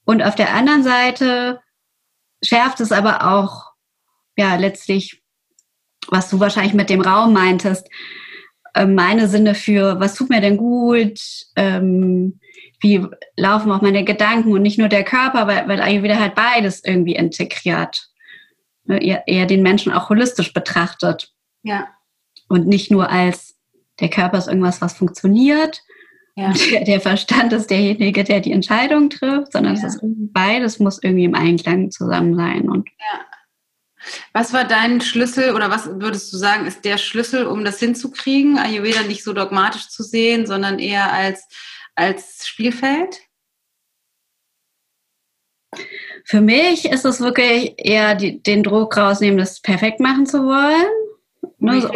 Und 0.05 0.21
auf 0.21 0.35
der 0.35 0.53
anderen 0.53 0.83
Seite 0.83 1.61
schärft 2.43 2.81
es 2.81 2.91
aber 2.91 3.33
auch, 3.33 3.75
ja, 4.37 4.57
letztlich, 4.57 5.23
was 6.09 6.31
du 6.31 6.41
wahrscheinlich 6.41 6.75
mit 6.75 6.91
dem 6.91 7.01
Raum 7.01 7.33
meintest, 7.33 7.89
äh, 8.75 8.87
meine 8.87 9.29
Sinne 9.29 9.55
für, 9.55 10.01
was 10.01 10.17
tut 10.17 10.31
mir 10.31 10.41
denn 10.41 10.57
gut, 10.57 11.21
ähm, 11.55 12.41
wie 12.81 13.07
laufen 13.37 13.73
auch 13.73 13.83
meine 13.83 14.05
Gedanken 14.05 14.53
und 14.53 14.63
nicht 14.63 14.79
nur 14.79 14.89
der 14.89 15.05
Körper, 15.05 15.47
weil, 15.47 15.69
weil 15.69 15.81
Ayurveda 15.81 16.19
halt 16.19 16.35
beides 16.35 16.85
irgendwie 16.85 17.15
integriert. 17.15 18.09
Ne, 18.85 19.03
eher, 19.03 19.27
eher 19.27 19.47
den 19.47 19.63
Menschen 19.63 19.93
auch 19.93 20.11
holistisch 20.11 20.53
betrachtet. 20.53 21.33
Ja. 21.63 21.89
Und 22.49 22.67
nicht 22.67 22.91
nur 22.91 23.09
als 23.11 23.57
der 24.01 24.11
Körper 24.11 24.39
ist 24.39 24.49
irgendwas, 24.49 24.81
was 24.81 24.95
funktioniert. 24.95 25.83
Ja. 26.37 26.49
Und 26.49 26.71
der, 26.71 26.85
der, 26.85 27.01
Verstand 27.01 27.53
ist 27.53 27.71
derjenige, 27.71 28.25
der 28.25 28.41
die 28.41 28.53
Entscheidung 28.53 29.09
trifft, 29.09 29.53
sondern 29.53 29.77
ja. 29.77 29.87
es 29.87 29.95
ist 29.95 30.01
beides 30.03 30.81
muss 30.81 31.03
irgendwie 31.03 31.25
im 31.25 31.35
Einklang 31.35 31.91
zusammen 31.91 32.35
sein. 32.35 32.69
Und 32.69 32.89
ja. 32.99 33.21
Was 34.33 34.53
war 34.53 34.65
dein 34.65 35.01
Schlüssel 35.01 35.55
oder 35.55 35.71
was 35.71 35.87
würdest 35.87 36.33
du 36.33 36.37
sagen, 36.37 36.67
ist 36.67 36.85
der 36.85 36.99
Schlüssel, 36.99 37.47
um 37.47 37.65
das 37.65 37.79
hinzukriegen, 37.79 38.59
Ayurveda 38.59 39.03
nicht 39.03 39.25
so 39.25 39.33
dogmatisch 39.33 39.89
zu 39.89 40.03
sehen, 40.03 40.47
sondern 40.47 40.79
eher 40.79 41.13
als, 41.13 41.47
als 41.95 42.47
Spielfeld? 42.47 43.21
Für 46.25 46.41
mich 46.41 46.87
ist 46.87 47.05
es 47.05 47.21
wirklich 47.21 47.75
eher 47.77 48.15
die, 48.15 48.43
den 48.43 48.63
Druck 48.63 48.97
rausnehmen, 48.97 49.39
das 49.39 49.61
perfekt 49.61 50.01
machen 50.01 50.27
zu 50.27 50.45
wollen. 50.45 50.87
Ne, 51.59 51.81
so, 51.81 51.91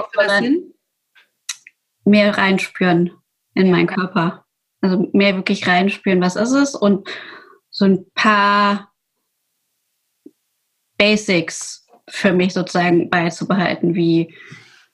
mehr 2.05 2.37
reinspüren 2.37 3.13
in 3.55 3.71
meinen 3.71 3.87
Körper. 3.87 4.45
Also 4.81 5.09
mehr 5.13 5.35
wirklich 5.37 5.67
reinspüren, 5.67 6.21
was 6.21 6.37
ist 6.37 6.53
es 6.53 6.75
und 6.75 7.09
so 7.71 7.85
ein 7.85 8.11
paar 8.15 8.93
Basics 10.97 11.87
für 12.09 12.33
mich 12.33 12.55
sozusagen 12.55 13.11
beizubehalten, 13.11 13.95
wie 13.95 14.35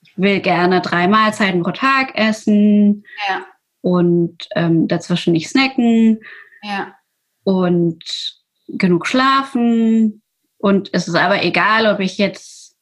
ich 0.01 0.17
will 0.17 0.39
gerne 0.39 0.81
drei 0.81 1.07
Mahlzeiten 1.07 1.63
pro 1.63 1.71
Tag 1.71 2.15
essen 2.15 3.05
ja. 3.27 3.45
Und 3.85 4.47
ähm, 4.55 4.87
dazwischen 4.87 5.33
nicht 5.33 5.47
snacken 5.47 6.19
ja. 6.63 6.95
und 7.43 8.03
genug 8.67 9.05
schlafen. 9.05 10.23
Und 10.57 10.89
es 10.91 11.07
ist 11.07 11.13
aber 11.13 11.43
egal, 11.43 11.85
ob 11.85 11.99
ich 11.99 12.17
jetzt 12.17 12.75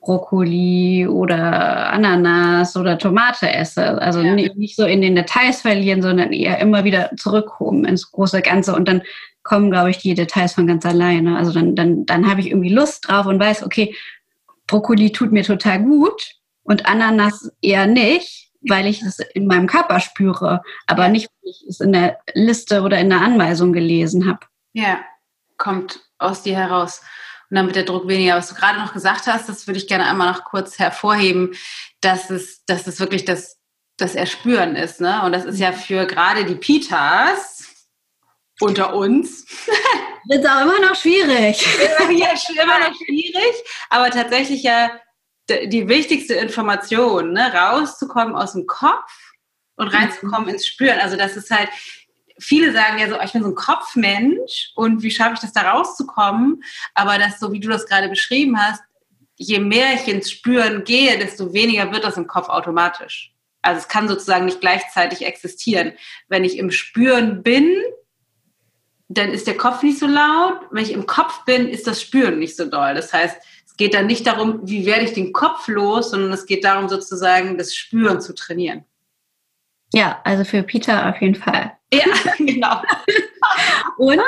Brokkoli 0.00 1.08
oder 1.08 1.90
Ananas 1.90 2.76
oder 2.76 2.98
Tomate 2.98 3.52
esse. 3.52 4.00
Also 4.00 4.20
ja. 4.20 4.32
nicht, 4.32 4.54
nicht, 4.54 4.76
so 4.76 4.86
in 4.86 5.02
den 5.02 5.16
Details 5.16 5.62
verlieren, 5.62 6.02
sondern 6.02 6.32
eher 6.32 6.60
immer 6.60 6.84
wieder 6.84 7.10
zurückkommen 7.16 7.84
ins 7.84 8.12
große 8.12 8.40
Ganze. 8.40 8.76
Und 8.76 8.86
dann 8.86 9.02
kommen, 9.42 9.72
glaube 9.72 9.90
ich, 9.90 9.98
die 9.98 10.14
Details 10.14 10.52
von 10.52 10.68
ganz 10.68 10.86
alleine. 10.86 11.36
Also 11.36 11.50
dann, 11.50 11.74
dann, 11.74 12.06
dann 12.06 12.30
habe 12.30 12.42
ich 12.42 12.50
irgendwie 12.50 12.72
Lust 12.72 13.08
drauf 13.08 13.26
und 13.26 13.40
weiß, 13.40 13.64
okay, 13.64 13.92
Brokkoli 14.68 15.10
tut 15.10 15.32
mir 15.32 15.42
total 15.42 15.82
gut 15.82 16.36
und 16.62 16.86
Ananas 16.86 17.50
eher 17.60 17.88
nicht, 17.88 18.47
weil 18.68 18.86
ich 18.86 19.02
es 19.02 19.18
in 19.18 19.46
meinem 19.46 19.66
Körper 19.66 20.00
spüre, 20.00 20.62
aber 20.86 21.08
nicht, 21.08 21.28
weil 21.42 21.50
ich 21.50 21.64
es 21.68 21.80
in 21.80 21.92
der 21.92 22.18
Liste 22.34 22.82
oder 22.82 22.98
in 22.98 23.10
der 23.10 23.20
Anweisung 23.20 23.72
gelesen 23.72 24.28
habe. 24.28 24.40
Ja, 24.72 25.00
kommt 25.56 26.00
aus 26.18 26.42
dir 26.42 26.56
heraus. 26.56 27.02
Und 27.50 27.56
dann 27.56 27.66
wird 27.66 27.76
der 27.76 27.84
Druck 27.84 28.08
weniger. 28.08 28.36
Was 28.36 28.48
du 28.48 28.54
gerade 28.54 28.78
noch 28.78 28.92
gesagt 28.92 29.26
hast, 29.26 29.48
das 29.48 29.66
würde 29.66 29.78
ich 29.78 29.88
gerne 29.88 30.06
einmal 30.06 30.30
noch 30.30 30.44
kurz 30.44 30.78
hervorheben, 30.78 31.54
dass 32.00 32.30
es, 32.30 32.64
dass 32.66 32.86
es 32.86 33.00
wirklich 33.00 33.24
das, 33.24 33.58
das 33.96 34.14
Erspüren 34.14 34.76
ist. 34.76 35.00
Ne? 35.00 35.22
Und 35.24 35.32
das 35.32 35.44
ist 35.44 35.58
ja 35.58 35.72
für 35.72 36.06
gerade 36.06 36.44
die 36.44 36.54
Pitas 36.54 37.88
unter 38.60 38.94
uns. 38.94 39.46
Wird 40.28 40.46
auch 40.46 40.62
immer 40.62 40.80
noch 40.80 40.94
schwierig. 40.94 41.66
ja, 42.10 42.62
immer 42.62 42.80
noch 42.80 42.94
schwierig, 42.94 43.54
aber 43.88 44.10
tatsächlich 44.10 44.62
ja 44.62 44.90
die 45.48 45.88
wichtigste 45.88 46.34
Information, 46.34 47.32
ne? 47.32 47.52
rauszukommen 47.52 48.34
aus 48.34 48.52
dem 48.52 48.66
Kopf 48.66 49.10
und 49.76 49.88
reinzukommen 49.88 50.48
mhm. 50.48 50.54
ins 50.54 50.66
Spüren. 50.66 50.98
Also 50.98 51.16
das 51.16 51.36
ist 51.36 51.50
halt, 51.50 51.68
viele 52.38 52.72
sagen 52.72 52.98
ja 52.98 53.08
so, 53.08 53.20
ich 53.20 53.32
bin 53.32 53.42
so 53.42 53.48
ein 53.48 53.54
Kopfmensch 53.54 54.72
und 54.74 55.02
wie 55.02 55.10
schaffe 55.10 55.34
ich 55.34 55.40
das 55.40 55.52
da 55.52 55.70
rauszukommen? 55.70 56.62
Aber 56.94 57.18
das, 57.18 57.40
so 57.40 57.52
wie 57.52 57.60
du 57.60 57.68
das 57.68 57.86
gerade 57.86 58.08
beschrieben 58.08 58.58
hast, 58.60 58.82
je 59.36 59.60
mehr 59.60 59.94
ich 59.94 60.08
ins 60.08 60.30
Spüren 60.30 60.84
gehe, 60.84 61.18
desto 61.18 61.52
weniger 61.52 61.92
wird 61.92 62.04
das 62.04 62.16
im 62.16 62.26
Kopf 62.26 62.48
automatisch. 62.48 63.32
Also 63.62 63.80
es 63.80 63.88
kann 63.88 64.08
sozusagen 64.08 64.44
nicht 64.44 64.60
gleichzeitig 64.60 65.24
existieren. 65.24 65.92
Wenn 66.28 66.44
ich 66.44 66.58
im 66.58 66.70
Spüren 66.70 67.42
bin, 67.42 67.76
dann 69.08 69.30
ist 69.30 69.46
der 69.46 69.56
Kopf 69.56 69.82
nicht 69.82 69.98
so 69.98 70.06
laut. 70.06 70.60
Wenn 70.70 70.84
ich 70.84 70.92
im 70.92 71.06
Kopf 71.06 71.44
bin, 71.44 71.68
ist 71.68 71.86
das 71.86 72.02
Spüren 72.02 72.38
nicht 72.38 72.56
so 72.56 72.66
doll. 72.66 72.94
Das 72.94 73.12
heißt, 73.12 73.36
geht 73.78 73.94
dann 73.94 74.06
nicht 74.06 74.26
darum, 74.26 74.60
wie 74.64 74.84
werde 74.84 75.04
ich 75.04 75.14
den 75.14 75.32
Kopf 75.32 75.68
los, 75.68 76.10
sondern 76.10 76.32
es 76.32 76.44
geht 76.44 76.64
darum, 76.64 76.88
sozusagen 76.88 77.56
das 77.56 77.74
Spüren 77.74 78.20
zu 78.20 78.34
trainieren. 78.34 78.84
Ja, 79.94 80.20
also 80.24 80.44
für 80.44 80.62
Peter 80.62 81.08
auf 81.08 81.20
jeden 81.22 81.36
Fall. 81.36 81.72
Ja, 81.92 82.04
genau. 82.38 82.82
Und 83.96 84.20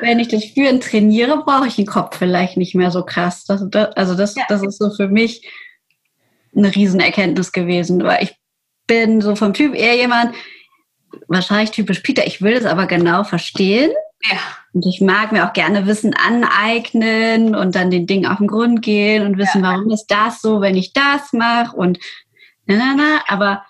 wenn 0.00 0.18
ich 0.18 0.28
das 0.28 0.44
Spüren 0.44 0.80
trainiere, 0.80 1.42
brauche 1.44 1.68
ich 1.68 1.76
den 1.76 1.86
Kopf 1.86 2.18
vielleicht 2.18 2.56
nicht 2.56 2.74
mehr 2.74 2.90
so 2.90 3.04
krass. 3.04 3.44
Das, 3.46 3.62
das, 3.70 3.96
also 3.96 4.14
das, 4.14 4.34
ja. 4.34 4.44
das 4.48 4.62
ist 4.62 4.78
so 4.78 4.90
für 4.90 5.08
mich 5.08 5.48
eine 6.54 6.74
Riesenerkenntnis 6.74 7.52
gewesen, 7.52 8.02
weil 8.02 8.24
ich 8.24 8.36
bin 8.86 9.20
so 9.20 9.36
vom 9.36 9.54
Typ 9.54 9.74
eher 9.74 9.96
jemand, 9.96 10.34
wahrscheinlich 11.26 11.70
typisch 11.70 12.00
Peter, 12.00 12.26
ich 12.26 12.42
will 12.42 12.54
es 12.54 12.64
aber 12.64 12.86
genau 12.86 13.24
verstehen. 13.24 13.90
Ja. 14.30 14.38
Und 14.72 14.84
ich 14.86 15.00
mag 15.00 15.32
mir 15.32 15.46
auch 15.46 15.52
gerne 15.52 15.86
Wissen 15.86 16.14
aneignen 16.14 17.54
und 17.54 17.74
dann 17.74 17.90
den 17.90 18.06
Dingen 18.06 18.26
auf 18.26 18.38
den 18.38 18.48
Grund 18.48 18.82
gehen 18.82 19.24
und 19.24 19.38
wissen, 19.38 19.62
ja. 19.62 19.70
warum 19.70 19.90
ist 19.90 20.06
das 20.06 20.40
so, 20.40 20.60
wenn 20.60 20.76
ich 20.76 20.92
das 20.92 21.32
mache 21.32 21.76
und 21.76 21.98
na, 22.66 22.76
na, 22.76 22.94
na. 22.96 23.20
Aber 23.28 23.64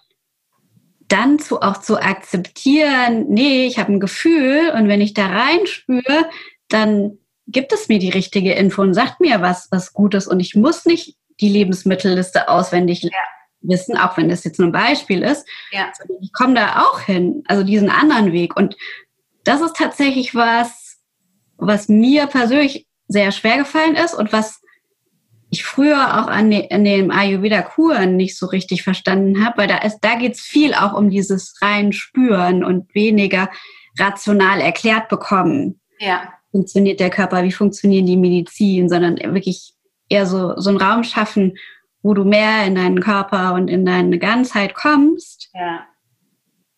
dann 1.06 1.38
zu, 1.38 1.60
auch 1.62 1.78
zu 1.78 2.00
akzeptieren, 2.00 3.26
nee, 3.28 3.66
ich 3.66 3.78
habe 3.78 3.92
ein 3.92 4.00
Gefühl 4.00 4.72
und 4.74 4.88
wenn 4.88 5.00
ich 5.00 5.14
da 5.14 5.26
reinspüre, 5.26 6.28
dann 6.68 7.18
gibt 7.46 7.72
es 7.72 7.88
mir 7.88 7.98
die 7.98 8.10
richtige 8.10 8.52
Info 8.52 8.82
und 8.82 8.94
sagt 8.94 9.20
mir 9.20 9.40
was, 9.40 9.68
was 9.70 9.92
gut 9.92 10.14
ist 10.14 10.26
und 10.26 10.40
ich 10.40 10.54
muss 10.54 10.84
nicht 10.84 11.16
die 11.40 11.48
Lebensmittelliste 11.48 12.48
auswendig 12.48 13.02
ja. 13.02 13.10
Wissen, 13.60 13.96
auch 13.96 14.16
wenn 14.16 14.28
das 14.28 14.44
jetzt 14.44 14.58
nur 14.58 14.68
ein 14.68 14.72
Beispiel 14.72 15.22
ist. 15.22 15.46
Ja. 15.72 15.90
Ich 16.20 16.32
komme 16.32 16.54
da 16.54 16.82
auch 16.82 17.00
hin, 17.00 17.42
also 17.46 17.64
diesen 17.64 17.90
anderen 17.90 18.32
Weg 18.32 18.56
und 18.56 18.76
das 19.44 19.60
ist 19.60 19.76
tatsächlich 19.76 20.34
was, 20.34 20.98
was 21.56 21.88
mir 21.88 22.26
persönlich 22.26 22.86
sehr 23.08 23.32
schwer 23.32 23.58
gefallen 23.58 23.96
ist 23.96 24.14
und 24.14 24.32
was 24.32 24.60
ich 25.50 25.64
früher 25.64 26.20
auch 26.20 26.26
an, 26.26 26.50
de, 26.50 26.70
an 26.70 26.84
dem 26.84 27.10
Ayurveda-Kuren 27.10 28.16
nicht 28.16 28.36
so 28.36 28.46
richtig 28.46 28.82
verstanden 28.82 29.44
habe, 29.44 29.58
weil 29.58 29.68
da, 29.68 29.78
ist, 29.78 30.00
da 30.02 30.16
geht 30.16 30.34
es 30.34 30.42
viel 30.42 30.74
auch 30.74 30.92
um 30.92 31.08
dieses 31.08 31.54
rein 31.62 31.92
Spüren 31.92 32.62
und 32.62 32.94
weniger 32.94 33.48
rational 33.98 34.60
erklärt 34.60 35.08
bekommen. 35.08 35.80
Ja. 35.98 36.34
Funktioniert 36.52 37.00
der 37.00 37.10
Körper, 37.10 37.42
wie 37.44 37.52
funktionieren 37.52 38.06
die 38.06 38.16
Medizin, 38.16 38.88
sondern 38.88 39.16
wirklich 39.34 39.72
eher 40.08 40.26
so, 40.26 40.54
so 40.58 40.70
einen 40.70 40.80
Raum 40.80 41.04
schaffen, 41.04 41.56
wo 42.08 42.14
du 42.14 42.24
mehr 42.24 42.64
in 42.64 42.74
deinen 42.74 43.00
Körper 43.00 43.54
und 43.54 43.68
in 43.68 43.84
deine 43.84 44.18
Ganzheit 44.18 44.74
kommst. 44.74 45.50
Ja. 45.54 45.86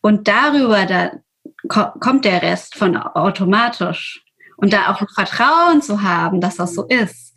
Und 0.01 0.29
darüber 0.29 0.87
da 0.87 1.13
kommt 1.69 2.25
der 2.25 2.43
Rest 2.43 2.75
von 2.75 2.97
automatisch. 2.97 4.25
Und 4.57 4.73
da 4.73 4.91
auch 4.91 5.01
ein 5.01 5.09
Vertrauen 5.09 5.83
zu 5.83 6.03
haben, 6.03 6.41
dass 6.41 6.57
das 6.57 6.75
so 6.75 6.87
ist 6.87 7.31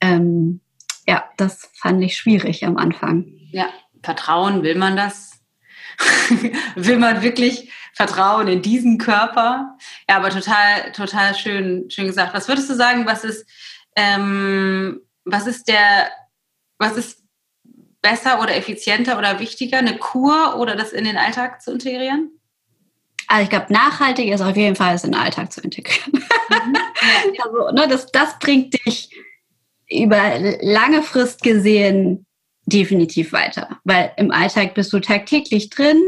ähm, 0.00 0.60
ja, 1.06 1.24
das 1.36 1.70
fand 1.74 2.02
ich 2.02 2.16
schwierig 2.16 2.64
am 2.64 2.76
Anfang. 2.76 3.26
Ja, 3.50 3.68
Vertrauen, 4.02 4.62
will 4.62 4.76
man 4.76 4.96
das? 4.96 5.40
will 6.74 6.98
man 6.98 7.22
wirklich 7.22 7.72
Vertrauen 7.94 8.48
in 8.48 8.62
diesen 8.62 8.98
Körper? 8.98 9.76
Ja, 10.08 10.16
aber 10.16 10.30
total, 10.30 10.92
total 10.92 11.34
schön, 11.34 11.90
schön 11.90 12.06
gesagt. 12.06 12.34
Was 12.34 12.48
würdest 12.48 12.68
du 12.68 12.74
sagen, 12.74 13.06
was 13.06 13.24
ist, 13.24 13.46
ähm, 13.96 15.00
was 15.24 15.46
ist 15.46 15.68
der, 15.68 16.10
was 16.78 16.96
ist 16.96 17.22
besser 18.02 18.40
oder 18.40 18.54
effizienter 18.56 19.18
oder 19.18 19.40
wichtiger, 19.40 19.78
eine 19.78 19.98
Kur 19.98 20.56
oder 20.58 20.76
das 20.76 20.92
in 20.92 21.04
den 21.04 21.16
Alltag 21.16 21.60
zu 21.62 21.72
integrieren? 21.72 22.30
Also 23.28 23.42
ich 23.42 23.50
glaube, 23.50 23.72
nachhaltig 23.72 24.28
ist 24.28 24.40
auf 24.40 24.56
jeden 24.56 24.76
Fall 24.76 24.94
es 24.94 25.04
in 25.04 25.12
den 25.12 25.20
Alltag 25.20 25.52
zu 25.52 25.60
integrieren. 25.60 26.12
Mhm. 26.12 26.76
also, 27.42 27.70
ne, 27.72 27.88
das, 27.88 28.06
das 28.12 28.38
bringt 28.38 28.74
dich 28.86 29.10
über 29.88 30.38
lange 30.60 31.02
Frist 31.02 31.42
gesehen 31.42 32.26
definitiv 32.66 33.32
weiter, 33.32 33.80
weil 33.84 34.12
im 34.16 34.32
Alltag 34.32 34.74
bist 34.74 34.92
du 34.92 34.98
tagtäglich 34.98 35.70
drin 35.70 36.02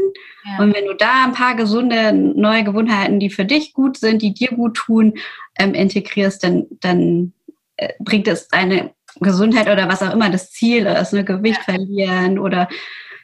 ja. 0.45 0.61
und 0.61 0.75
wenn 0.75 0.85
du 0.85 0.93
da 0.93 1.23
ein 1.23 1.31
paar 1.31 1.55
gesunde 1.55 2.11
neue 2.11 2.65
Gewohnheiten, 2.65 3.19
die 3.19 3.29
für 3.29 3.45
dich 3.45 3.73
gut 3.73 3.97
sind, 3.97 4.21
die 4.21 4.33
dir 4.33 4.49
gut 4.49 4.75
tun, 4.75 5.13
ähm, 5.57 5.73
integrierst, 5.73 6.43
dann, 6.43 6.65
dann 6.81 7.33
äh, 7.77 7.93
bringt 7.99 8.27
es 8.27 8.49
deine 8.49 8.93
Gesundheit 9.19 9.69
oder 9.69 9.87
was 9.87 10.01
auch 10.01 10.13
immer 10.13 10.29
das 10.29 10.51
Ziel 10.51 10.85
ist, 10.85 11.13
ne, 11.13 11.23
Gewicht 11.23 11.61
ja. 11.67 11.73
verlieren 11.73 12.39
oder 12.39 12.67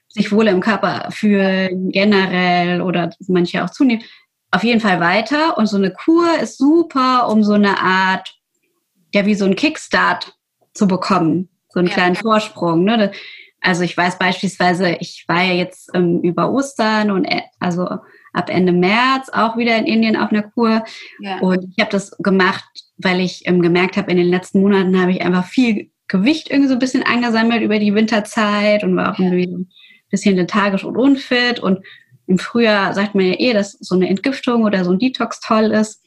sich 0.07 0.31
wohl 0.31 0.47
im 0.47 0.61
Körper 0.61 1.09
fühlen 1.11 1.89
generell 1.89 2.81
oder 2.81 3.09
manche 3.27 3.63
auch 3.63 3.69
zunehmen, 3.69 4.03
auf 4.51 4.63
jeden 4.63 4.79
Fall 4.79 5.01
weiter 5.01 5.57
und 5.57 5.67
so 5.67 5.77
eine 5.77 5.91
Kur 5.91 6.39
ist 6.41 6.57
super, 6.57 7.27
um 7.27 7.43
so 7.43 7.53
eine 7.53 7.79
Art 7.81 8.33
ja, 9.13 9.25
wie 9.25 9.36
so 9.36 9.45
ein 9.45 9.55
Kickstart 9.55 10.33
zu 10.73 10.88
bekommen, 10.88 11.49
so 11.69 11.79
einen 11.79 11.88
ja. 11.88 11.93
kleinen 11.93 12.15
Vorsprung. 12.15 12.83
Ne? 12.83 13.11
Also 13.61 13.83
ich 13.83 13.95
weiß 13.95 14.19
beispielsweise, 14.19 14.97
ich 14.99 15.23
war 15.27 15.41
ja 15.41 15.53
jetzt 15.53 15.89
ähm, 15.93 16.21
über 16.21 16.51
Ostern 16.51 17.11
und 17.11 17.25
äh, 17.25 17.41
also 17.59 17.88
ab 18.33 18.49
Ende 18.49 18.73
März 18.73 19.29
auch 19.31 19.57
wieder 19.57 19.77
in 19.77 19.86
Indien 19.86 20.17
auf 20.17 20.31
einer 20.31 20.43
Kur. 20.43 20.83
Ja. 21.19 21.39
Und 21.39 21.65
ich 21.71 21.79
habe 21.79 21.91
das 21.91 22.11
gemacht, 22.19 22.65
weil 22.97 23.19
ich 23.19 23.43
ähm, 23.45 23.61
gemerkt 23.61 23.97
habe, 23.97 24.11
in 24.11 24.17
den 24.17 24.29
letzten 24.29 24.61
Monaten 24.61 24.99
habe 24.99 25.11
ich 25.11 25.21
einfach 25.21 25.45
viel 25.45 25.91
Gewicht 26.07 26.49
irgendwie 26.49 26.69
so 26.69 26.73
ein 26.73 26.79
bisschen 26.79 27.03
angesammelt 27.03 27.61
über 27.61 27.79
die 27.79 27.93
Winterzeit 27.93 28.83
und 28.83 28.95
war 28.95 29.13
auch 29.13 29.19
irgendwie 29.19 29.47
ein 29.47 29.69
bisschen 30.09 30.35
lethargisch 30.35 30.83
und 30.83 30.97
unfit. 30.97 31.59
Und 31.59 31.79
im 32.27 32.37
Frühjahr 32.37 32.93
sagt 32.93 33.15
man 33.15 33.25
ja 33.25 33.35
eh, 33.39 33.53
dass 33.53 33.73
so 33.73 33.95
eine 33.95 34.07
Entgiftung 34.07 34.63
oder 34.63 34.83
so 34.83 34.91
ein 34.91 34.99
Detox 34.99 35.39
toll 35.39 35.71
ist. 35.71 36.03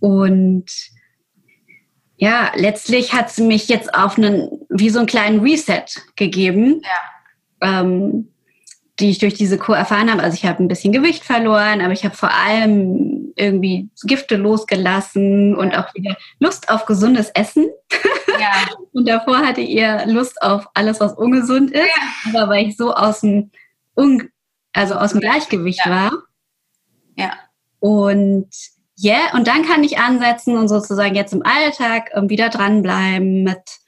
Und 0.00 0.66
ja, 2.16 2.52
letztlich 2.56 3.12
hat 3.12 3.30
es 3.30 3.38
mich 3.38 3.68
jetzt 3.68 3.94
auf 3.94 4.18
einen, 4.18 4.48
wie 4.68 4.90
so 4.90 4.98
einen 4.98 5.08
kleinen 5.08 5.40
Reset 5.40 5.84
gegeben. 6.16 6.82
Ja. 6.82 7.80
Ähm, 7.80 8.31
die 9.02 9.10
ich 9.10 9.18
durch 9.18 9.34
diese 9.34 9.58
Kur 9.58 9.76
erfahren 9.76 10.10
habe. 10.10 10.22
Also 10.22 10.36
ich 10.36 10.46
habe 10.46 10.62
ein 10.62 10.68
bisschen 10.68 10.92
Gewicht 10.92 11.24
verloren, 11.24 11.80
aber 11.80 11.92
ich 11.92 12.04
habe 12.04 12.16
vor 12.16 12.32
allem 12.32 13.32
irgendwie 13.36 13.90
Gifte 14.04 14.36
losgelassen 14.36 15.56
und 15.56 15.76
auch 15.76 15.92
wieder 15.94 16.16
Lust 16.38 16.70
auf 16.70 16.86
gesundes 16.86 17.30
Essen. 17.30 17.68
Ja. 18.28 18.52
und 18.92 19.08
davor 19.08 19.38
hatte 19.38 19.60
ihr 19.60 20.06
Lust 20.06 20.40
auf 20.40 20.68
alles, 20.74 21.00
was 21.00 21.14
ungesund 21.14 21.72
ist. 21.72 21.86
Ja. 22.32 22.40
Aber 22.40 22.52
weil 22.52 22.68
ich 22.68 22.76
so 22.76 22.94
aus 22.94 23.20
dem, 23.20 23.50
Un 23.96 24.30
also 24.72 24.94
aus 24.94 25.12
dem 25.12 25.20
Gleichgewicht 25.20 25.82
ja. 25.84 25.90
war. 25.90 26.12
Ja. 27.16 27.32
Und 27.80 28.48
ja, 28.96 29.14
yeah, 29.14 29.36
und 29.36 29.48
dann 29.48 29.64
kann 29.64 29.82
ich 29.82 29.98
ansetzen 29.98 30.56
und 30.56 30.68
sozusagen 30.68 31.16
jetzt 31.16 31.32
im 31.32 31.42
Alltag 31.44 32.12
wieder 32.30 32.50
dranbleiben 32.50 33.42
mit 33.42 33.80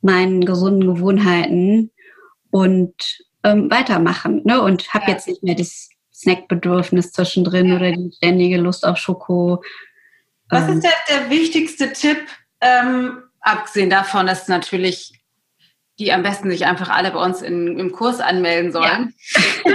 meinen 0.00 0.44
gesunden 0.44 0.94
Gewohnheiten 0.94 1.90
und 2.50 2.94
ähm, 3.44 3.70
weitermachen. 3.70 4.42
Ne? 4.44 4.60
Und 4.60 4.92
habe 4.92 5.06
ja. 5.06 5.12
jetzt 5.12 5.26
nicht 5.26 5.42
mehr 5.42 5.54
das 5.54 5.88
Snackbedürfnis 6.12 7.12
zwischendrin 7.12 7.68
ja. 7.68 7.76
oder 7.76 7.92
die 7.92 8.12
ständige 8.16 8.58
Lust 8.58 8.86
auf 8.86 8.98
Schoko. 8.98 9.62
Was 10.48 10.68
ähm, 10.68 10.74
ist 10.74 10.84
der, 10.84 10.92
der, 11.08 11.30
wichtigste 11.30 11.92
Tipp, 11.92 12.18
ähm, 12.60 13.22
abgesehen 13.40 13.90
davon, 13.90 14.26
dass 14.26 14.48
natürlich 14.48 15.12
die 15.98 16.12
am 16.12 16.22
besten 16.22 16.50
sich 16.50 16.64
einfach 16.66 16.88
alle 16.88 17.10
bei 17.10 17.22
uns 17.22 17.42
in, 17.42 17.78
im 17.78 17.92
Kurs 17.92 18.20
anmelden 18.20 18.72
sollen? 18.72 19.14
Ja. 19.64 19.72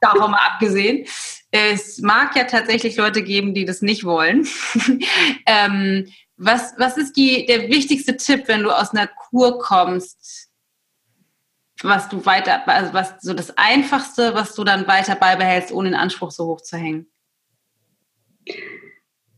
Davon 0.00 0.30
mal 0.30 0.46
abgesehen. 0.46 1.06
Es 1.50 1.98
mag 1.98 2.36
ja 2.36 2.44
tatsächlich 2.44 2.96
Leute 2.96 3.22
geben, 3.22 3.54
die 3.54 3.64
das 3.64 3.82
nicht 3.82 4.04
wollen. 4.04 4.46
ähm, 5.46 6.06
was, 6.36 6.74
was 6.76 6.98
ist 6.98 7.16
die, 7.16 7.46
der 7.46 7.68
wichtigste 7.68 8.16
Tipp, 8.16 8.44
wenn 8.46 8.62
du 8.62 8.70
aus 8.70 8.90
einer 8.90 9.06
Kur 9.06 9.58
kommst? 9.58 10.45
Was 11.82 12.08
du 12.08 12.24
weiter, 12.24 12.66
also 12.68 12.94
was 12.94 13.14
so 13.20 13.34
das 13.34 13.56
Einfachste, 13.56 14.34
was 14.34 14.54
du 14.54 14.64
dann 14.64 14.86
weiter 14.86 15.14
beibehältst, 15.14 15.72
ohne 15.72 15.90
den 15.90 15.98
Anspruch 15.98 16.30
so 16.30 16.46
hoch 16.46 16.60
zu 16.60 16.76
hängen? 16.76 17.06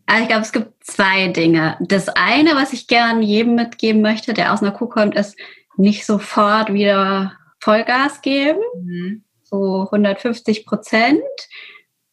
Also 0.06 0.22
ich 0.22 0.28
glaube, 0.28 0.42
es 0.42 0.52
gibt 0.52 0.84
zwei 0.84 1.28
Dinge. 1.28 1.76
Das 1.80 2.08
eine, 2.08 2.54
was 2.54 2.72
ich 2.72 2.86
gern 2.86 3.22
jedem 3.22 3.56
mitgeben 3.56 4.00
möchte, 4.00 4.32
der 4.32 4.52
aus 4.52 4.62
einer 4.62 4.72
Kuh 4.72 4.86
kommt, 4.86 5.14
ist 5.16 5.36
nicht 5.76 6.06
sofort 6.06 6.72
wieder 6.72 7.32
Vollgas 7.60 8.22
geben, 8.22 8.60
mhm. 8.74 9.24
so 9.42 9.82
150 9.84 10.64
Prozent, 10.64 11.22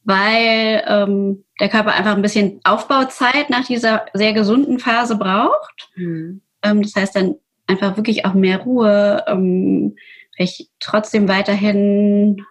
weil 0.04 0.84
ähm, 0.88 1.46
der 1.60 1.70
Körper 1.70 1.94
einfach 1.94 2.16
ein 2.16 2.22
bisschen 2.22 2.60
Aufbauzeit 2.64 3.50
nach 3.50 3.66
dieser 3.66 4.06
sehr 4.14 4.34
gesunden 4.34 4.80
Phase 4.80 5.18
braucht. 5.18 5.90
Mhm. 5.96 6.42
Ähm, 6.64 6.82
das 6.82 6.96
heißt 6.96 7.16
dann 7.16 7.36
einfach 7.68 7.98
wirklich 7.98 8.26
auch 8.26 8.34
mehr 8.34 8.60
Ruhe, 8.60 9.24
ähm, 9.28 9.96
ich 10.38 10.70
trotzdem 10.80 11.28
weiterhin 11.28 12.46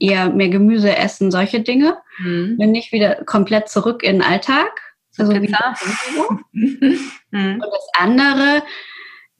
eher 0.00 0.30
mehr 0.30 0.48
Gemüse 0.48 0.96
essen, 0.96 1.30
solche 1.30 1.60
Dinge. 1.60 1.96
Mhm. 2.18 2.56
Bin 2.58 2.72
nicht 2.72 2.92
wieder 2.92 3.24
komplett 3.24 3.68
zurück 3.68 4.02
in 4.02 4.16
den 4.16 4.22
Alltag. 4.22 4.80
Also 5.18 5.32
mhm. 6.52 6.82
Und 7.32 7.62
das 7.62 7.88
andere 7.98 8.62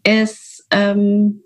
ist 0.05 0.67
ähm, 0.71 1.43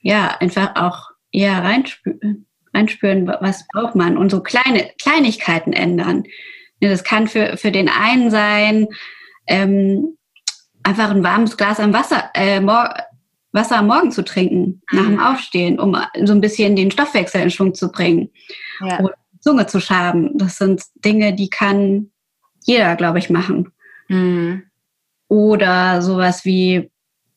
ja 0.00 0.36
einfach 0.40 0.76
auch 0.76 1.10
eher 1.32 1.62
reinspüren, 1.62 2.46
reinspüren, 2.72 3.26
was 3.26 3.66
braucht 3.72 3.94
man 3.94 4.16
und 4.16 4.30
so 4.30 4.40
kleine 4.42 4.90
Kleinigkeiten 5.00 5.72
ändern. 5.72 6.24
Das 6.80 7.04
kann 7.04 7.28
für, 7.28 7.56
für 7.56 7.72
den 7.72 7.88
einen 7.88 8.30
sein, 8.30 8.88
ähm, 9.46 10.16
einfach 10.84 11.10
ein 11.10 11.24
warmes 11.24 11.56
Glas 11.56 11.80
am 11.80 11.92
Wasser, 11.92 12.30
äh, 12.34 12.64
Wasser 13.52 13.78
am 13.78 13.88
Morgen 13.88 14.12
zu 14.12 14.24
trinken, 14.24 14.82
mhm. 14.90 14.98
nach 14.98 15.06
dem 15.06 15.20
Aufstehen, 15.20 15.80
um 15.80 15.96
so 16.24 16.32
ein 16.32 16.40
bisschen 16.40 16.76
den 16.76 16.90
Stoffwechsel 16.90 17.40
in 17.40 17.50
Schwung 17.50 17.74
zu 17.74 17.90
bringen. 17.90 18.30
Ja. 18.80 19.00
Oder 19.00 19.14
Zunge 19.40 19.66
zu 19.66 19.80
schaben. 19.80 20.38
Das 20.38 20.56
sind 20.56 20.82
Dinge, 21.04 21.34
die 21.34 21.50
kann 21.50 22.10
jeder, 22.64 22.96
glaube 22.96 23.18
ich, 23.18 23.30
machen. 23.30 23.72
Mhm. 24.08 24.62
Oder 25.28 26.02
sowas 26.02 26.44
wie 26.44 26.90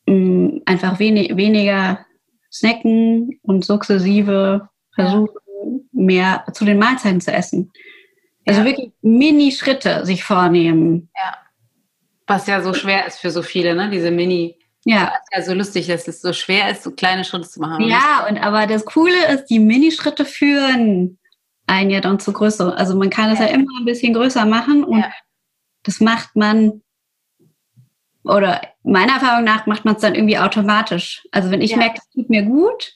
mh, 0.06 0.14
mm, 0.14 0.62
einfach 0.66 0.98
wenig, 0.98 1.36
weniger 1.36 2.04
snacken 2.50 3.38
und 3.42 3.64
sukzessive 3.64 4.68
versuchen, 4.94 5.28
ja. 5.28 5.78
mehr 5.92 6.44
zu 6.52 6.64
den 6.64 6.78
Mahlzeiten 6.78 7.20
zu 7.20 7.32
essen. 7.32 7.72
Also 8.46 8.60
ja. 8.60 8.66
wirklich 8.66 8.92
Mini-Schritte 9.02 10.06
sich 10.06 10.24
vornehmen. 10.24 11.10
Ja. 11.14 11.36
Was 12.28 12.46
ja 12.46 12.62
so 12.62 12.74
schwer 12.74 13.06
ist 13.06 13.18
für 13.18 13.30
so 13.30 13.42
viele, 13.42 13.74
ne? 13.74 13.90
Diese 13.90 14.10
Mini- 14.10 14.58
ja. 14.84 15.06
Das 15.06 15.18
ist 15.18 15.36
ja 15.36 15.42
so 15.42 15.58
lustig, 15.58 15.86
dass 15.88 16.08
es 16.08 16.22
so 16.22 16.32
schwer 16.32 16.70
ist, 16.70 16.82
so 16.82 16.92
kleine 16.92 17.24
Schritte 17.24 17.48
zu 17.48 17.60
machen. 17.60 17.86
Ja, 17.88 18.26
und 18.28 18.38
aber 18.38 18.66
das 18.66 18.84
Coole 18.84 19.26
ist, 19.34 19.46
die 19.46 19.58
Minischritte 19.58 20.24
führen 20.24 21.18
einen 21.66 21.90
ja 21.90 22.00
dann 22.00 22.18
zu 22.18 22.32
größer. 22.32 22.76
Also 22.76 22.96
man 22.96 23.10
kann 23.10 23.30
es 23.30 23.38
ja. 23.38 23.46
ja 23.46 23.52
immer 23.52 23.70
ein 23.78 23.84
bisschen 23.84 24.14
größer 24.14 24.46
machen 24.46 24.84
und 24.84 25.00
ja. 25.00 25.12
das 25.82 26.00
macht 26.00 26.34
man, 26.36 26.82
oder 28.24 28.62
meiner 28.82 29.14
Erfahrung 29.14 29.44
nach 29.44 29.66
macht 29.66 29.84
man 29.84 29.96
es 29.96 30.00
dann 30.00 30.14
irgendwie 30.14 30.38
automatisch. 30.38 31.26
Also 31.32 31.50
wenn 31.50 31.60
ich 31.60 31.72
ja. 31.72 31.76
merke, 31.76 31.98
es 31.98 32.10
tut 32.10 32.30
mir 32.30 32.42
gut, 32.42 32.94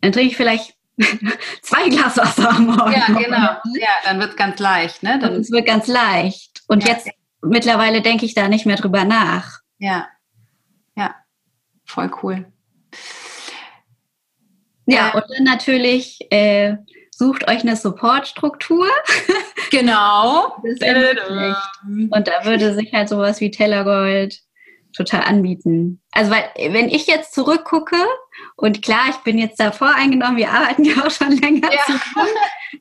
dann 0.00 0.12
trinke 0.12 0.30
ich 0.30 0.36
vielleicht 0.36 0.74
zwei 1.62 1.88
Glas 1.88 2.16
Wasser 2.16 2.50
am 2.50 2.66
Morgen. 2.66 2.92
Ja, 2.92 3.06
genau. 3.06 3.80
Ja, 3.80 3.90
dann 4.04 4.20
wird 4.20 4.30
es 4.30 4.36
ganz 4.36 4.58
leicht. 4.60 5.02
Ne? 5.02 5.18
Dann 5.20 5.34
es 5.34 5.50
wird 5.50 5.66
ganz 5.66 5.86
leicht. 5.88 6.62
Und 6.68 6.86
jetzt 6.86 7.08
mittlerweile 7.42 8.02
denke 8.02 8.26
ich 8.26 8.34
da 8.34 8.48
nicht 8.48 8.66
mehr 8.66 8.76
drüber 8.76 9.04
nach. 9.04 9.60
Ja. 9.78 10.08
Ja, 10.96 11.14
voll 11.84 12.10
cool. 12.22 12.46
Ja, 14.86 15.12
und 15.12 15.24
dann 15.28 15.44
natürlich 15.44 16.18
äh, 16.30 16.76
sucht 17.10 17.48
euch 17.48 17.60
eine 17.62 17.76
Supportstruktur. 17.76 18.88
Genau. 19.70 20.56
und 20.62 20.80
da 20.80 22.44
würde 22.44 22.72
sich 22.72 22.90
halt 22.94 23.10
sowas 23.10 23.38
wie 23.42 23.50
Tellergold 23.50 24.40
total 24.96 25.22
anbieten. 25.24 26.00
Also 26.12 26.30
weil, 26.30 26.72
wenn 26.72 26.88
ich 26.88 27.06
jetzt 27.06 27.34
zurückgucke, 27.34 27.96
und 28.56 28.82
klar, 28.82 29.10
ich 29.10 29.16
bin 29.16 29.36
jetzt 29.36 29.60
da 29.60 29.72
voreingenommen, 29.72 30.36
wir 30.36 30.50
arbeiten 30.50 30.84
ja 30.84 31.04
auch 31.04 31.10
schon 31.10 31.32
länger 31.32 31.70
ja. 31.70 31.80
zusammen, 31.84 32.34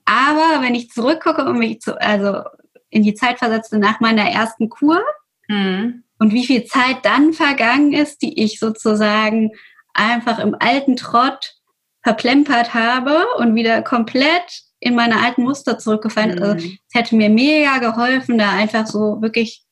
aber 0.06 0.62
wenn 0.62 0.76
ich 0.76 0.90
zurückgucke 0.90 1.44
und 1.44 1.58
mich 1.58 1.82
zu, 1.82 2.00
also 2.00 2.44
in 2.90 3.04
die 3.04 3.14
Zeit 3.14 3.40
versetze 3.40 3.78
nach 3.78 4.00
meiner 4.00 4.30
ersten 4.30 4.70
Kur, 4.70 5.02
mhm. 5.48 6.04
Und 6.20 6.34
wie 6.34 6.46
viel 6.46 6.66
Zeit 6.66 6.98
dann 7.04 7.34
vergangen 7.34 7.94
ist, 7.94 8.22
die 8.22 8.44
ich 8.44 8.60
sozusagen 8.60 9.52
einfach 9.94 10.40
im 10.40 10.56
alten 10.60 10.96
Trott 10.96 11.56
verplempert 12.02 12.74
habe 12.74 13.26
und 13.38 13.56
wieder 13.56 13.82
komplett 13.82 14.64
in 14.80 14.96
meine 14.96 15.24
alten 15.24 15.44
Muster 15.44 15.78
zurückgefallen. 15.78 16.36
Mhm. 16.36 16.44
Also 16.44 16.68
es 16.68 16.80
hätte 16.94 17.16
mir 17.16 17.30
mega 17.30 17.78
geholfen, 17.80 18.38
da 18.38 18.52
einfach 18.52 18.88
so 18.88 19.22
wirklich 19.22 19.64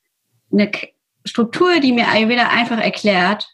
eine 0.52 0.72
Struktur, 1.24 1.80
die 1.80 1.92
mir 1.92 2.08
Ayurveda 2.08 2.50
einfach 2.50 2.80
erklärt, 2.80 3.48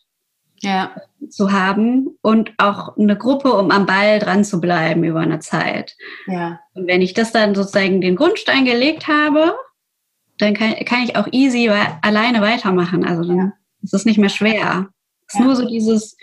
ja. 0.62 0.92
zu 1.30 1.52
haben 1.52 2.18
und 2.22 2.54
auch 2.58 2.98
eine 2.98 3.18
Gruppe, 3.18 3.54
um 3.54 3.72
am 3.72 3.86
Ball 3.86 4.20
dran 4.20 4.44
zu 4.44 4.62
bleiben 4.62 5.04
über 5.04 5.20
eine 5.20 5.40
Zeit. 5.40 5.96
Ja. 6.28 6.60
Und 6.74 6.88
wenn 6.88 7.02
ich 7.02 7.14
das 7.14 7.32
dann 7.32 7.56
sozusagen 7.56 8.02
den 8.02 8.16
Grundstein 8.16 8.66
gelegt 8.66 9.08
habe, 9.08 9.56
dann 10.38 10.54
kann, 10.54 10.74
kann 10.86 11.04
ich 11.04 11.16
auch 11.16 11.28
easy 11.32 11.70
alleine 12.02 12.42
weitermachen. 12.42 13.06
Also 13.06 13.24
dann 13.24 13.38
ja. 13.38 13.52
ist 13.84 13.94
es 13.94 14.06
nicht 14.06 14.18
mehr 14.18 14.30
schwer. 14.30 14.90
Es 15.28 15.36
ist 15.36 15.40
ja. 15.40 15.46
nur 15.46 15.56
so 15.56 15.68
dieses, 15.68 16.18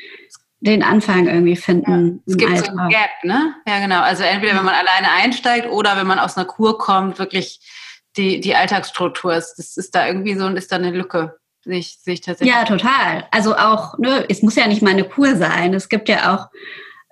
den 0.61 0.83
Anfang 0.83 1.27
irgendwie 1.29 1.57
finden. 1.57 2.23
Ja. 2.27 2.33
Es 2.33 2.37
gibt 2.37 2.53
Alltag. 2.53 2.75
so 2.75 2.81
ein 2.81 2.89
Gap, 2.89 3.11
ne? 3.23 3.55
Ja, 3.67 3.81
genau. 3.81 4.01
Also 4.01 4.25
entweder 4.25 4.57
wenn 4.57 4.65
man 4.65 4.75
alleine 4.75 5.11
einsteigt 5.23 5.69
oder 5.71 5.97
wenn 5.97 6.07
man 6.07 6.19
aus 6.19 6.37
einer 6.37 6.47
Kur 6.47 6.79
kommt, 6.79 7.19
wirklich 7.19 7.61
die, 8.17 8.41
die 8.41 8.55
Alltagsstruktur 8.57 9.35
ist. 9.35 9.55
Das 9.57 9.77
ist 9.77 9.95
da 9.95 10.07
irgendwie 10.07 10.35
so 10.35 10.47
und 10.47 10.57
ist 10.57 10.73
da 10.73 10.77
eine 10.77 10.91
Lücke. 10.91 11.38
Sehe 11.69 11.81
ich, 11.81 11.99
sehe 12.01 12.15
ich 12.15 12.23
tatsächlich. 12.23 12.55
Ja, 12.55 12.65
total. 12.65 13.27
Also 13.31 13.55
auch, 13.55 13.99
ne, 13.99 14.25
es 14.31 14.41
muss 14.41 14.57
ja 14.57 14.67
nicht 14.67 14.81
mal 14.81 14.93
eine 14.93 15.05
Kur 15.05 15.37
sein. 15.37 15.75
Es 15.75 15.91
gibt 15.91 16.09
ja 16.09 16.35
auch 16.35 16.47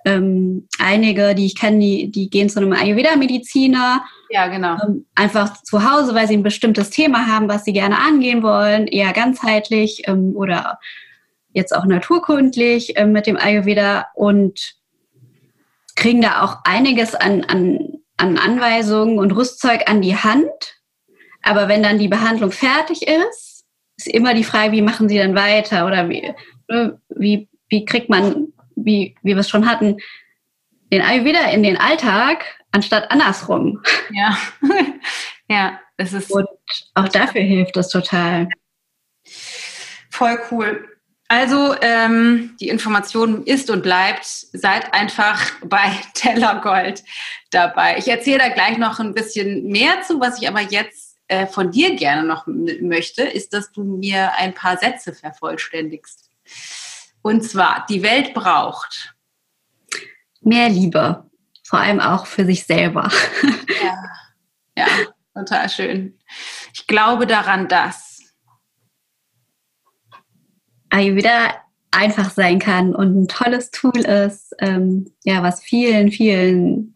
ähm, 0.03 0.67
einige, 0.79 1.35
die 1.35 1.45
ich 1.45 1.55
kenne, 1.55 1.77
die, 1.77 2.09
die 2.09 2.27
gehen 2.31 2.49
zu 2.49 2.59
einem 2.59 2.73
Ayurveda-Mediziner. 2.73 4.03
Ja, 4.31 4.47
genau. 4.47 4.77
Ähm, 4.83 5.05
einfach 5.13 5.61
zu 5.61 5.87
Hause, 5.87 6.15
weil 6.15 6.27
sie 6.27 6.35
ein 6.35 6.41
bestimmtes 6.41 6.89
Thema 6.89 7.27
haben, 7.27 7.47
was 7.47 7.65
sie 7.65 7.73
gerne 7.73 7.99
angehen 7.99 8.41
wollen, 8.41 8.87
eher 8.87 9.13
ganzheitlich 9.13 10.07
ähm, 10.07 10.33
oder 10.35 10.79
jetzt 11.53 11.75
auch 11.75 11.85
naturkundlich 11.85 12.93
ähm, 12.95 13.11
mit 13.11 13.27
dem 13.27 13.37
Ayurveda. 13.37 14.07
Und 14.15 14.73
kriegen 15.95 16.23
da 16.23 16.41
auch 16.41 16.57
einiges 16.63 17.13
an, 17.13 17.43
an, 17.43 17.99
an 18.17 18.39
Anweisungen 18.39 19.19
und 19.19 19.33
Rüstzeug 19.33 19.87
an 19.87 20.01
die 20.01 20.15
Hand. 20.15 20.81
Aber 21.43 21.67
wenn 21.67 21.83
dann 21.83 21.99
die 21.99 22.07
Behandlung 22.07 22.51
fertig 22.51 23.07
ist, 23.07 23.56
ist 23.97 24.07
immer 24.07 24.33
die 24.33 24.43
Frage, 24.43 24.71
wie 24.71 24.81
machen 24.81 25.09
sie 25.09 25.17
dann 25.17 25.35
weiter 25.35 25.85
oder 25.85 26.07
wie, 26.09 26.33
ne, 26.69 26.99
wie, 27.09 27.49
wie 27.69 27.85
kriegt 27.85 28.09
man, 28.09 28.53
wie, 28.75 29.15
wie 29.23 29.33
wir 29.33 29.37
es 29.37 29.49
schon 29.49 29.69
hatten, 29.69 29.97
den 30.91 31.01
Ayurveda 31.01 31.49
in 31.49 31.63
den 31.63 31.77
Alltag, 31.77 32.45
anstatt 32.71 33.11
andersrum. 33.11 33.81
Ja, 34.11 34.37
ja, 35.49 35.79
es 35.97 36.13
ist. 36.13 36.31
Und 36.31 36.47
auch 36.93 37.09
dafür 37.09 37.41
hilft 37.41 37.75
es 37.75 37.89
total. 37.89 38.47
Voll 40.11 40.39
cool. 40.51 40.87
Also 41.29 41.75
ähm, 41.81 42.55
die 42.61 42.69
Information 42.69 43.43
ist 43.43 43.69
und 43.69 43.83
bleibt, 43.83 44.25
seid 44.25 44.93
einfach 44.93 45.51
bei 45.65 45.91
Tellergold 46.13 47.03
dabei. 47.51 47.97
Ich 47.97 48.07
erzähle 48.07 48.39
da 48.39 48.49
gleich 48.49 48.77
noch 48.77 48.99
ein 48.99 49.13
bisschen 49.13 49.67
mehr 49.67 50.01
zu, 50.03 50.19
was 50.19 50.41
ich 50.41 50.47
aber 50.47 50.61
jetzt 50.61 51.06
äh, 51.27 51.47
von 51.47 51.71
dir 51.71 51.95
gerne 51.95 52.25
noch 52.25 52.47
möchte, 52.47 53.23
ist, 53.23 53.53
dass 53.53 53.71
du 53.71 53.83
mir 53.83 54.33
ein 54.35 54.53
paar 54.53 54.77
Sätze 54.77 55.13
vervollständigst. 55.13 56.29
Und 57.21 57.43
zwar, 57.43 57.85
die 57.89 58.03
Welt 58.03 58.33
braucht 58.33 59.15
mehr 60.41 60.69
Liebe, 60.69 61.29
vor 61.63 61.79
allem 61.79 61.99
auch 61.99 62.25
für 62.25 62.45
sich 62.45 62.63
selber. 62.63 63.09
Ja, 63.83 64.03
ja 64.77 64.87
total 65.33 65.69
schön. 65.69 66.17
Ich 66.73 66.87
glaube 66.87 67.27
daran, 67.27 67.67
dass 67.67 68.21
Ayurveda 70.89 71.53
einfach 71.91 72.29
sein 72.29 72.59
kann 72.59 72.95
und 72.95 73.23
ein 73.23 73.27
tolles 73.27 73.71
Tool 73.71 73.97
ist, 73.97 74.55
ähm, 74.59 75.11
ja, 75.23 75.43
was 75.43 75.61
vielen, 75.61 76.11
vielen 76.11 76.93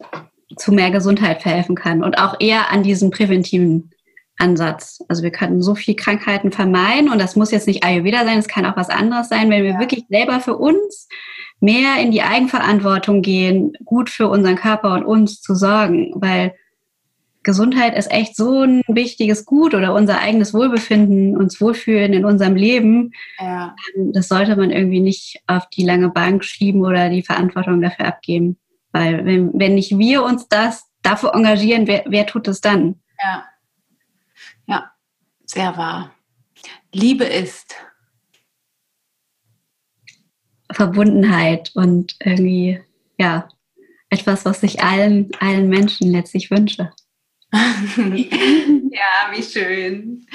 zu 0.56 0.72
mehr 0.72 0.90
Gesundheit 0.90 1.42
verhelfen 1.42 1.74
kann 1.74 2.02
und 2.02 2.18
auch 2.18 2.38
eher 2.40 2.70
an 2.70 2.82
diesen 2.82 3.10
präventiven 3.10 3.91
Ansatz. 4.42 5.02
Also 5.08 5.22
wir 5.22 5.30
könnten 5.30 5.62
so 5.62 5.74
viel 5.74 5.94
Krankheiten 5.94 6.52
vermeiden 6.52 7.10
und 7.10 7.20
das 7.20 7.36
muss 7.36 7.52
jetzt 7.52 7.66
nicht 7.66 7.84
Ayurveda 7.84 8.24
sein, 8.24 8.38
es 8.38 8.48
kann 8.48 8.66
auch 8.66 8.76
was 8.76 8.90
anderes 8.90 9.28
sein, 9.28 9.48
wenn 9.50 9.62
wir 9.62 9.72
ja. 9.72 9.80
wirklich 9.80 10.04
selber 10.08 10.40
für 10.40 10.56
uns 10.56 11.08
mehr 11.60 12.00
in 12.00 12.10
die 12.10 12.22
Eigenverantwortung 12.22 13.22
gehen, 13.22 13.72
gut 13.84 14.10
für 14.10 14.28
unseren 14.28 14.56
Körper 14.56 14.94
und 14.94 15.04
uns 15.04 15.40
zu 15.40 15.54
sorgen, 15.54 16.12
weil 16.16 16.54
Gesundheit 17.44 17.96
ist 17.96 18.10
echt 18.10 18.36
so 18.36 18.62
ein 18.62 18.82
wichtiges 18.86 19.44
Gut 19.44 19.74
oder 19.74 19.94
unser 19.94 20.20
eigenes 20.20 20.54
Wohlbefinden, 20.54 21.36
uns 21.36 21.60
wohlfühlen 21.60 22.12
in 22.12 22.24
unserem 22.24 22.54
Leben. 22.54 23.12
Ja. 23.38 23.74
Ähm, 23.96 24.12
das 24.12 24.28
sollte 24.28 24.56
man 24.56 24.70
irgendwie 24.70 25.00
nicht 25.00 25.40
auf 25.46 25.68
die 25.70 25.84
lange 25.84 26.08
Bank 26.08 26.44
schieben 26.44 26.82
oder 26.82 27.10
die 27.10 27.22
Verantwortung 27.22 27.80
dafür 27.80 28.06
abgeben. 28.06 28.58
Weil 28.92 29.24
wenn, 29.24 29.50
wenn 29.54 29.74
nicht 29.74 29.98
wir 29.98 30.22
uns 30.22 30.48
das 30.48 30.84
dafür 31.02 31.34
engagieren, 31.34 31.86
wer, 31.86 32.04
wer 32.06 32.26
tut 32.26 32.46
es 32.46 32.60
dann? 32.60 32.96
Ja. 33.22 33.44
Ja, 34.66 34.92
sehr 35.44 35.76
wahr. 35.76 36.14
Liebe 36.92 37.24
ist 37.24 37.74
Verbundenheit 40.70 41.70
und 41.74 42.16
irgendwie, 42.20 42.80
ja, 43.18 43.48
etwas, 44.10 44.44
was 44.44 44.62
ich 44.62 44.82
allen, 44.82 45.30
allen 45.40 45.68
Menschen 45.68 46.10
letztlich 46.10 46.50
wünsche. 46.50 46.92
ja, 47.52 49.30
wie 49.30 49.42
schön. 49.42 50.26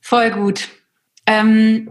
Voll 0.00 0.30
gut. 0.30 0.68
Ähm, 1.26 1.90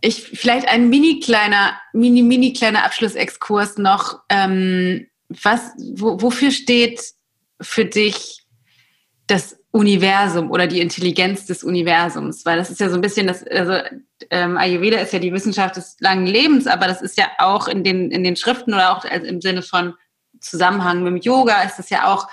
ich, 0.00 0.22
vielleicht 0.22 0.68
ein 0.68 0.88
mini 0.88 1.20
kleiner, 1.20 1.78
mini, 1.92 2.22
mini 2.22 2.52
kleiner 2.52 2.84
Abschlussexkurs 2.84 3.78
noch. 3.78 4.20
Ähm, 4.28 5.06
was, 5.28 5.72
wo, 5.94 6.20
wofür 6.20 6.50
steht 6.50 7.00
für 7.60 7.84
dich 7.84 8.42
das 9.26 9.59
Universum 9.72 10.50
oder 10.50 10.66
die 10.66 10.80
Intelligenz 10.80 11.46
des 11.46 11.62
Universums? 11.62 12.44
Weil 12.44 12.58
das 12.58 12.70
ist 12.70 12.80
ja 12.80 12.88
so 12.88 12.96
ein 12.96 13.00
bisschen 13.00 13.26
das, 13.26 13.46
also 13.46 13.74
ähm, 14.30 14.56
Ayurveda 14.56 14.98
ist 14.98 15.12
ja 15.12 15.18
die 15.18 15.32
Wissenschaft 15.32 15.76
des 15.76 15.96
langen 16.00 16.26
Lebens, 16.26 16.66
aber 16.66 16.86
das 16.86 17.02
ist 17.02 17.16
ja 17.16 17.28
auch 17.38 17.68
in 17.68 17.84
den, 17.84 18.10
in 18.10 18.24
den 18.24 18.36
Schriften 18.36 18.74
oder 18.74 18.96
auch 18.96 19.04
im 19.04 19.40
Sinne 19.40 19.62
von 19.62 19.94
Zusammenhang 20.40 21.02
mit 21.02 21.12
dem 21.12 21.16
Yoga 21.18 21.62
ist 21.62 21.78
das 21.78 21.90
ja 21.90 22.12
auch 22.12 22.28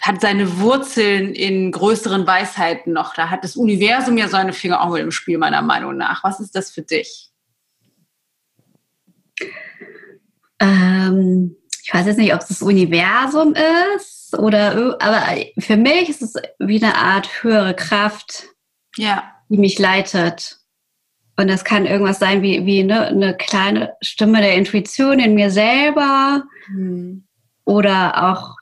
hat 0.00 0.20
seine 0.20 0.60
Wurzeln 0.60 1.34
in 1.34 1.72
größeren 1.72 2.26
Weisheiten 2.26 2.92
noch. 2.92 3.14
Da 3.14 3.30
hat 3.30 3.42
das 3.42 3.56
Universum 3.56 4.16
ja 4.16 4.28
seine 4.28 4.52
Finger 4.52 4.80
auch 4.80 4.92
mit 4.92 5.02
im 5.02 5.10
Spiel, 5.10 5.38
meiner 5.38 5.60
Meinung 5.60 5.96
nach. 5.96 6.22
Was 6.22 6.38
ist 6.38 6.54
das 6.54 6.70
für 6.70 6.82
dich? 6.82 7.30
Ähm, 10.60 11.56
ich 11.82 11.92
weiß 11.92 12.06
jetzt 12.06 12.18
nicht, 12.18 12.32
ob 12.32 12.40
es 12.40 12.48
das 12.48 12.62
Universum 12.62 13.54
ist 13.96 14.17
oder, 14.36 14.96
aber 15.00 15.22
für 15.58 15.76
mich 15.76 16.08
ist 16.08 16.22
es 16.22 16.34
wie 16.58 16.82
eine 16.82 16.96
Art 16.96 17.42
höhere 17.42 17.74
Kraft, 17.74 18.44
ja. 18.96 19.24
die 19.48 19.58
mich 19.58 19.78
leitet. 19.78 20.58
Und 21.36 21.48
das 21.48 21.64
kann 21.64 21.86
irgendwas 21.86 22.18
sein 22.18 22.42
wie, 22.42 22.66
wie 22.66 22.82
ne, 22.82 23.06
eine 23.06 23.36
kleine 23.36 23.94
Stimme 24.00 24.40
der 24.40 24.54
Intuition 24.54 25.20
in 25.20 25.34
mir 25.34 25.50
selber 25.50 26.42
mhm. 26.68 27.26
oder 27.64 28.30
auch 28.30 28.56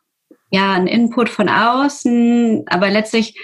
ja, 0.51 0.75
ein 0.75 0.87
Input 0.87 1.29
von 1.29 1.49
außen, 1.49 2.64
aber 2.69 2.91
letztlich 2.91 3.39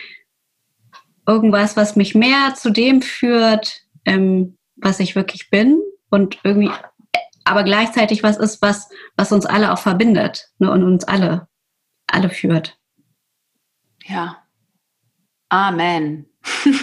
irgendwas, 1.27 1.77
was 1.77 1.97
mich 1.97 2.14
mehr 2.14 2.55
zu 2.57 2.70
dem 2.70 3.03
führt, 3.03 3.81
ähm, 4.05 4.59
was 4.77 5.01
ich 5.01 5.16
wirklich 5.16 5.51
bin 5.51 5.81
und 6.11 6.39
irgendwie, 6.45 6.70
aber 7.45 7.64
gleichzeitig 7.64 8.23
was 8.23 8.37
ist, 8.37 8.61
was, 8.62 8.89
was 9.16 9.33
uns 9.33 9.47
alle 9.47 9.73
auch 9.73 9.79
verbindet 9.79 10.49
ne, 10.59 10.70
und 10.70 10.83
uns 10.83 11.05
alle, 11.05 11.49
alle 12.13 12.31
führt. 12.31 12.79
Ja. 14.05 14.43
Amen. 15.49 16.27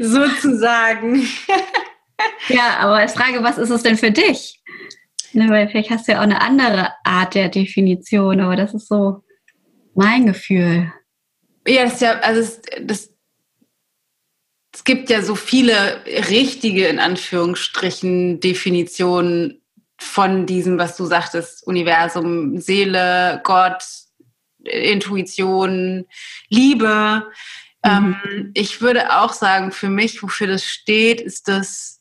Sozusagen. 0.00 1.26
ja, 2.48 2.78
aber 2.78 2.96
als 2.96 3.14
Frage, 3.14 3.42
was 3.42 3.58
ist 3.58 3.70
es 3.70 3.82
denn 3.82 3.96
für 3.96 4.10
dich? 4.10 4.62
Ne, 5.32 5.50
weil 5.50 5.68
vielleicht 5.68 5.90
hast 5.90 6.08
du 6.08 6.12
ja 6.12 6.18
auch 6.18 6.22
eine 6.22 6.40
andere 6.40 6.92
Art 7.04 7.34
der 7.34 7.48
Definition, 7.48 8.40
aber 8.40 8.56
das 8.56 8.74
ist 8.74 8.88
so 8.88 9.22
mein 9.94 10.26
Gefühl. 10.26 10.92
Ja, 11.66 11.84
das 11.84 11.94
ist 11.94 12.02
ja, 12.02 12.18
also 12.20 12.40
das, 12.40 12.62
das, 12.82 13.14
es 14.72 14.84
gibt 14.84 15.10
ja 15.10 15.22
so 15.22 15.34
viele 15.34 16.02
richtige, 16.06 16.86
in 16.86 16.98
Anführungsstrichen, 16.98 18.40
Definitionen 18.40 19.60
von 19.98 20.46
diesem, 20.46 20.78
was 20.78 20.96
du 20.96 21.04
sagtest, 21.04 21.66
Universum, 21.66 22.58
Seele, 22.58 23.40
Gott, 23.44 23.84
Intuition, 24.64 26.06
Liebe. 26.48 27.26
Mhm. 27.84 28.16
Ähm, 28.24 28.50
ich 28.54 28.80
würde 28.80 29.18
auch 29.18 29.32
sagen, 29.32 29.72
für 29.72 29.88
mich, 29.88 30.22
wofür 30.22 30.46
das 30.46 30.64
steht, 30.64 31.20
ist 31.20 31.48
das 31.48 32.00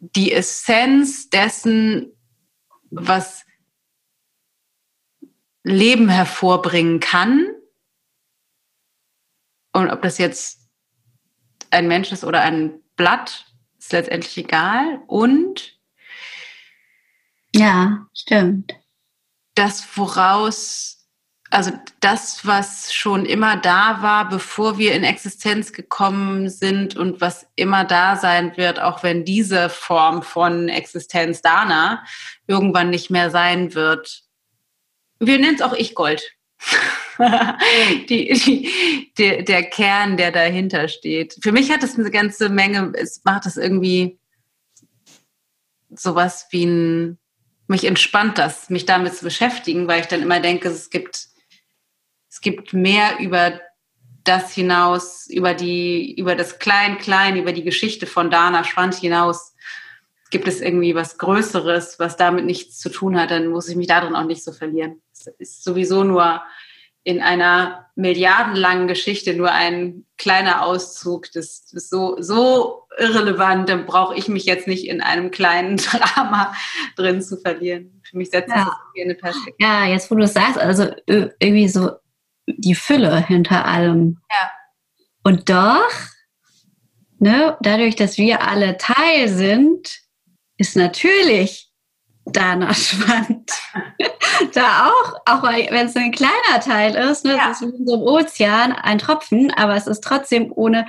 die 0.00 0.32
Essenz 0.32 1.30
dessen, 1.30 2.12
was 2.90 3.44
Leben 5.62 6.08
hervorbringen 6.08 7.00
kann. 7.00 7.46
Und 9.72 9.90
ob 9.90 10.02
das 10.02 10.18
jetzt 10.18 10.68
ein 11.70 11.88
Mensch 11.88 12.12
ist 12.12 12.24
oder 12.24 12.42
ein 12.42 12.80
Blatt, 12.96 13.46
ist 13.78 13.92
letztendlich 13.92 14.36
egal. 14.36 15.02
Und 15.06 15.73
ja, 17.54 18.06
stimmt. 18.12 18.74
Das, 19.54 19.86
woraus 19.96 20.94
also 21.54 21.70
das, 22.00 22.44
was 22.44 22.92
schon 22.92 23.24
immer 23.24 23.56
da 23.56 24.02
war, 24.02 24.28
bevor 24.28 24.76
wir 24.76 24.92
in 24.92 25.04
Existenz 25.04 25.72
gekommen 25.72 26.48
sind 26.48 26.96
und 26.96 27.20
was 27.20 27.46
immer 27.54 27.84
da 27.84 28.16
sein 28.16 28.56
wird, 28.56 28.80
auch 28.80 29.04
wenn 29.04 29.24
diese 29.24 29.68
Form 29.68 30.24
von 30.24 30.68
Existenz 30.68 31.42
Dana 31.42 32.02
irgendwann 32.48 32.90
nicht 32.90 33.08
mehr 33.08 33.30
sein 33.30 33.72
wird. 33.74 34.24
Wir 35.20 35.38
nennen 35.38 35.54
es 35.54 35.62
auch 35.62 35.74
Ich-Gold. 35.74 36.32
die, 38.08 38.32
die, 38.32 39.12
der, 39.16 39.42
der 39.42 39.62
Kern, 39.62 40.16
der 40.16 40.32
dahinter 40.32 40.88
steht. 40.88 41.38
Für 41.40 41.52
mich 41.52 41.70
hat 41.70 41.84
es 41.84 41.96
eine 41.96 42.10
ganze 42.10 42.48
Menge, 42.48 42.92
es 42.96 43.22
macht 43.24 43.46
es 43.46 43.56
irgendwie 43.56 44.18
sowas 45.90 46.48
wie 46.50 46.66
ein, 46.66 47.18
mich 47.66 47.84
entspannt 47.84 48.38
das, 48.38 48.70
mich 48.70 48.86
damit 48.86 49.14
zu 49.14 49.24
beschäftigen, 49.24 49.88
weil 49.88 50.00
ich 50.00 50.06
dann 50.06 50.22
immer 50.22 50.40
denke, 50.40 50.68
es 50.68 50.90
gibt 50.90 51.28
es 52.34 52.40
gibt 52.40 52.72
mehr 52.72 53.20
über 53.20 53.60
das 54.24 54.52
hinaus, 54.52 55.28
über 55.28 55.54
die, 55.54 56.18
über 56.18 56.34
das 56.34 56.58
Klein-Klein, 56.58 57.36
über 57.36 57.52
die 57.52 57.62
Geschichte 57.62 58.08
von 58.08 58.28
Dana 58.28 58.64
Schwand 58.64 58.96
hinaus. 58.96 59.54
Gibt 60.30 60.48
es 60.48 60.60
irgendwie 60.60 60.96
was 60.96 61.16
Größeres, 61.18 62.00
was 62.00 62.16
damit 62.16 62.44
nichts 62.44 62.80
zu 62.80 62.88
tun 62.88 63.16
hat, 63.20 63.30
dann 63.30 63.46
muss 63.46 63.68
ich 63.68 63.76
mich 63.76 63.86
darin 63.86 64.16
auch 64.16 64.24
nicht 64.24 64.42
so 64.42 64.52
verlieren. 64.52 65.00
Es 65.12 65.28
ist 65.38 65.62
sowieso 65.62 66.02
nur 66.02 66.42
in 67.04 67.20
einer 67.20 67.90
milliardenlangen 67.96 68.88
Geschichte 68.88 69.34
nur 69.34 69.52
ein 69.52 70.04
kleiner 70.16 70.64
Auszug. 70.64 71.30
Das 71.32 71.70
ist 71.72 71.90
so, 71.90 72.16
so 72.20 72.86
irrelevant. 72.98 73.68
Dann 73.68 73.86
brauche 73.86 74.16
ich 74.16 74.26
mich 74.26 74.46
jetzt 74.46 74.66
nicht 74.66 74.88
in 74.88 75.00
einem 75.00 75.30
kleinen 75.30 75.76
Drama 75.76 76.54
drin 76.96 77.22
zu 77.22 77.36
verlieren. 77.36 78.00
Für 78.02 78.16
mich 78.16 78.30
setzt 78.30 78.48
ja. 78.50 78.64
das 78.64 78.74
hier 78.94 79.04
eine 79.04 79.14
Perspektive. 79.14 79.56
Ja, 79.60 79.86
jetzt 79.86 80.10
wo 80.10 80.16
du 80.16 80.24
es 80.24 80.32
sagst, 80.32 80.58
also 80.58 80.90
irgendwie 81.06 81.68
so 81.68 81.92
die 82.46 82.74
Fülle 82.74 83.24
hinter 83.26 83.64
allem. 83.66 84.18
Ja. 84.30 84.50
Und 85.22 85.48
doch, 85.48 85.90
ne, 87.18 87.56
dadurch, 87.60 87.96
dass 87.96 88.18
wir 88.18 88.46
alle 88.46 88.76
Teil 88.76 89.28
sind, 89.28 90.00
ist 90.56 90.76
natürlich 90.76 91.70
danach 92.26 92.74
spannend. 92.74 93.50
da 94.54 94.88
auch, 94.88 95.14
auch 95.26 95.42
wenn 95.42 95.86
es 95.86 95.96
ein 95.96 96.12
kleiner 96.12 96.60
Teil 96.60 96.94
ist, 96.94 97.24
ne, 97.24 97.36
ja. 97.36 97.50
es 97.50 97.60
ist 97.60 97.72
wie 97.72 97.86
so 97.86 97.94
im 97.94 98.02
Ozean 98.02 98.72
ein 98.72 98.98
Tropfen, 98.98 99.52
aber 99.52 99.74
es 99.76 99.86
ist 99.86 100.02
trotzdem 100.02 100.52
ohne 100.54 100.86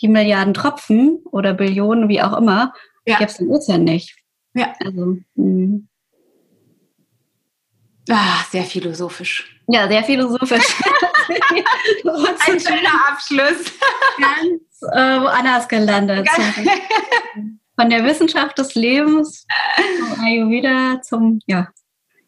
die 0.00 0.08
Milliarden 0.08 0.54
Tropfen 0.54 1.22
oder 1.30 1.54
Billionen, 1.54 2.08
wie 2.08 2.22
auch 2.22 2.36
immer, 2.36 2.72
ja. 3.06 3.18
gäbe 3.18 3.30
es 3.30 3.38
den 3.38 3.48
Ozean 3.48 3.84
nicht. 3.84 4.16
Ja. 4.54 4.74
Also, 4.84 5.18
hm. 5.36 5.88
ah, 8.10 8.44
sehr 8.50 8.64
philosophisch. 8.64 9.54
Ja, 9.66 9.86
sehr 9.88 10.02
philosophisch. 10.02 10.64
ein 12.46 12.60
schöner 12.60 13.08
Abschluss. 13.08 13.72
Ganz 14.18 14.82
äh, 14.92 15.20
woanders 15.20 15.68
gelandet. 15.68 16.26
Von 17.78 17.90
der 17.90 18.04
Wissenschaft 18.04 18.58
des 18.58 18.74
Lebens 18.74 19.46
zum 19.98 20.24
Ayurveda 20.24 21.00
zum 21.00 21.40
ja, 21.46 21.68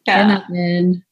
ja. 0.07 0.17
generellen 0.23 1.03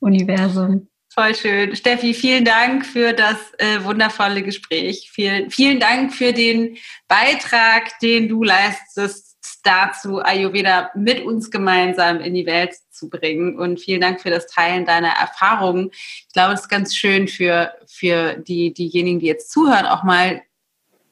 Universum. 0.00 0.88
Voll 1.14 1.36
schön. 1.36 1.76
Steffi, 1.76 2.12
vielen 2.12 2.44
Dank 2.44 2.84
für 2.84 3.12
das 3.12 3.36
äh, 3.58 3.84
wundervolle 3.84 4.42
Gespräch. 4.42 5.10
Vielen, 5.12 5.50
vielen 5.50 5.78
Dank 5.78 6.12
für 6.12 6.32
den 6.32 6.76
Beitrag, 7.06 7.98
den 8.00 8.28
du 8.28 8.42
leistest, 8.42 9.38
dazu 9.62 10.18
Ayurveda 10.20 10.90
mit 10.96 11.24
uns 11.24 11.50
gemeinsam 11.52 12.20
in 12.20 12.34
die 12.34 12.44
Welt 12.44 12.74
zu 12.90 13.08
bringen. 13.08 13.56
Und 13.56 13.80
vielen 13.80 14.00
Dank 14.00 14.20
für 14.20 14.30
das 14.30 14.48
Teilen 14.48 14.84
deiner 14.84 15.10
Erfahrungen. 15.10 15.90
Ich 15.92 16.32
glaube, 16.32 16.54
es 16.54 16.62
ist 16.62 16.68
ganz 16.68 16.96
schön 16.96 17.28
für, 17.28 17.72
für 17.86 18.34
die, 18.34 18.74
diejenigen, 18.74 19.20
die 19.20 19.26
jetzt 19.26 19.52
zuhören, 19.52 19.86
auch 19.86 20.02
mal 20.02 20.42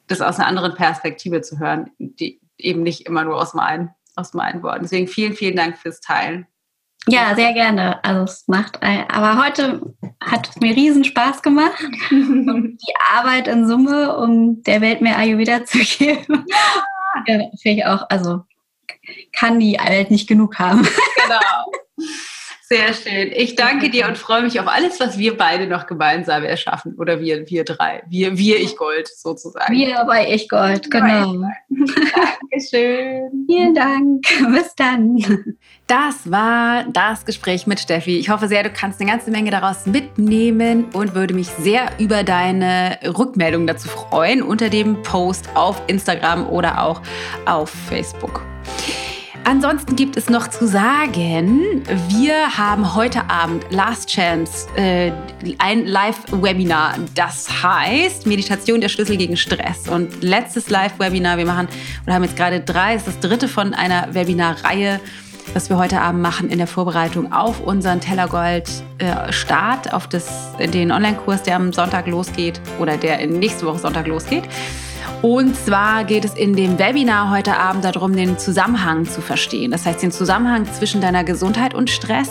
das 0.07 0.19
aus 0.19 0.39
einer 0.39 0.47
anderen 0.47 0.75
Perspektive 0.75 1.41
zu 1.41 1.57
hören, 1.57 1.89
die 1.97 2.41
eben 2.57 2.83
nicht 2.83 3.05
immer 3.07 3.23
nur 3.23 3.41
aus 3.41 3.53
meinen, 3.53 3.89
aus 4.15 4.33
meinen 4.33 4.63
Worten. 4.63 4.83
Deswegen 4.83 5.07
vielen, 5.07 5.33
vielen 5.33 5.55
Dank 5.55 5.77
fürs 5.77 6.01
Teilen. 6.01 6.47
Ja, 7.07 7.35
sehr 7.35 7.53
gerne. 7.53 8.03
Also 8.03 8.23
es 8.23 8.47
macht, 8.47 8.81
aber 8.81 9.43
heute 9.43 9.93
hat 10.23 10.49
es 10.49 10.55
mir 10.59 10.75
riesen 10.75 11.03
Spaß 11.03 11.43
gemacht. 11.43 11.83
die 12.11 12.95
Arbeit 13.13 13.47
in 13.47 13.67
Summe, 13.67 14.17
um 14.17 14.63
der 14.63 14.81
Welt 14.81 15.01
mehr 15.01 15.17
Ayurveda 15.17 15.65
zu 15.65 15.79
geben. 15.79 16.45
Ja. 16.47 17.23
ja 17.27 17.49
Finde 17.61 17.79
ich 17.79 17.85
auch, 17.85 18.05
also 18.09 18.41
kann 19.33 19.59
die 19.59 19.77
Welt 19.77 20.09
nicht 20.09 20.27
genug 20.27 20.57
haben. 20.57 20.81
Genau. 20.81 21.71
Sehr 22.67 22.93
schön. 22.95 23.31
Ich 23.31 23.55
danke 23.55 23.91
dir 23.91 24.07
und 24.07 24.17
freue 24.17 24.41
mich 24.41 24.59
auf 24.59 24.67
alles, 24.67 24.99
was 24.99 25.19
wir 25.19 25.37
beide 25.37 25.67
noch 25.67 25.85
gemeinsam 25.85 26.43
erschaffen. 26.43 26.95
Oder 26.97 27.19
wir, 27.19 27.47
wir 27.47 27.63
drei. 27.63 28.01
Wir, 28.09 28.39
wir 28.39 28.59
Ich 28.59 28.75
Gold 28.75 29.07
sozusagen. 29.07 29.71
Wir 29.71 30.03
bei 30.05 30.33
Ich 30.33 30.49
Gold, 30.49 30.89
genau. 30.89 31.35
Dankeschön. 31.69 33.45
Vielen 33.47 33.75
Dank. 33.75 34.23
Bis 34.51 34.73
dann. 34.73 35.23
Das 35.85 36.31
war 36.31 36.85
das 36.91 37.25
Gespräch 37.25 37.67
mit 37.67 37.79
Steffi. 37.79 38.17
Ich 38.17 38.29
hoffe 38.29 38.47
sehr, 38.47 38.63
du 38.63 38.71
kannst 38.71 38.99
eine 38.99 39.11
ganze 39.11 39.29
Menge 39.29 39.51
daraus 39.51 39.85
mitnehmen 39.85 40.85
und 40.93 41.13
würde 41.13 41.35
mich 41.35 41.49
sehr 41.49 41.91
über 41.99 42.23
deine 42.23 42.97
Rückmeldung 43.03 43.67
dazu 43.67 43.87
freuen 43.87 44.41
unter 44.41 44.69
dem 44.69 45.03
Post 45.03 45.49
auf 45.53 45.83
Instagram 45.85 46.49
oder 46.49 46.81
auch 46.81 47.03
auf 47.45 47.69
Facebook. 47.69 48.41
Ansonsten 49.47 49.95
gibt 49.95 50.17
es 50.17 50.27
noch 50.27 50.47
zu 50.47 50.67
sagen, 50.67 51.83
wir 52.09 52.57
haben 52.57 52.95
heute 52.95 53.29
Abend 53.29 53.63
Last 53.69 54.09
Chance 54.09 54.67
äh, 54.75 55.11
ein 55.59 55.85
Live-Webinar. 55.85 56.95
Das 57.13 57.61
heißt 57.61 58.25
Meditation 58.25 58.81
der 58.81 58.89
Schlüssel 58.89 59.17
gegen 59.17 59.37
Stress. 59.37 59.87
Und 59.87 60.23
letztes 60.23 60.71
Live-Webinar, 60.71 61.37
wir 61.37 61.45
machen 61.45 61.67
oder 62.05 62.15
haben 62.15 62.23
jetzt 62.23 62.35
gerade 62.35 62.59
drei, 62.61 62.95
ist 62.95 63.05
das 63.05 63.19
dritte 63.19 63.47
von 63.47 63.75
einer 63.75 64.15
Webinarreihe, 64.15 64.99
was 65.53 65.69
wir 65.69 65.77
heute 65.77 66.01
Abend 66.01 66.23
machen 66.23 66.49
in 66.49 66.57
der 66.57 66.65
Vorbereitung 66.65 67.31
auf 67.31 67.61
unseren 67.61 68.01
Tellergold-Start, 68.01 69.85
äh, 69.85 69.89
auf 69.91 70.09
das, 70.09 70.57
den 70.57 70.91
Online-Kurs, 70.91 71.43
der 71.43 71.57
am 71.57 71.71
Sonntag 71.71 72.07
losgeht 72.07 72.59
oder 72.79 72.97
der 72.97 73.27
nächste 73.27 73.67
Woche 73.67 73.77
Sonntag 73.77 74.07
losgeht. 74.07 74.45
Und 75.25 75.55
zwar 75.55 76.03
geht 76.03 76.23
es 76.23 76.35
in 76.35 76.55
dem 76.55 76.77
Webinar 76.77 77.31
heute 77.31 77.57
Abend 77.57 77.83
darum, 77.83 78.15
den 78.15 78.37
Zusammenhang 78.37 79.05
zu 79.05 79.21
verstehen. 79.21 79.71
Das 79.71 79.83
heißt, 79.83 80.03
den 80.03 80.11
Zusammenhang 80.11 80.71
zwischen 80.71 81.01
deiner 81.01 81.23
Gesundheit 81.23 81.73
und 81.73 81.89
Stress 81.89 82.29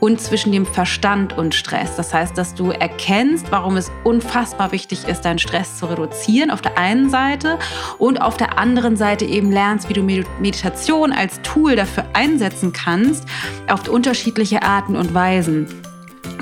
und 0.00 0.20
zwischen 0.20 0.50
dem 0.50 0.66
Verstand 0.66 1.38
und 1.38 1.54
Stress. 1.54 1.94
Das 1.94 2.12
heißt, 2.12 2.36
dass 2.36 2.56
du 2.56 2.72
erkennst, 2.72 3.52
warum 3.52 3.76
es 3.76 3.92
unfassbar 4.02 4.72
wichtig 4.72 5.06
ist, 5.06 5.20
deinen 5.20 5.38
Stress 5.38 5.78
zu 5.78 5.86
reduzieren 5.86 6.50
auf 6.50 6.60
der 6.60 6.76
einen 6.76 7.10
Seite 7.10 7.60
und 7.98 8.20
auf 8.20 8.36
der 8.36 8.58
anderen 8.58 8.96
Seite 8.96 9.24
eben 9.24 9.52
lernst, 9.52 9.88
wie 9.88 9.94
du 9.94 10.02
Meditation 10.02 11.12
als 11.12 11.40
Tool 11.42 11.76
dafür 11.76 12.06
einsetzen 12.12 12.72
kannst, 12.72 13.24
auf 13.68 13.88
unterschiedliche 13.88 14.64
Arten 14.64 14.96
und 14.96 15.14
Weisen. 15.14 15.68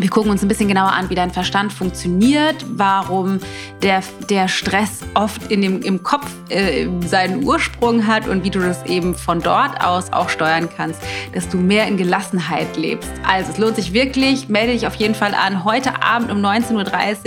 Wir 0.01 0.09
gucken 0.09 0.31
uns 0.31 0.41
ein 0.41 0.49
bisschen 0.49 0.69
genauer 0.69 0.93
an, 0.93 1.11
wie 1.11 1.15
dein 1.15 1.31
Verstand 1.31 1.75
funktioniert, 1.75 2.65
warum 2.75 3.39
der, 3.83 4.03
der 4.31 4.49
Stress 4.49 5.01
oft 5.13 5.51
in 5.51 5.61
dem, 5.61 5.83
im 5.83 6.03
Kopf 6.03 6.27
äh, 6.49 6.89
seinen 7.07 7.45
Ursprung 7.45 8.07
hat 8.07 8.27
und 8.27 8.43
wie 8.43 8.49
du 8.49 8.61
das 8.61 8.87
eben 8.87 9.15
von 9.15 9.43
dort 9.43 9.85
aus 9.85 10.11
auch 10.11 10.31
steuern 10.31 10.71
kannst, 10.75 11.03
dass 11.35 11.51
du 11.51 11.59
mehr 11.59 11.87
in 11.87 11.99
Gelassenheit 11.99 12.79
lebst. 12.79 13.11
Also 13.29 13.53
es 13.53 13.59
lohnt 13.59 13.77
sich 13.77 13.93
wirklich, 13.93 14.49
melde 14.49 14.73
dich 14.73 14.87
auf 14.87 14.95
jeden 14.95 15.15
Fall 15.15 15.35
an. 15.35 15.65
Heute 15.65 16.03
Abend 16.03 16.31
um 16.31 16.39
19.30 16.39 16.73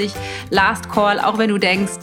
Uhr, 0.06 0.12
Last 0.50 0.90
Call, 0.90 1.20
auch 1.20 1.38
wenn 1.38 1.50
du 1.50 1.60
denkst, 1.60 1.94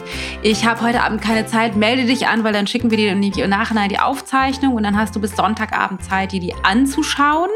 ich 0.42 0.64
habe 0.66 0.82
heute 0.82 1.02
Abend 1.02 1.20
keine 1.20 1.46
Zeit, 1.46 1.74
melde 1.74 2.06
dich 2.06 2.28
an, 2.28 2.44
weil 2.44 2.52
dann 2.52 2.68
schicken 2.68 2.92
wir 2.92 2.96
dir 2.96 3.10
im 3.10 3.50
Nachhinein 3.50 3.88
die 3.88 3.98
Aufzeichnung 3.98 4.74
und 4.74 4.84
dann 4.84 4.96
hast 4.96 5.16
du 5.16 5.20
bis 5.20 5.34
Sonntagabend 5.34 6.04
Zeit, 6.04 6.30
dir 6.30 6.40
die 6.40 6.54
anzuschauen. 6.62 7.50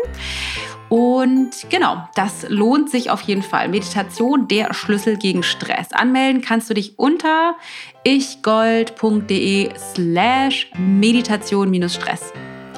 Und 0.89 1.51
genau, 1.70 2.09
das 2.14 2.47
lohnt 2.49 2.91
sich 2.91 3.11
auf 3.11 3.20
jeden 3.22 3.43
Fall. 3.43 3.68
Meditation, 3.68 4.47
der 4.49 4.74
Schlüssel 4.74 5.16
gegen 5.16 5.43
Stress. 5.43 5.93
Anmelden 5.93 6.43
kannst 6.43 6.70
du 6.70 6.74
dich 6.74 6.99
unter 6.99 7.57
ichgold.de 8.05 9.70
slash 9.76 10.70
meditation-stress. 10.78 12.32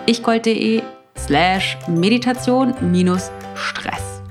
ichgold.de 0.06 0.82
slash 1.18 1.76
meditation-stress. 1.88 4.22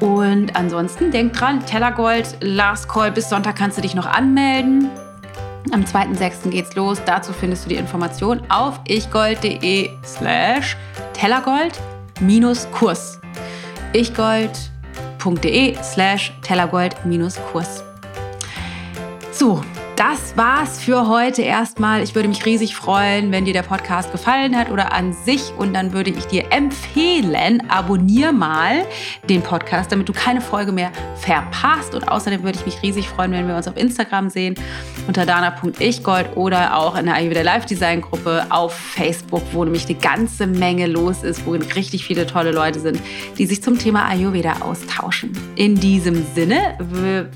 Und 0.00 0.56
ansonsten 0.56 1.10
denk 1.10 1.32
dran, 1.32 1.64
Tellergold, 1.64 2.36
Last 2.40 2.88
Call, 2.88 3.12
bis 3.12 3.30
Sonntag 3.30 3.56
kannst 3.56 3.78
du 3.78 3.82
dich 3.82 3.94
noch 3.94 4.06
anmelden. 4.06 4.90
Am 5.72 5.82
2.6. 5.82 6.50
geht's 6.50 6.76
los. 6.76 7.02
Dazu 7.04 7.32
findest 7.32 7.64
du 7.64 7.70
die 7.70 7.76
Information 7.76 8.40
auf 8.50 8.80
ichgold.de 8.86 9.90
slash 10.04 10.76
tellergold 11.12 11.72
Tellergold-Kurs. 12.20 13.18
ichgold.de 13.94 15.76
slash 15.82 16.32
Tellergold-Kurs. 16.42 17.82
So, 19.32 19.62
das 19.96 20.36
war's 20.36 20.78
für 20.82 21.08
heute 21.08 21.40
erstmal. 21.40 22.02
Ich 22.02 22.14
würde 22.14 22.28
mich 22.28 22.44
riesig 22.44 22.76
freuen, 22.76 23.32
wenn 23.32 23.46
dir 23.46 23.54
der 23.54 23.62
Podcast 23.62 24.12
gefallen 24.12 24.54
hat 24.54 24.70
oder 24.70 24.92
an 24.92 25.14
sich. 25.14 25.52
Und 25.56 25.72
dann 25.72 25.94
würde 25.94 26.10
ich 26.10 26.26
dir 26.26 26.52
empfehlen, 26.52 27.62
abonnier 27.70 28.30
mal 28.32 28.84
den 29.30 29.40
Podcast, 29.40 29.90
damit 29.90 30.06
du 30.06 30.12
keine 30.12 30.42
Folge 30.42 30.70
mehr 30.70 30.92
verpasst. 31.16 31.94
Und 31.94 32.08
außerdem 32.08 32.42
würde 32.42 32.58
ich 32.58 32.66
mich 32.66 32.82
riesig 32.82 33.08
freuen, 33.08 33.32
wenn 33.32 33.48
wir 33.48 33.56
uns 33.56 33.66
auf 33.66 33.76
Instagram 33.78 34.28
sehen 34.28 34.54
unter 35.06 35.24
dana.ichgold 35.24 36.36
oder 36.36 36.76
auch 36.76 36.96
in 36.96 37.06
der 37.06 37.14
Ayurveda 37.14 37.42
Live 37.42 37.64
Design 37.64 38.02
Gruppe 38.02 38.46
auf 38.50 38.74
Facebook, 38.74 39.42
wo 39.52 39.64
nämlich 39.64 39.86
eine 39.88 39.98
ganze 39.98 40.46
Menge 40.46 40.88
los 40.88 41.22
ist, 41.22 41.46
wo 41.46 41.52
richtig 41.52 42.04
viele 42.04 42.26
tolle 42.26 42.52
Leute 42.52 42.80
sind, 42.80 43.00
die 43.38 43.46
sich 43.46 43.62
zum 43.62 43.78
Thema 43.78 44.06
Ayurveda 44.06 44.56
austauschen. 44.60 45.32
In 45.54 45.76
diesem 45.76 46.26
Sinne 46.34 46.76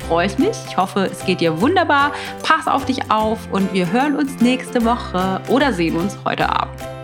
freue 0.09 0.27
ich 0.27 0.39
mich. 0.39 0.57
Ich 0.69 0.77
hoffe, 0.77 1.09
es 1.11 1.25
geht 1.25 1.41
dir 1.41 1.61
wunderbar 1.61 2.13
pass 2.51 2.67
auf 2.67 2.85
dich 2.85 3.13
auf 3.13 3.39
und 3.53 3.73
wir 3.73 3.93
hören 3.93 4.17
uns 4.17 4.41
nächste 4.41 4.85
Woche 4.85 5.41
oder 5.47 5.73
sehen 5.73 5.95
uns 5.95 6.19
heute 6.25 6.49
Abend. 6.49 7.00